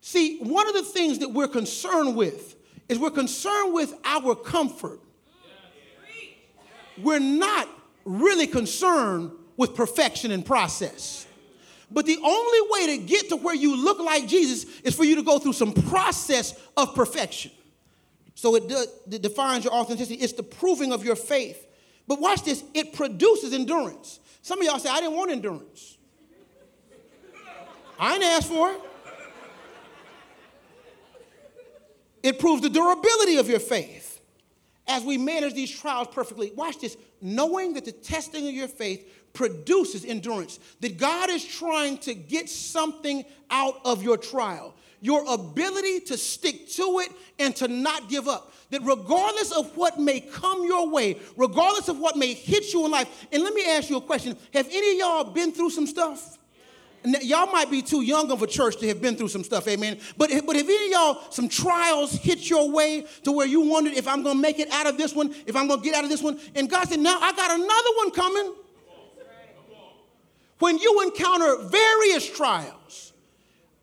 See, 0.00 0.38
one 0.38 0.66
of 0.68 0.74
the 0.74 0.84
things 0.84 1.18
that 1.18 1.28
we're 1.28 1.48
concerned 1.48 2.16
with 2.16 2.56
is 2.88 2.98
we're 2.98 3.10
concerned 3.10 3.74
with 3.74 3.92
our 4.06 4.34
comfort. 4.34 5.00
We're 6.96 7.20
not 7.20 7.68
really 8.04 8.46
concerned 8.46 9.32
with 9.56 9.74
perfection 9.74 10.30
and 10.30 10.44
process. 10.44 11.26
But 11.90 12.06
the 12.06 12.16
only 12.16 12.58
way 12.70 12.96
to 12.96 13.04
get 13.04 13.28
to 13.28 13.36
where 13.36 13.54
you 13.54 13.76
look 13.76 13.98
like 13.98 14.26
Jesus 14.26 14.64
is 14.80 14.94
for 14.94 15.04
you 15.04 15.16
to 15.16 15.22
go 15.22 15.38
through 15.38 15.52
some 15.52 15.72
process 15.72 16.58
of 16.76 16.94
perfection. 16.94 17.50
So 18.34 18.56
it, 18.56 18.66
de- 18.68 19.16
it 19.16 19.22
defines 19.22 19.64
your 19.64 19.74
authenticity. 19.74 20.16
It's 20.16 20.32
the 20.32 20.42
proving 20.42 20.92
of 20.92 21.04
your 21.04 21.16
faith. 21.16 21.66
But 22.08 22.20
watch 22.20 22.44
this, 22.44 22.64
it 22.74 22.94
produces 22.94 23.52
endurance. 23.52 24.20
Some 24.40 24.60
of 24.60 24.66
y'all 24.66 24.78
say, 24.78 24.88
I 24.88 25.00
didn't 25.00 25.16
want 25.16 25.30
endurance. 25.30 25.98
I 27.98 28.18
didn't 28.18 28.32
ask 28.32 28.48
for 28.48 28.72
it. 28.72 28.80
It 32.22 32.38
proves 32.38 32.62
the 32.62 32.70
durability 32.70 33.36
of 33.36 33.48
your 33.48 33.60
faith 33.60 34.01
as 34.92 35.04
we 35.04 35.16
manage 35.16 35.54
these 35.54 35.70
trials 35.70 36.08
perfectly. 36.12 36.52
Watch 36.54 36.78
this, 36.78 36.98
knowing 37.22 37.72
that 37.72 37.86
the 37.86 37.92
testing 37.92 38.46
of 38.46 38.52
your 38.52 38.68
faith 38.68 39.10
produces 39.32 40.04
endurance, 40.04 40.60
that 40.80 40.98
God 40.98 41.30
is 41.30 41.42
trying 41.42 41.96
to 41.98 42.12
get 42.12 42.50
something 42.50 43.24
out 43.50 43.80
of 43.86 44.02
your 44.02 44.18
trial. 44.18 44.74
Your 45.00 45.24
ability 45.32 46.00
to 46.00 46.18
stick 46.18 46.68
to 46.72 47.00
it 47.00 47.10
and 47.38 47.56
to 47.56 47.68
not 47.68 48.10
give 48.10 48.28
up. 48.28 48.52
That 48.68 48.82
regardless 48.82 49.50
of 49.50 49.74
what 49.78 49.98
may 49.98 50.20
come 50.20 50.64
your 50.64 50.90
way, 50.90 51.18
regardless 51.38 51.88
of 51.88 51.98
what 51.98 52.16
may 52.16 52.34
hit 52.34 52.74
you 52.74 52.84
in 52.84 52.90
life, 52.90 53.08
and 53.32 53.42
let 53.42 53.54
me 53.54 53.64
ask 53.64 53.88
you 53.88 53.96
a 53.96 54.00
question 54.00 54.36
Have 54.52 54.68
any 54.70 54.92
of 54.92 54.98
y'all 54.98 55.24
been 55.24 55.52
through 55.52 55.70
some 55.70 55.86
stuff? 55.86 56.38
Y'all 57.04 57.50
might 57.50 57.70
be 57.70 57.82
too 57.82 58.02
young 58.02 58.30
of 58.30 58.42
a 58.42 58.46
church 58.46 58.76
to 58.76 58.88
have 58.88 59.00
been 59.00 59.16
through 59.16 59.28
some 59.28 59.44
stuff, 59.44 59.66
amen. 59.66 59.98
But, 60.16 60.30
but 60.46 60.56
if 60.56 60.64
any 60.64 60.86
of 60.86 60.90
y'all, 60.90 61.30
some 61.30 61.48
trials 61.48 62.12
hit 62.12 62.48
your 62.48 62.70
way 62.70 63.06
to 63.24 63.32
where 63.32 63.46
you 63.46 63.60
wondered 63.60 63.94
if 63.94 64.06
I'm 64.06 64.22
gonna 64.22 64.40
make 64.40 64.58
it 64.58 64.70
out 64.70 64.86
of 64.86 64.96
this 64.96 65.14
one, 65.14 65.34
if 65.46 65.56
I'm 65.56 65.68
gonna 65.68 65.82
get 65.82 65.94
out 65.94 66.04
of 66.04 66.10
this 66.10 66.22
one, 66.22 66.38
and 66.54 66.70
God 66.70 66.88
said, 66.88 67.00
Now 67.00 67.18
I 67.20 67.32
got 67.32 67.50
another 67.50 67.90
one 67.96 68.10
coming. 68.12 68.54
When 70.58 70.78
you 70.78 71.02
encounter 71.02 71.56
various 71.64 72.30
trials, 72.30 73.12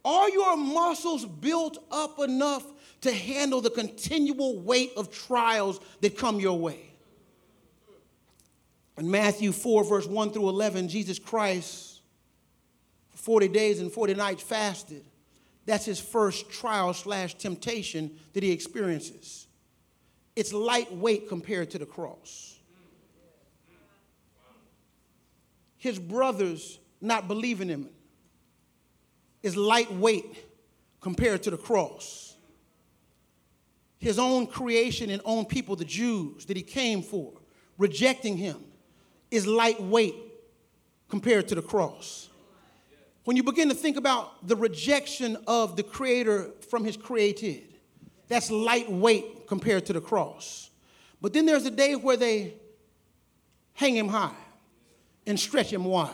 are 0.05 0.29
your 0.29 0.55
muscles 0.55 1.25
built 1.25 1.83
up 1.91 2.19
enough 2.19 2.65
to 3.01 3.11
handle 3.11 3.59
the 3.59 3.69
continual 3.69 4.59
weight 4.59 4.93
of 4.95 5.11
trials 5.11 5.81
that 5.99 6.17
come 6.17 6.39
your 6.39 6.57
way? 6.57 6.91
In 8.97 9.11
Matthew 9.11 9.51
4, 9.51 9.83
verse 9.83 10.05
1 10.05 10.31
through 10.31 10.47
11, 10.49 10.87
Jesus 10.87 11.19
Christ 11.19 11.88
40 13.19 13.49
days 13.49 13.81
and 13.81 13.91
40 13.91 14.13
nights 14.13 14.41
fasted. 14.41 15.03
That's 15.65 15.85
his 15.85 15.99
first 15.99 16.49
trial 16.49 16.93
slash 16.93 17.35
temptation 17.35 18.17
that 18.33 18.43
he 18.43 18.51
experiences. 18.51 19.47
It's 20.35 20.53
lightweight 20.53 21.27
compared 21.27 21.69
to 21.71 21.79
the 21.79 21.85
cross. 21.85 22.57
His 25.77 25.99
brothers 25.99 26.79
not 27.01 27.27
believing 27.27 27.67
him 27.67 27.89
is 29.43 29.55
lightweight 29.57 30.45
compared 31.01 31.43
to 31.43 31.51
the 31.51 31.57
cross. 31.57 32.35
His 33.99 34.17
own 34.17 34.47
creation 34.47 35.09
and 35.09 35.21
own 35.25 35.45
people, 35.45 35.75
the 35.75 35.85
Jews 35.85 36.45
that 36.45 36.55
he 36.55 36.63
came 36.63 37.01
for, 37.01 37.33
rejecting 37.77 38.37
him, 38.37 38.63
is 39.29 39.45
lightweight 39.45 40.15
compared 41.09 41.49
to 41.49 41.55
the 41.55 41.61
cross 41.61 42.28
when 43.29 43.35
you 43.35 43.43
begin 43.43 43.69
to 43.69 43.75
think 43.75 43.95
about 43.95 44.47
the 44.47 44.55
rejection 44.55 45.37
of 45.45 45.75
the 45.75 45.83
Creator 45.83 46.49
from 46.67 46.83
His 46.83 46.97
created, 46.97 47.61
that's 48.27 48.49
lightweight 48.49 49.45
compared 49.45 49.85
to 49.85 49.93
the 49.93 50.01
cross. 50.01 50.71
But 51.21 51.33
then 51.33 51.45
there's 51.45 51.67
a 51.67 51.69
day 51.69 51.93
where 51.93 52.17
they 52.17 52.55
hang 53.73 53.95
Him 53.95 54.07
high 54.07 54.33
and 55.27 55.39
stretch 55.39 55.71
Him 55.71 55.85
wide. 55.85 56.09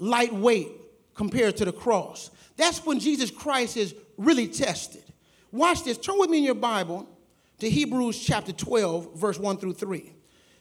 Lightweight 0.00 0.72
compared 1.14 1.56
to 1.58 1.64
the 1.64 1.72
cross. 1.72 2.32
That's 2.56 2.84
when 2.84 2.98
Jesus 2.98 3.30
Christ 3.30 3.76
is 3.76 3.94
really 4.18 4.48
tested. 4.48 5.04
Watch 5.52 5.84
this. 5.84 5.96
Turn 5.96 6.18
with 6.18 6.28
me 6.28 6.38
in 6.38 6.44
your 6.44 6.56
Bible 6.56 7.08
to 7.60 7.70
Hebrews 7.70 8.18
chapter 8.18 8.50
12, 8.50 9.14
verse 9.14 9.38
1 9.38 9.58
through 9.58 9.74
3. 9.74 10.12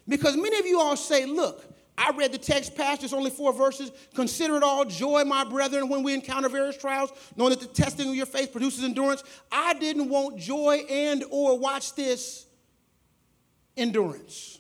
Because 0.07 0.37
many 0.37 0.59
of 0.59 0.67
you 0.67 0.79
all 0.79 0.95
say, 0.95 1.25
look, 1.25 1.65
I 1.99 2.11
read 2.11 2.31
the 2.31 2.37
text 2.37 2.71
it's 2.77 3.11
only 3.11 3.29
four 3.29 3.51
verses. 3.51 3.91
Consider 4.15 4.55
it 4.55 4.63
all 4.63 4.85
joy, 4.85 5.25
my 5.25 5.43
brethren, 5.43 5.89
when 5.89 6.01
we 6.01 6.13
encounter 6.13 6.47
various 6.47 6.77
trials, 6.77 7.11
knowing 7.35 7.49
that 7.49 7.59
the 7.59 7.67
testing 7.67 8.07
of 8.07 8.15
your 8.15 8.25
faith 8.25 8.53
produces 8.53 8.85
endurance. 8.85 9.21
I 9.51 9.73
didn't 9.73 10.07
want 10.07 10.37
joy 10.37 10.85
and 10.89 11.25
or 11.29 11.59
watch 11.59 11.95
this 11.95 12.45
endurance. 13.75 14.59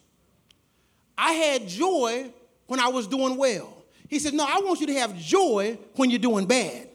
I 1.17 1.31
had 1.31 1.65
joy 1.65 2.29
when 2.67 2.81
I 2.81 2.89
was 2.89 3.07
doing 3.07 3.37
well. 3.37 3.85
He 4.09 4.19
said, 4.19 4.33
No, 4.33 4.43
I 4.43 4.59
want 4.59 4.81
you 4.81 4.87
to 4.87 4.93
have 4.95 5.17
joy 5.17 5.79
when 5.95 6.09
you're 6.09 6.19
doing 6.19 6.45
bad. 6.45 6.89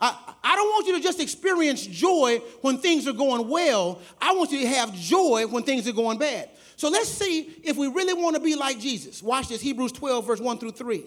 I, 0.00 0.16
I 0.44 0.54
don't 0.54 0.68
want 0.68 0.86
you 0.86 0.96
to 0.96 1.00
just 1.00 1.20
experience 1.20 1.84
joy 1.84 2.38
when 2.60 2.78
things 2.78 3.08
are 3.08 3.12
going 3.12 3.48
well. 3.48 4.00
I 4.20 4.34
want 4.34 4.52
you 4.52 4.60
to 4.60 4.68
have 4.68 4.94
joy 4.94 5.46
when 5.48 5.64
things 5.64 5.88
are 5.88 5.92
going 5.92 6.18
bad. 6.18 6.48
So 6.82 6.88
let's 6.88 7.10
see 7.10 7.42
if 7.62 7.76
we 7.76 7.86
really 7.86 8.12
want 8.12 8.34
to 8.34 8.42
be 8.42 8.56
like 8.56 8.80
Jesus. 8.80 9.22
Watch 9.22 9.46
this 9.46 9.60
Hebrews 9.60 9.92
12, 9.92 10.26
verse 10.26 10.40
1 10.40 10.58
through 10.58 10.72
3. 10.72 11.04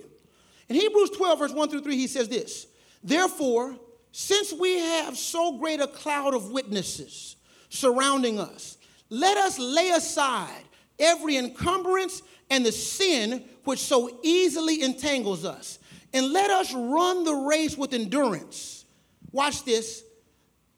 In 0.69 0.75
Hebrews 0.77 1.09
12, 1.09 1.37
verse 1.37 1.51
1 1.51 1.69
through 1.69 1.81
3, 1.81 1.97
he 1.97 2.07
says 2.07 2.29
this 2.29 2.67
Therefore, 3.03 3.75
since 4.13 4.53
we 4.53 4.77
have 4.77 5.17
so 5.17 5.57
great 5.57 5.81
a 5.81 5.87
cloud 5.87 6.33
of 6.33 6.51
witnesses 6.51 7.35
surrounding 7.67 8.39
us, 8.39 8.77
let 9.09 9.35
us 9.35 9.59
lay 9.59 9.89
aside 9.89 10.63
every 10.97 11.35
encumbrance 11.35 12.21
and 12.49 12.65
the 12.65 12.71
sin 12.71 13.43
which 13.65 13.79
so 13.79 14.17
easily 14.23 14.81
entangles 14.81 15.43
us, 15.43 15.79
and 16.13 16.31
let 16.31 16.49
us 16.51 16.73
run 16.73 17.25
the 17.25 17.35
race 17.35 17.77
with 17.77 17.93
endurance. 17.93 18.85
Watch 19.33 19.65
this 19.65 20.05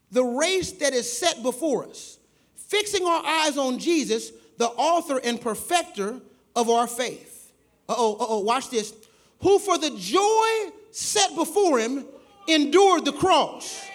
the 0.10 0.24
race 0.24 0.72
that 0.72 0.94
is 0.94 1.20
set 1.20 1.44
before 1.44 1.86
us, 1.86 2.18
fixing 2.56 3.06
our 3.06 3.24
eyes 3.24 3.60
on 3.60 3.78
Jesus 3.78 4.32
the 4.58 4.68
author 4.68 5.20
and 5.24 5.40
perfecter 5.40 6.20
of 6.56 6.70
our 6.70 6.88
faith. 6.88 7.52
Uh 7.88 7.96
oh, 7.98 8.14
uh 8.14 8.26
oh, 8.30 8.40
watch 8.40 8.70
this. 8.70 8.94
Who 9.42 9.60
for 9.60 9.78
the 9.78 9.92
joy 9.92 10.74
set 10.92 11.36
before 11.36 11.80
him 11.80 12.06
endured 12.48 13.06
the 13.06 13.14
cross, 13.14 13.86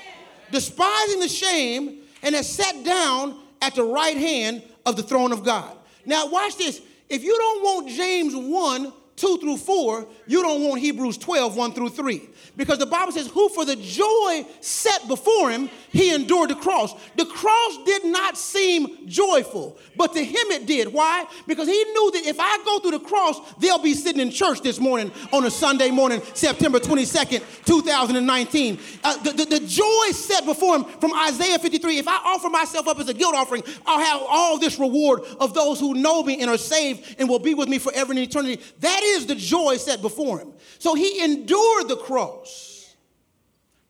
despising 0.51 1.21
the 1.21 1.29
shame, 1.29 1.99
and 2.23 2.35
has 2.35 2.49
sat 2.49 2.85
down 2.85 3.41
at 3.61 3.75
the 3.75 3.85
right 3.85 4.17
hand 4.17 4.63
of 4.87 4.97
the 4.97 5.03
throne 5.03 5.33
of 5.33 5.45
God. 5.45 5.77
Now, 6.05 6.29
watch 6.29 6.57
this. 6.57 6.81
If 7.09 7.23
you 7.23 7.37
don't 7.37 7.63
want 7.63 7.89
James 7.89 8.35
1, 8.35 8.93
2 9.17 9.39
through 9.39 9.59
4, 9.59 10.07
you 10.27 10.43
don't 10.43 10.63
want 10.63 10.81
Hebrews 10.81 11.19
12, 11.19 11.57
1 11.57 11.73
through 11.75 11.91
3. 11.91 12.29
Because 12.57 12.79
the 12.79 12.87
Bible 12.87 13.13
says, 13.13 13.29
Who 13.29 13.49
for 13.51 13.65
the 13.65 13.77
joy 13.77 14.47
set 14.61 15.07
before 15.09 15.51
him, 15.51 15.71
he 15.91 16.15
endured 16.15 16.51
the 16.51 16.55
cross. 16.55 16.95
The 17.17 17.27
cross 17.27 17.79
did 17.85 18.05
not 18.05 18.37
seem 18.37 19.07
joyful, 19.07 19.79
but 19.97 20.13
to 20.15 20.25
him 20.25 20.51
it 20.51 20.67
did. 20.67 20.93
Why? 20.93 21.27
Because 21.47 21.69
he 21.69 21.85
knew 21.85 22.11
that 22.13 22.27
if 22.27 22.37
I 22.39 22.63
go 22.65 22.79
through 22.81 22.99
the 22.99 23.05
cross, 23.05 23.41
they'll 23.59 23.79
be 23.79 23.95
sitting 23.95 24.21
in 24.21 24.31
church 24.31 24.61
this 24.61 24.81
morning 24.81 25.13
on 25.33 25.45
a 25.45 25.51
Sunday 25.51 25.91
morning, 25.91 26.21
September 26.35 26.79
22nd, 26.79 27.43
2019. 27.65 28.79
Uh, 29.05 29.17
the, 29.23 29.33
the, 29.33 29.45
the 29.45 29.61
joy 29.61 30.13
set 30.13 30.45
before 30.45 30.77
him 30.77 30.85
from 30.85 31.13
Isaiah 31.15 31.59
53 31.59 31.99
if 31.99 32.09
I 32.09 32.17
offer 32.25 32.49
myself 32.49 32.89
up 32.89 32.99
as 32.99 33.09
a 33.09 33.15
guilt 33.15 33.35
offering, 33.35 33.63
I'll 33.87 34.01
have 34.01 34.23
all 34.29 34.59
this 34.59 34.79
reward 34.79 35.23
of 35.41 35.55
those 35.55 35.81
who 35.81 35.95
know 35.95 36.23
me 36.23 36.41
and 36.41 36.51
are 36.51 36.59
saved 36.59 37.17
and 37.19 37.29
will 37.29 37.39
be 37.39 37.55
with 37.55 37.69
me 37.69 37.79
forever 37.79 38.13
in 38.13 38.19
eternity. 38.19 38.63
That 38.81 39.02
is 39.03 39.27
the 39.27 39.35
joy 39.35 39.77
set 39.77 40.03
before 40.03 40.39
him. 40.39 40.53
So 40.79 40.95
he 40.95 41.23
endured 41.23 41.89
the 41.89 41.97
cross. 41.97 42.95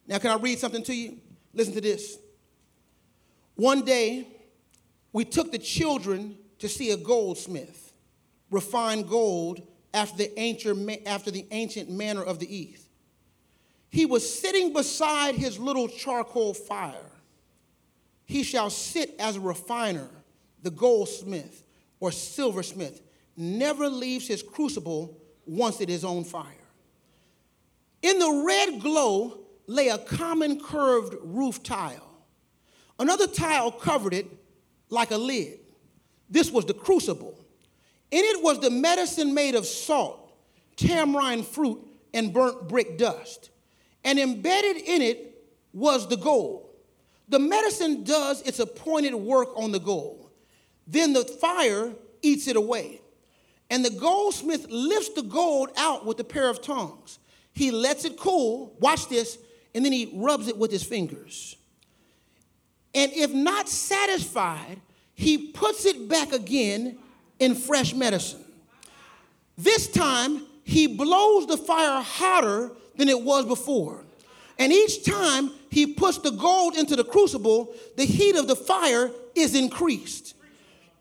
Now, 0.07 0.19
can 0.19 0.31
I 0.31 0.37
read 0.37 0.59
something 0.59 0.83
to 0.85 0.95
you? 0.95 1.19
Listen 1.55 1.75
to 1.75 1.81
this. 1.81 2.19
One 3.55 3.85
day, 3.85 4.27
we 5.13 5.25
took 5.25 5.53
the 5.53 5.59
children 5.59 6.37
to 6.59 6.69
see 6.69 6.91
a 6.91 6.97
goldsmith, 6.97 7.93
refine 8.51 9.03
gold 9.03 9.63
after 9.95 10.17
the 10.17 10.41
ancient, 10.41 11.07
after 11.07 11.31
the 11.31 11.47
ancient 11.51 11.91
manner 11.91 12.23
of 12.23 12.39
the 12.39 12.55
East. 12.55 12.89
He 13.91 14.07
was 14.07 14.41
sitting 14.41 14.73
beside 14.73 15.35
his 15.35 15.59
little 15.59 15.87
charcoal 15.87 16.55
fire. 16.55 17.11
He 18.25 18.43
shall 18.43 18.71
sit 18.71 19.15
as 19.19 19.37
a 19.37 19.41
refiner, 19.41 20.09
the 20.63 20.71
goldsmith 20.71 21.63
or 22.01 22.11
silversmith, 22.11 23.03
never 23.37 23.89
leaves 23.89 24.28
his 24.28 24.43
crucible 24.43 25.18
once 25.47 25.80
it 25.80 25.91
is 25.91 26.05
on 26.05 26.24
fire. 26.24 26.47
In 28.03 28.18
the 28.18 28.43
red 28.47 28.80
glow 28.80 29.41
lay 29.66 29.89
a 29.89 29.99
common 29.99 30.61
curved 30.61 31.14
roof 31.22 31.62
tile. 31.62 32.11
Another 32.99 33.26
tile 33.26 33.70
covered 33.70 34.14
it 34.14 34.26
like 34.91 35.11
a 35.11 35.16
lid. 35.16 35.59
This 36.28 36.51
was 36.51 36.64
the 36.64 36.74
crucible. 36.74 37.39
In 38.11 38.24
it 38.24 38.43
was 38.43 38.61
the 38.61 38.70
medicine 38.70 39.35
made 39.35 39.55
of 39.55 39.66
salt, 39.66 40.33
tamarind 40.76 41.47
fruit, 41.47 41.80
and 42.14 42.33
burnt 42.33 42.68
brick 42.68 42.99
dust. 42.99 43.51
And 44.05 44.18
embedded 44.18 44.76
in 44.76 45.03
it 45.03 45.45
was 45.72 46.09
the 46.09 46.16
gold. 46.16 46.68
The 47.28 47.39
medicine 47.39 48.05
does 48.05 48.43
its 48.43 48.59
appointed 48.59 49.14
work 49.14 49.49
on 49.57 49.72
the 49.72 49.78
gold. 49.78 50.30
Then 50.87 51.12
the 51.12 51.24
fire 51.24 51.93
eats 52.20 52.49
it 52.49 52.57
away. 52.57 53.02
And 53.73 53.83
the 53.83 53.91
goldsmith 53.91 54.66
lifts 54.68 55.14
the 55.14 55.23
gold 55.23 55.70
out 55.79 56.05
with 56.05 56.20
a 56.20 56.25
pair 56.25 56.51
of 56.51 56.61
tongs. 56.61 57.18
He 57.55 57.70
lets 57.70 58.05
it 58.05 58.18
cool, 58.18 58.77
watch 58.79 59.09
this, 59.09 59.39
and 59.75 59.83
then 59.83 59.95
he 59.95 60.12
rubs 60.14 60.47
it 60.47 60.59
with 60.59 60.70
his 60.70 60.85
fingers. 60.85 61.57
And 62.95 63.11
if 63.14 63.33
not 63.33 63.70
satisfied, 63.70 64.79
he 65.14 65.53
puts 65.53 65.87
it 65.87 66.07
back 66.07 66.35
again 66.35 66.99
in 67.39 67.55
fresh 67.55 67.95
medicine. 67.95 68.45
This 69.57 69.89
time, 69.89 70.43
he 70.64 70.87
blows 70.87 71.47
the 71.47 71.57
fire 71.57 72.03
hotter 72.03 72.73
than 72.97 73.09
it 73.09 73.23
was 73.23 73.47
before. 73.47 74.05
And 74.59 74.70
each 74.70 75.03
time 75.03 75.51
he 75.70 75.87
puts 75.87 76.18
the 76.18 76.33
gold 76.33 76.77
into 76.77 76.95
the 76.95 77.05
crucible, 77.05 77.75
the 77.97 78.05
heat 78.05 78.37
of 78.37 78.49
the 78.49 78.57
fire 78.57 79.11
is 79.35 79.55
increased. 79.55 80.35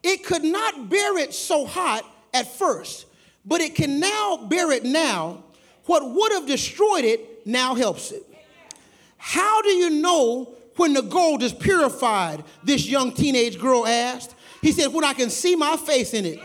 It 0.03 0.23
could 0.23 0.45
not 0.45 0.89
bear 0.89 1.17
it 1.17 1.33
so 1.33 1.65
hot 1.65 2.05
at 2.33 2.47
first, 2.47 3.05
but 3.45 3.61
it 3.61 3.75
can 3.75 3.99
now 3.99 4.37
bear 4.49 4.71
it 4.71 4.83
now. 4.83 5.43
What 5.85 6.07
would 6.09 6.31
have 6.31 6.45
destroyed 6.45 7.03
it 7.03 7.45
now 7.45 7.75
helps 7.75 8.11
it. 8.11 8.23
How 9.17 9.61
do 9.61 9.69
you 9.69 9.89
know 9.89 10.55
when 10.75 10.93
the 10.93 11.01
gold 11.01 11.43
is 11.43 11.53
purified? 11.53 12.43
This 12.63 12.87
young 12.87 13.13
teenage 13.13 13.59
girl 13.59 13.85
asked. 13.85 14.35
He 14.61 14.71
said, 14.71 14.93
When 14.93 15.03
I 15.03 15.13
can 15.13 15.29
see 15.29 15.55
my 15.55 15.77
face 15.77 16.13
in 16.13 16.25
it. 16.25 16.39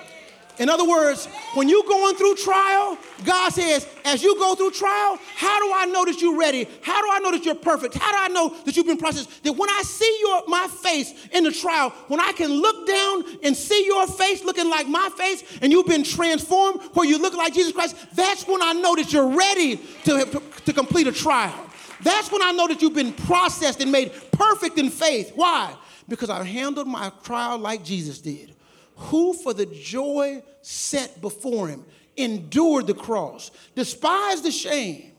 In 0.59 0.71
other 0.71 0.89
words, 0.89 1.27
when 1.55 1.69
you're 1.69 1.85
going 1.85 2.17
through 2.17 2.37
trial, 2.37 2.97
God 3.25 3.53
says, 3.53 3.87
as 4.05 4.23
you 4.23 4.37
go 4.39 4.55
through 4.55 4.71
trial, 4.71 5.19
how 5.35 5.59
do 5.61 5.73
I 5.75 5.87
know 5.87 6.05
that 6.07 6.21
you're 6.21 6.39
ready? 6.39 6.67
How 6.83 7.01
do 7.03 7.09
I 7.13 7.19
know 7.19 7.31
that 7.31 7.45
you're 7.45 7.55
perfect? 7.55 7.95
How 7.95 8.11
do 8.11 8.19
I 8.19 8.29
know 8.29 8.57
that 8.65 8.77
you've 8.77 8.87
been 8.87 8.97
processed? 8.97 9.43
That 9.45 9.53
when 9.53 9.69
I 9.69 9.83
see 9.83 10.19
your 10.23 10.45
my 10.49 10.67
face 10.69 11.13
in 11.33 11.45
the 11.45 11.53
trial, 11.53 11.91
when 12.09 12.21
I 12.21 12.33
can 12.33 12.51
look 12.51 12.87
down 12.87 13.25
and 13.43 13.57
see 13.57 13.85
your 13.85 14.07
face 14.07 14.45
looking 14.45 14.71
like 14.71 14.89
my 14.89 15.11
face, 15.17 15.45
and 15.61 15.71
you've 15.71 15.87
been 15.87 16.05
transformed 16.05 16.81
where 16.95 17.07
you 17.07 17.19
look 17.19 17.35
like 17.35 17.53
Jesus 17.53 17.73
Christ, 17.73 17.97
that's 18.15 18.47
when 18.47 18.63
I 18.63 18.73
know 18.73 18.97
that 18.97 19.13
you're 19.13 19.29
ready 19.29 19.77
to, 20.05 20.43
to 20.65 20.73
complete 20.73 21.07
a 21.07 21.13
trial. 21.13 21.67
That's 22.03 22.33
when 22.33 22.43
I 22.43 22.53
know 22.53 22.67
that 22.69 22.81
you've 22.81 22.95
been 22.95 23.13
processed 23.13 23.81
and 23.81 23.93
made 23.93 24.13
perfect 24.33 24.79
in 24.79 24.91
faith. 24.91 25.33
Why? 25.35 25.75
Because 26.09 26.31
I 26.31 26.43
handled 26.45 26.87
my 26.87 27.11
trial 27.25 27.59
like 27.59 27.85
Jesus 27.85 28.21
did 28.21 28.56
who 28.97 29.35
for 29.35 29.53
the 29.53 29.67
joy 29.67 30.43
set 30.63 31.21
before 31.21 31.69
him 31.69 31.85
endured 32.17 32.87
the 32.87 32.95
cross, 32.95 33.51
despised 33.75 34.43
the 34.43 34.51
shame. 34.51 35.13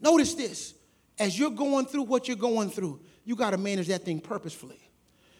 Notice 0.00 0.34
this 0.34 0.74
as 1.18 1.36
you're 1.38 1.50
going 1.50 1.86
through 1.86 2.04
what 2.04 2.28
you're 2.28 2.36
going 2.36 2.70
through, 2.70 3.00
you 3.24 3.34
got 3.34 3.50
to 3.50 3.58
manage 3.58 3.88
that 3.88 4.04
thing 4.04 4.20
purposefully 4.20 4.78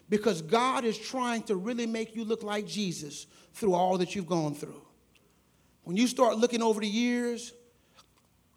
because 0.09 0.43
God 0.43 0.85
is 0.85 0.99
trying 0.99 1.43
to 1.45 1.55
really 1.55 1.87
make 1.87 2.17
you 2.17 2.25
look 2.25 2.43
like 2.43 2.67
Jesus 2.67 3.27
through 3.53 3.75
all 3.75 3.99
that 3.99 4.15
you've 4.15 4.27
gone 4.27 4.55
through. 4.55 4.83
When 5.85 5.97
you 5.97 6.07
start 6.09 6.37
looking 6.37 6.63
over 6.63 6.81
the 6.81 6.89
years 6.89 7.53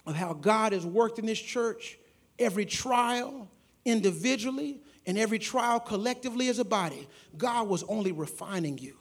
of 0.08 0.16
how 0.16 0.34
God 0.34 0.74
has 0.74 0.86
worked 0.86 1.20
in 1.20 1.28
this 1.28 1.40
church, 1.40 2.00
every 2.40 2.66
trial 2.66 3.50
individually 3.86 4.82
and 5.06 5.18
every 5.18 5.40
trial 5.40 5.80
collectively 5.80 6.50
as 6.50 6.58
a 6.58 6.66
body, 6.66 7.08
God 7.38 7.68
was 7.68 7.84
only 7.84 8.12
refining 8.12 8.80
you 8.80 8.98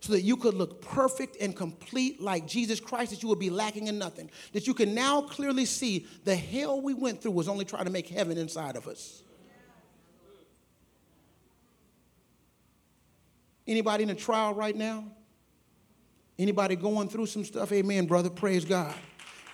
so 0.00 0.12
that 0.12 0.22
you 0.22 0.36
could 0.36 0.54
look 0.54 0.80
perfect 0.80 1.36
and 1.40 1.56
complete 1.56 2.20
like 2.20 2.46
Jesus 2.46 2.78
Christ, 2.80 3.10
that 3.10 3.22
you 3.22 3.28
would 3.28 3.38
be 3.38 3.50
lacking 3.50 3.88
in 3.88 3.98
nothing. 3.98 4.30
That 4.52 4.66
you 4.66 4.74
can 4.74 4.94
now 4.94 5.22
clearly 5.22 5.64
see 5.64 6.06
the 6.24 6.36
hell 6.36 6.80
we 6.80 6.94
went 6.94 7.20
through 7.20 7.32
was 7.32 7.48
only 7.48 7.64
trying 7.64 7.84
to 7.86 7.90
make 7.90 8.08
heaven 8.08 8.38
inside 8.38 8.76
of 8.76 8.86
us. 8.86 9.22
Anybody 13.66 14.04
in 14.04 14.10
a 14.10 14.14
trial 14.14 14.54
right 14.54 14.74
now? 14.74 15.04
Anybody 16.38 16.76
going 16.76 17.08
through 17.08 17.26
some 17.26 17.44
stuff? 17.44 17.70
Amen, 17.72 18.06
brother. 18.06 18.30
Praise 18.30 18.64
God. 18.64 18.94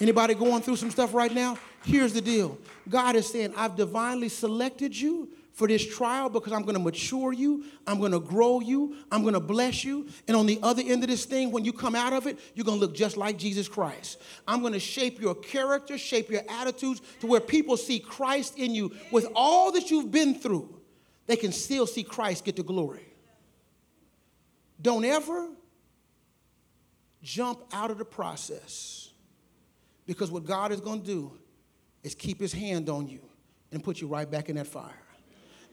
Anybody 0.01 0.35
going 0.35 0.63
through 0.63 0.77
some 0.77 0.91
stuff 0.91 1.15
right 1.15 1.33
now? 1.33 1.59
Here's 1.85 2.13
the 2.13 2.21
deal 2.21 2.59
God 2.89 3.17
is 3.17 3.27
saying, 3.27 3.55
I've 3.57 3.77
divinely 3.77 4.29
selected 4.29 4.97
you 4.97 5.31
for 5.55 5.69
this 5.69 5.87
trial 5.87 6.29
because 6.29 6.53
I'm 6.53 6.63
going 6.63 6.75
to 6.75 6.83
mature 6.83 7.33
you, 7.33 7.65
I'm 7.87 8.01
going 8.01 8.11
to 8.11 8.19
grow 8.19 8.61
you, 8.61 8.97
I'm 9.11 9.23
going 9.23 9.35
to 9.35 9.41
bless 9.41 9.85
you. 9.85 10.09
And 10.27 10.37
on 10.37 10.47
the 10.47 10.59
other 10.63 10.83
end 10.85 11.05
of 11.05 11.09
this 11.09 11.25
thing, 11.25 11.53
when 11.53 11.65
you 11.65 11.73
come 11.73 11.95
out 11.95 12.13
of 12.13 12.27
it, 12.27 12.39
you're 12.55 12.65
going 12.65 12.81
to 12.81 12.85
look 12.85 12.95
just 12.95 13.17
like 13.17 13.39
Jesus 13.39 13.69
Christ. 13.69 14.21
I'm 14.49 14.61
going 14.61 14.73
to 14.73 14.81
shape 14.81 15.21
your 15.21 15.37
character, 15.37 15.97
shape 15.97 16.29
your 16.29 16.43
attitudes 16.49 17.01
to 17.21 17.29
where 17.29 17.41
people 17.41 17.77
see 17.77 18.01
Christ 18.01 18.59
in 18.59 18.75
you. 18.75 18.93
With 19.13 19.29
all 19.37 19.71
that 19.73 19.93
you've 19.93 20.11
been 20.11 20.35
through, 20.35 20.81
they 21.27 21.37
can 21.37 21.53
still 21.53 21.87
see 21.87 22.03
Christ 22.03 22.45
get 22.45 22.57
the 22.57 22.65
glory. 22.65 23.07
Don't 24.83 25.05
ever 25.05 25.49
jump 27.23 27.61
out 27.73 27.93
of 27.93 27.99
the 27.99 28.05
process 28.05 29.11
because 30.05 30.33
what 30.33 30.45
God 30.45 30.73
is 30.73 30.81
going 30.81 31.01
to 31.01 31.07
do 31.07 31.39
is 32.03 32.17
keep 32.17 32.41
his 32.41 32.53
hand 32.53 32.89
on 32.89 33.07
you 33.07 33.21
and 33.71 33.85
put 33.85 34.01
you 34.01 34.09
right 34.09 34.29
back 34.29 34.49
in 34.49 34.57
that 34.57 34.67
fire 34.67 35.04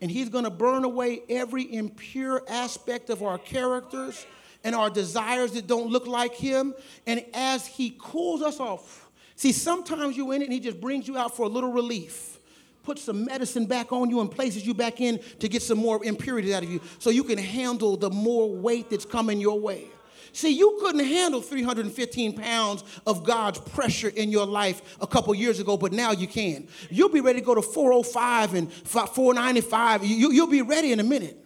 and 0.01 0.09
He's 0.09 0.29
going 0.29 0.43
to 0.43 0.49
burn 0.49 0.83
away 0.83 1.21
every 1.29 1.73
impure 1.73 2.43
aspect 2.49 3.09
of 3.09 3.23
our 3.23 3.37
characters 3.37 4.25
and 4.63 4.75
our 4.75 4.89
desires 4.89 5.53
that 5.53 5.67
don't 5.67 5.89
look 5.89 6.07
like 6.07 6.33
Him. 6.35 6.73
And 7.07 7.23
as 7.33 7.67
He 7.67 7.95
cools 7.99 8.41
us 8.41 8.59
off, 8.59 9.09
see, 9.35 9.51
sometimes 9.51 10.17
you're 10.17 10.33
in 10.33 10.41
it 10.41 10.45
and 10.45 10.53
He 10.53 10.59
just 10.59 10.81
brings 10.81 11.07
you 11.07 11.17
out 11.17 11.35
for 11.35 11.43
a 11.43 11.49
little 11.49 11.71
relief. 11.71 12.39
Put 12.83 12.97
some 12.97 13.25
medicine 13.25 13.67
back 13.67 13.91
on 13.91 14.09
you 14.09 14.21
and 14.21 14.31
places 14.31 14.65
you 14.65 14.73
back 14.73 15.01
in 15.01 15.19
to 15.39 15.47
get 15.47 15.61
some 15.61 15.77
more 15.77 16.03
impurities 16.03 16.53
out 16.53 16.63
of 16.63 16.69
you 16.69 16.81
so 16.97 17.11
you 17.11 17.23
can 17.23 17.37
handle 17.37 17.95
the 17.95 18.09
more 18.09 18.51
weight 18.51 18.89
that's 18.89 19.05
coming 19.05 19.39
your 19.39 19.59
way. 19.59 19.85
See, 20.33 20.49
you 20.49 20.77
couldn't 20.81 21.05
handle 21.05 21.41
315 21.41 22.33
pounds 22.33 22.83
of 23.05 23.23
God's 23.23 23.59
pressure 23.59 24.09
in 24.09 24.31
your 24.31 24.45
life 24.45 24.97
a 25.01 25.07
couple 25.07 25.35
years 25.35 25.59
ago, 25.59 25.77
but 25.77 25.91
now 25.91 26.11
you 26.11 26.27
can. 26.27 26.67
You'll 26.89 27.09
be 27.09 27.21
ready 27.21 27.39
to 27.39 27.45
go 27.45 27.55
to 27.55 27.61
405 27.61 28.53
and 28.53 28.71
495. 28.71 30.05
You, 30.05 30.31
you'll 30.31 30.47
be 30.47 30.61
ready 30.61 30.91
in 30.91 30.99
a 30.99 31.03
minute. 31.03 31.37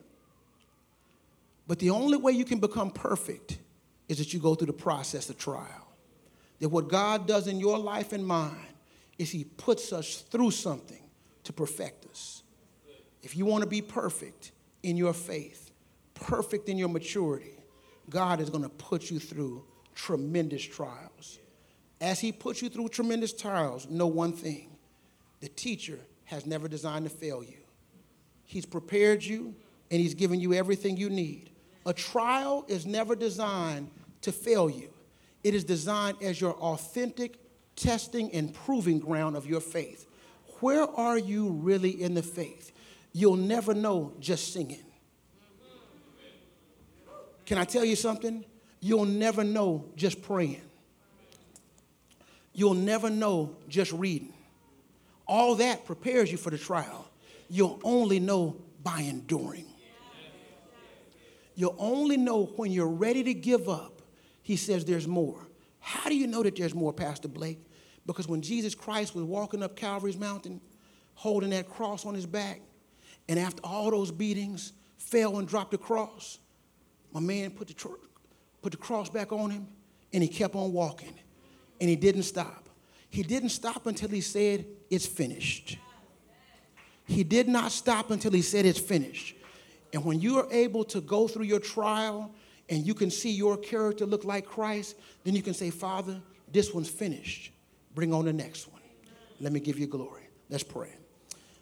But 1.67 1.79
the 1.79 1.89
only 1.89 2.17
way 2.17 2.33
you 2.33 2.45
can 2.45 2.59
become 2.59 2.91
perfect 2.91 3.57
is 4.07 4.19
that 4.19 4.33
you 4.33 4.39
go 4.39 4.53
through 4.53 4.67
the 4.67 4.73
process 4.73 5.29
of 5.29 5.37
trial. 5.37 5.87
That 6.59 6.69
what 6.69 6.87
God 6.87 7.27
does 7.27 7.47
in 7.47 7.59
your 7.59 7.77
life 7.77 8.13
and 8.13 8.25
mine 8.25 8.67
is 9.17 9.31
He 9.31 9.43
puts 9.43 9.91
us 9.91 10.21
through 10.21 10.51
something 10.51 11.01
to 11.43 11.53
perfect 11.53 12.05
us. 12.05 12.43
If 13.23 13.35
you 13.35 13.45
want 13.45 13.63
to 13.63 13.69
be 13.69 13.81
perfect 13.81 14.51
in 14.83 14.97
your 14.97 15.13
faith, 15.13 15.71
perfect 16.13 16.69
in 16.69 16.77
your 16.77 16.89
maturity, 16.89 17.54
God 18.09 18.39
is 18.39 18.49
going 18.49 18.63
to 18.63 18.69
put 18.69 19.09
you 19.09 19.19
through 19.19 19.63
tremendous 19.93 20.63
trials. 20.63 21.39
As 22.01 22.19
He 22.19 22.31
puts 22.31 22.61
you 22.61 22.69
through 22.69 22.89
tremendous 22.89 23.33
trials, 23.33 23.89
know 23.89 24.07
one 24.07 24.33
thing 24.33 24.69
the 25.41 25.49
teacher 25.49 25.99
has 26.25 26.45
never 26.45 26.67
designed 26.67 27.05
to 27.05 27.15
fail 27.15 27.43
you. 27.43 27.57
He's 28.45 28.65
prepared 28.65 29.23
you 29.23 29.55
and 29.91 30.01
He's 30.01 30.13
given 30.13 30.39
you 30.39 30.53
everything 30.53 30.97
you 30.97 31.09
need. 31.09 31.49
A 31.85 31.93
trial 31.93 32.65
is 32.67 32.85
never 32.85 33.15
designed 33.15 33.91
to 34.21 34.31
fail 34.31 34.69
you, 34.69 34.89
it 35.43 35.53
is 35.53 35.63
designed 35.63 36.17
as 36.21 36.41
your 36.41 36.53
authentic 36.55 37.39
testing 37.75 38.31
and 38.31 38.53
proving 38.53 38.99
ground 38.99 39.35
of 39.35 39.45
your 39.45 39.61
faith. 39.61 40.07
Where 40.61 40.89
are 40.89 41.17
you 41.17 41.49
really 41.49 42.01
in 42.01 42.13
the 42.13 42.23
faith? 42.23 42.71
You'll 43.11 43.35
never 43.35 43.73
know 43.73 44.13
just 44.19 44.53
singing. 44.53 44.84
Can 47.45 47.57
I 47.57 47.63
tell 47.63 47.85
you 47.85 47.95
something? 47.95 48.43
You'll 48.79 49.05
never 49.05 49.43
know 49.43 49.85
just 49.95 50.21
praying. 50.21 50.61
You'll 52.53 52.73
never 52.73 53.09
know 53.09 53.55
just 53.67 53.91
reading. 53.91 54.33
All 55.27 55.55
that 55.55 55.85
prepares 55.85 56.31
you 56.31 56.37
for 56.37 56.49
the 56.49 56.57
trial. 56.57 57.09
You'll 57.49 57.79
only 57.83 58.19
know 58.19 58.57
by 58.83 59.01
enduring. 59.01 59.65
You'll 61.55 61.75
only 61.79 62.17
know 62.17 62.45
when 62.55 62.71
you're 62.71 62.87
ready 62.87 63.23
to 63.23 63.33
give 63.33 63.69
up. 63.69 64.01
He 64.41 64.55
says 64.55 64.85
there's 64.85 65.07
more. 65.07 65.47
How 65.79 66.09
do 66.09 66.15
you 66.15 66.27
know 66.27 66.43
that 66.43 66.55
there's 66.55 66.75
more, 66.75 66.93
Pastor 66.93 67.27
Blake? 67.27 67.59
Because 68.05 68.27
when 68.27 68.41
Jesus 68.41 68.75
Christ 68.75 69.15
was 69.15 69.23
walking 69.23 69.63
up 69.63 69.75
Calvary's 69.75 70.17
mountain, 70.17 70.61
holding 71.15 71.49
that 71.51 71.69
cross 71.69 72.05
on 72.05 72.13
his 72.13 72.25
back, 72.25 72.61
and 73.27 73.39
after 73.39 73.61
all 73.63 73.89
those 73.89 74.11
beatings, 74.11 74.73
fell 74.97 75.39
and 75.39 75.47
dropped 75.47 75.71
the 75.71 75.77
cross, 75.77 76.39
my 77.15 77.21
man 77.21 77.51
put 77.51 77.69
the, 77.69 77.73
tr- 77.73 77.87
put 78.61 78.73
the 78.73 78.77
cross 78.77 79.09
back 79.09 79.31
on 79.31 79.49
him 79.49 79.65
and 80.11 80.21
he 80.21 80.27
kept 80.27 80.53
on 80.53 80.73
walking. 80.73 81.13
And 81.79 81.89
he 81.89 81.95
didn't 81.95 82.23
stop. 82.23 82.67
He 83.09 83.23
didn't 83.23 83.49
stop 83.49 83.87
until 83.87 84.09
he 84.09 84.19
said, 84.19 84.65
It's 84.89 85.05
finished. 85.05 85.77
He 87.05 87.23
did 87.23 87.47
not 87.47 87.71
stop 87.71 88.11
until 88.11 88.31
he 88.31 88.41
said, 88.41 88.65
It's 88.65 88.79
finished. 88.79 89.37
And 89.93 90.03
when 90.03 90.19
you 90.19 90.39
are 90.39 90.47
able 90.51 90.83
to 90.83 90.99
go 90.99 91.25
through 91.29 91.45
your 91.45 91.61
trial 91.61 92.35
and 92.67 92.85
you 92.85 92.93
can 92.93 93.09
see 93.09 93.31
your 93.31 93.55
character 93.55 94.05
look 94.05 94.25
like 94.25 94.45
Christ, 94.45 94.97
then 95.23 95.35
you 95.35 95.41
can 95.41 95.53
say, 95.53 95.69
Father, 95.69 96.21
this 96.51 96.73
one's 96.73 96.89
finished. 96.89 97.53
Bring 97.93 98.13
on 98.13 98.25
the 98.25 98.33
next 98.33 98.69
one. 98.69 98.81
Let 99.39 99.53
me 99.53 99.61
give 99.61 99.79
you 99.79 99.87
glory. 99.87 100.23
Let's 100.49 100.63
pray. 100.63 100.89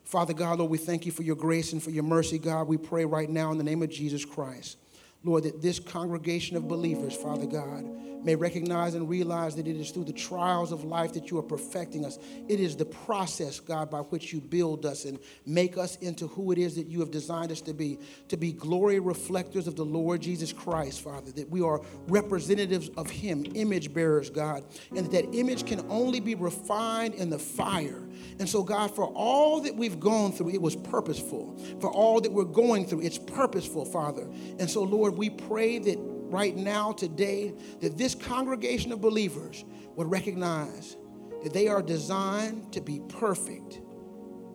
Father 0.03 0.33
God, 0.33 0.57
Lord, 0.57 0.71
we 0.71 0.79
thank 0.79 1.05
you 1.05 1.11
for 1.11 1.21
your 1.21 1.35
grace 1.35 1.73
and 1.73 1.83
for 1.83 1.91
your 1.91 2.03
mercy, 2.03 2.39
God. 2.39 2.67
We 2.67 2.77
pray 2.77 3.05
right 3.05 3.29
now 3.29 3.51
in 3.51 3.59
the 3.59 3.63
name 3.63 3.83
of 3.83 3.91
Jesus 3.91 4.25
Christ, 4.25 4.77
Lord, 5.23 5.43
that 5.43 5.61
this 5.61 5.79
congregation 5.79 6.57
of 6.57 6.67
believers, 6.67 7.15
Father 7.15 7.45
God, 7.45 7.85
may 8.25 8.35
recognize 8.35 8.95
and 8.95 9.09
realize 9.09 9.55
that 9.55 9.67
it 9.67 9.75
is 9.75 9.91
through 9.91 10.05
the 10.05 10.13
trials 10.13 10.71
of 10.71 10.83
life 10.83 11.13
that 11.13 11.29
you 11.29 11.37
are 11.37 11.43
perfecting 11.43 12.05
us. 12.05 12.17
It 12.47 12.59
is 12.59 12.75
the 12.75 12.85
process, 12.85 13.59
God, 13.59 13.89
by 13.89 13.99
which 13.99 14.31
you 14.33 14.39
build 14.39 14.85
us 14.85 15.05
and 15.05 15.19
make 15.45 15.77
us 15.77 15.97
into 15.97 16.27
who 16.27 16.51
it 16.51 16.57
is 16.57 16.75
that 16.75 16.87
you 16.87 16.99
have 17.01 17.11
designed 17.11 17.51
us 17.51 17.61
to 17.61 17.73
be, 17.73 17.99
to 18.29 18.37
be 18.37 18.51
glory 18.53 18.99
reflectors 18.99 19.67
of 19.67 19.75
the 19.75 19.85
Lord 19.85 20.21
Jesus 20.21 20.53
Christ, 20.53 21.01
Father, 21.01 21.31
that 21.33 21.49
we 21.49 21.61
are 21.61 21.81
representatives 22.07 22.89
of 22.97 23.09
Him, 23.09 23.45
image 23.55 23.93
bearers, 23.93 24.29
God, 24.29 24.63
and 24.95 25.05
that, 25.05 25.11
that 25.11 25.35
image 25.35 25.65
can 25.65 25.85
only 25.89 26.19
be 26.19 26.35
refined 26.35 27.13
in 27.15 27.29
the 27.29 27.39
fire. 27.39 28.01
And 28.39 28.47
so, 28.47 28.63
God, 28.63 28.95
for 28.95 29.05
all 29.05 29.61
that 29.61 29.75
we've 29.75 29.99
gone 29.99 30.31
through, 30.31 30.49
it 30.49 30.61
was 30.61 30.75
purposeful. 30.75 31.57
For 31.79 31.91
all 31.91 32.21
that 32.21 32.31
we're 32.31 32.45
going 32.45 32.85
through, 32.85 33.01
it's 33.01 33.17
purposeful, 33.17 33.85
Father. 33.85 34.27
And 34.59 34.69
so, 34.69 34.83
Lord, 35.13 35.19
we 35.19 35.29
pray 35.29 35.77
that 35.77 35.97
right 35.99 36.55
now, 36.55 36.91
today, 36.91 37.53
that 37.81 37.97
this 37.99 38.15
congregation 38.15 38.91
of 38.91 38.99
believers 38.99 39.63
would 39.95 40.09
recognize 40.09 40.97
that 41.43 41.53
they 41.53 41.67
are 41.67 41.83
designed 41.83 42.73
to 42.73 42.81
be 42.81 42.99
perfect, 43.09 43.79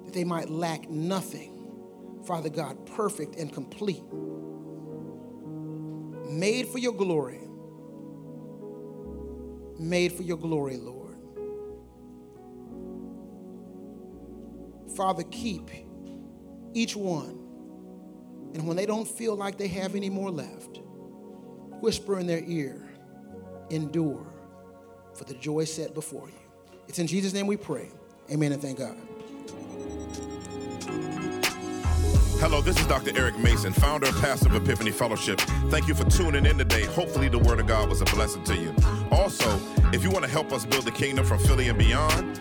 that 0.04 0.12
they 0.12 0.24
might 0.24 0.50
lack 0.50 0.90
nothing. 0.90 1.54
Father 2.26 2.48
God, 2.48 2.84
perfect 2.86 3.36
and 3.36 3.52
complete, 3.52 4.02
made 6.28 6.66
for 6.66 6.78
your 6.78 6.92
glory, 6.92 7.40
made 9.78 10.12
for 10.12 10.24
your 10.24 10.38
glory, 10.38 10.76
Lord. 10.76 11.18
Father, 14.96 15.22
keep 15.30 15.70
each 16.74 16.96
one. 16.96 17.47
And 18.58 18.66
when 18.66 18.76
they 18.76 18.86
don't 18.86 19.06
feel 19.06 19.36
like 19.36 19.56
they 19.56 19.68
have 19.68 19.94
any 19.94 20.10
more 20.10 20.32
left, 20.32 20.80
whisper 21.80 22.18
in 22.18 22.26
their 22.26 22.42
ear, 22.44 22.90
endure, 23.70 24.26
for 25.14 25.24
the 25.24 25.34
joy 25.34 25.62
set 25.62 25.94
before 25.94 26.26
you. 26.26 26.34
It's 26.88 26.98
in 26.98 27.06
Jesus' 27.06 27.32
name 27.32 27.46
we 27.46 27.56
pray. 27.56 27.88
Amen 28.32 28.50
and 28.50 28.60
thank 28.60 28.78
God. 28.78 28.96
Hello, 32.40 32.60
this 32.60 32.78
is 32.80 32.86
Dr. 32.86 33.16
Eric 33.16 33.38
Mason, 33.38 33.72
founder 33.72 34.08
and 34.08 34.16
pastor 34.16 34.48
of 34.48 34.56
Epiphany 34.56 34.90
Fellowship. 34.90 35.40
Thank 35.70 35.86
you 35.86 35.94
for 35.94 36.08
tuning 36.10 36.44
in 36.44 36.58
today. 36.58 36.84
Hopefully, 36.84 37.28
the 37.28 37.38
Word 37.38 37.60
of 37.60 37.68
God 37.68 37.88
was 37.88 38.00
a 38.00 38.06
blessing 38.06 38.42
to 38.44 38.56
you. 38.56 38.74
Also, 39.12 39.60
if 39.92 40.02
you 40.02 40.10
want 40.10 40.24
to 40.24 40.30
help 40.30 40.52
us 40.52 40.64
build 40.64 40.84
the 40.84 40.90
kingdom 40.90 41.24
from 41.24 41.38
Philly 41.38 41.68
and 41.68 41.78
beyond, 41.78 42.40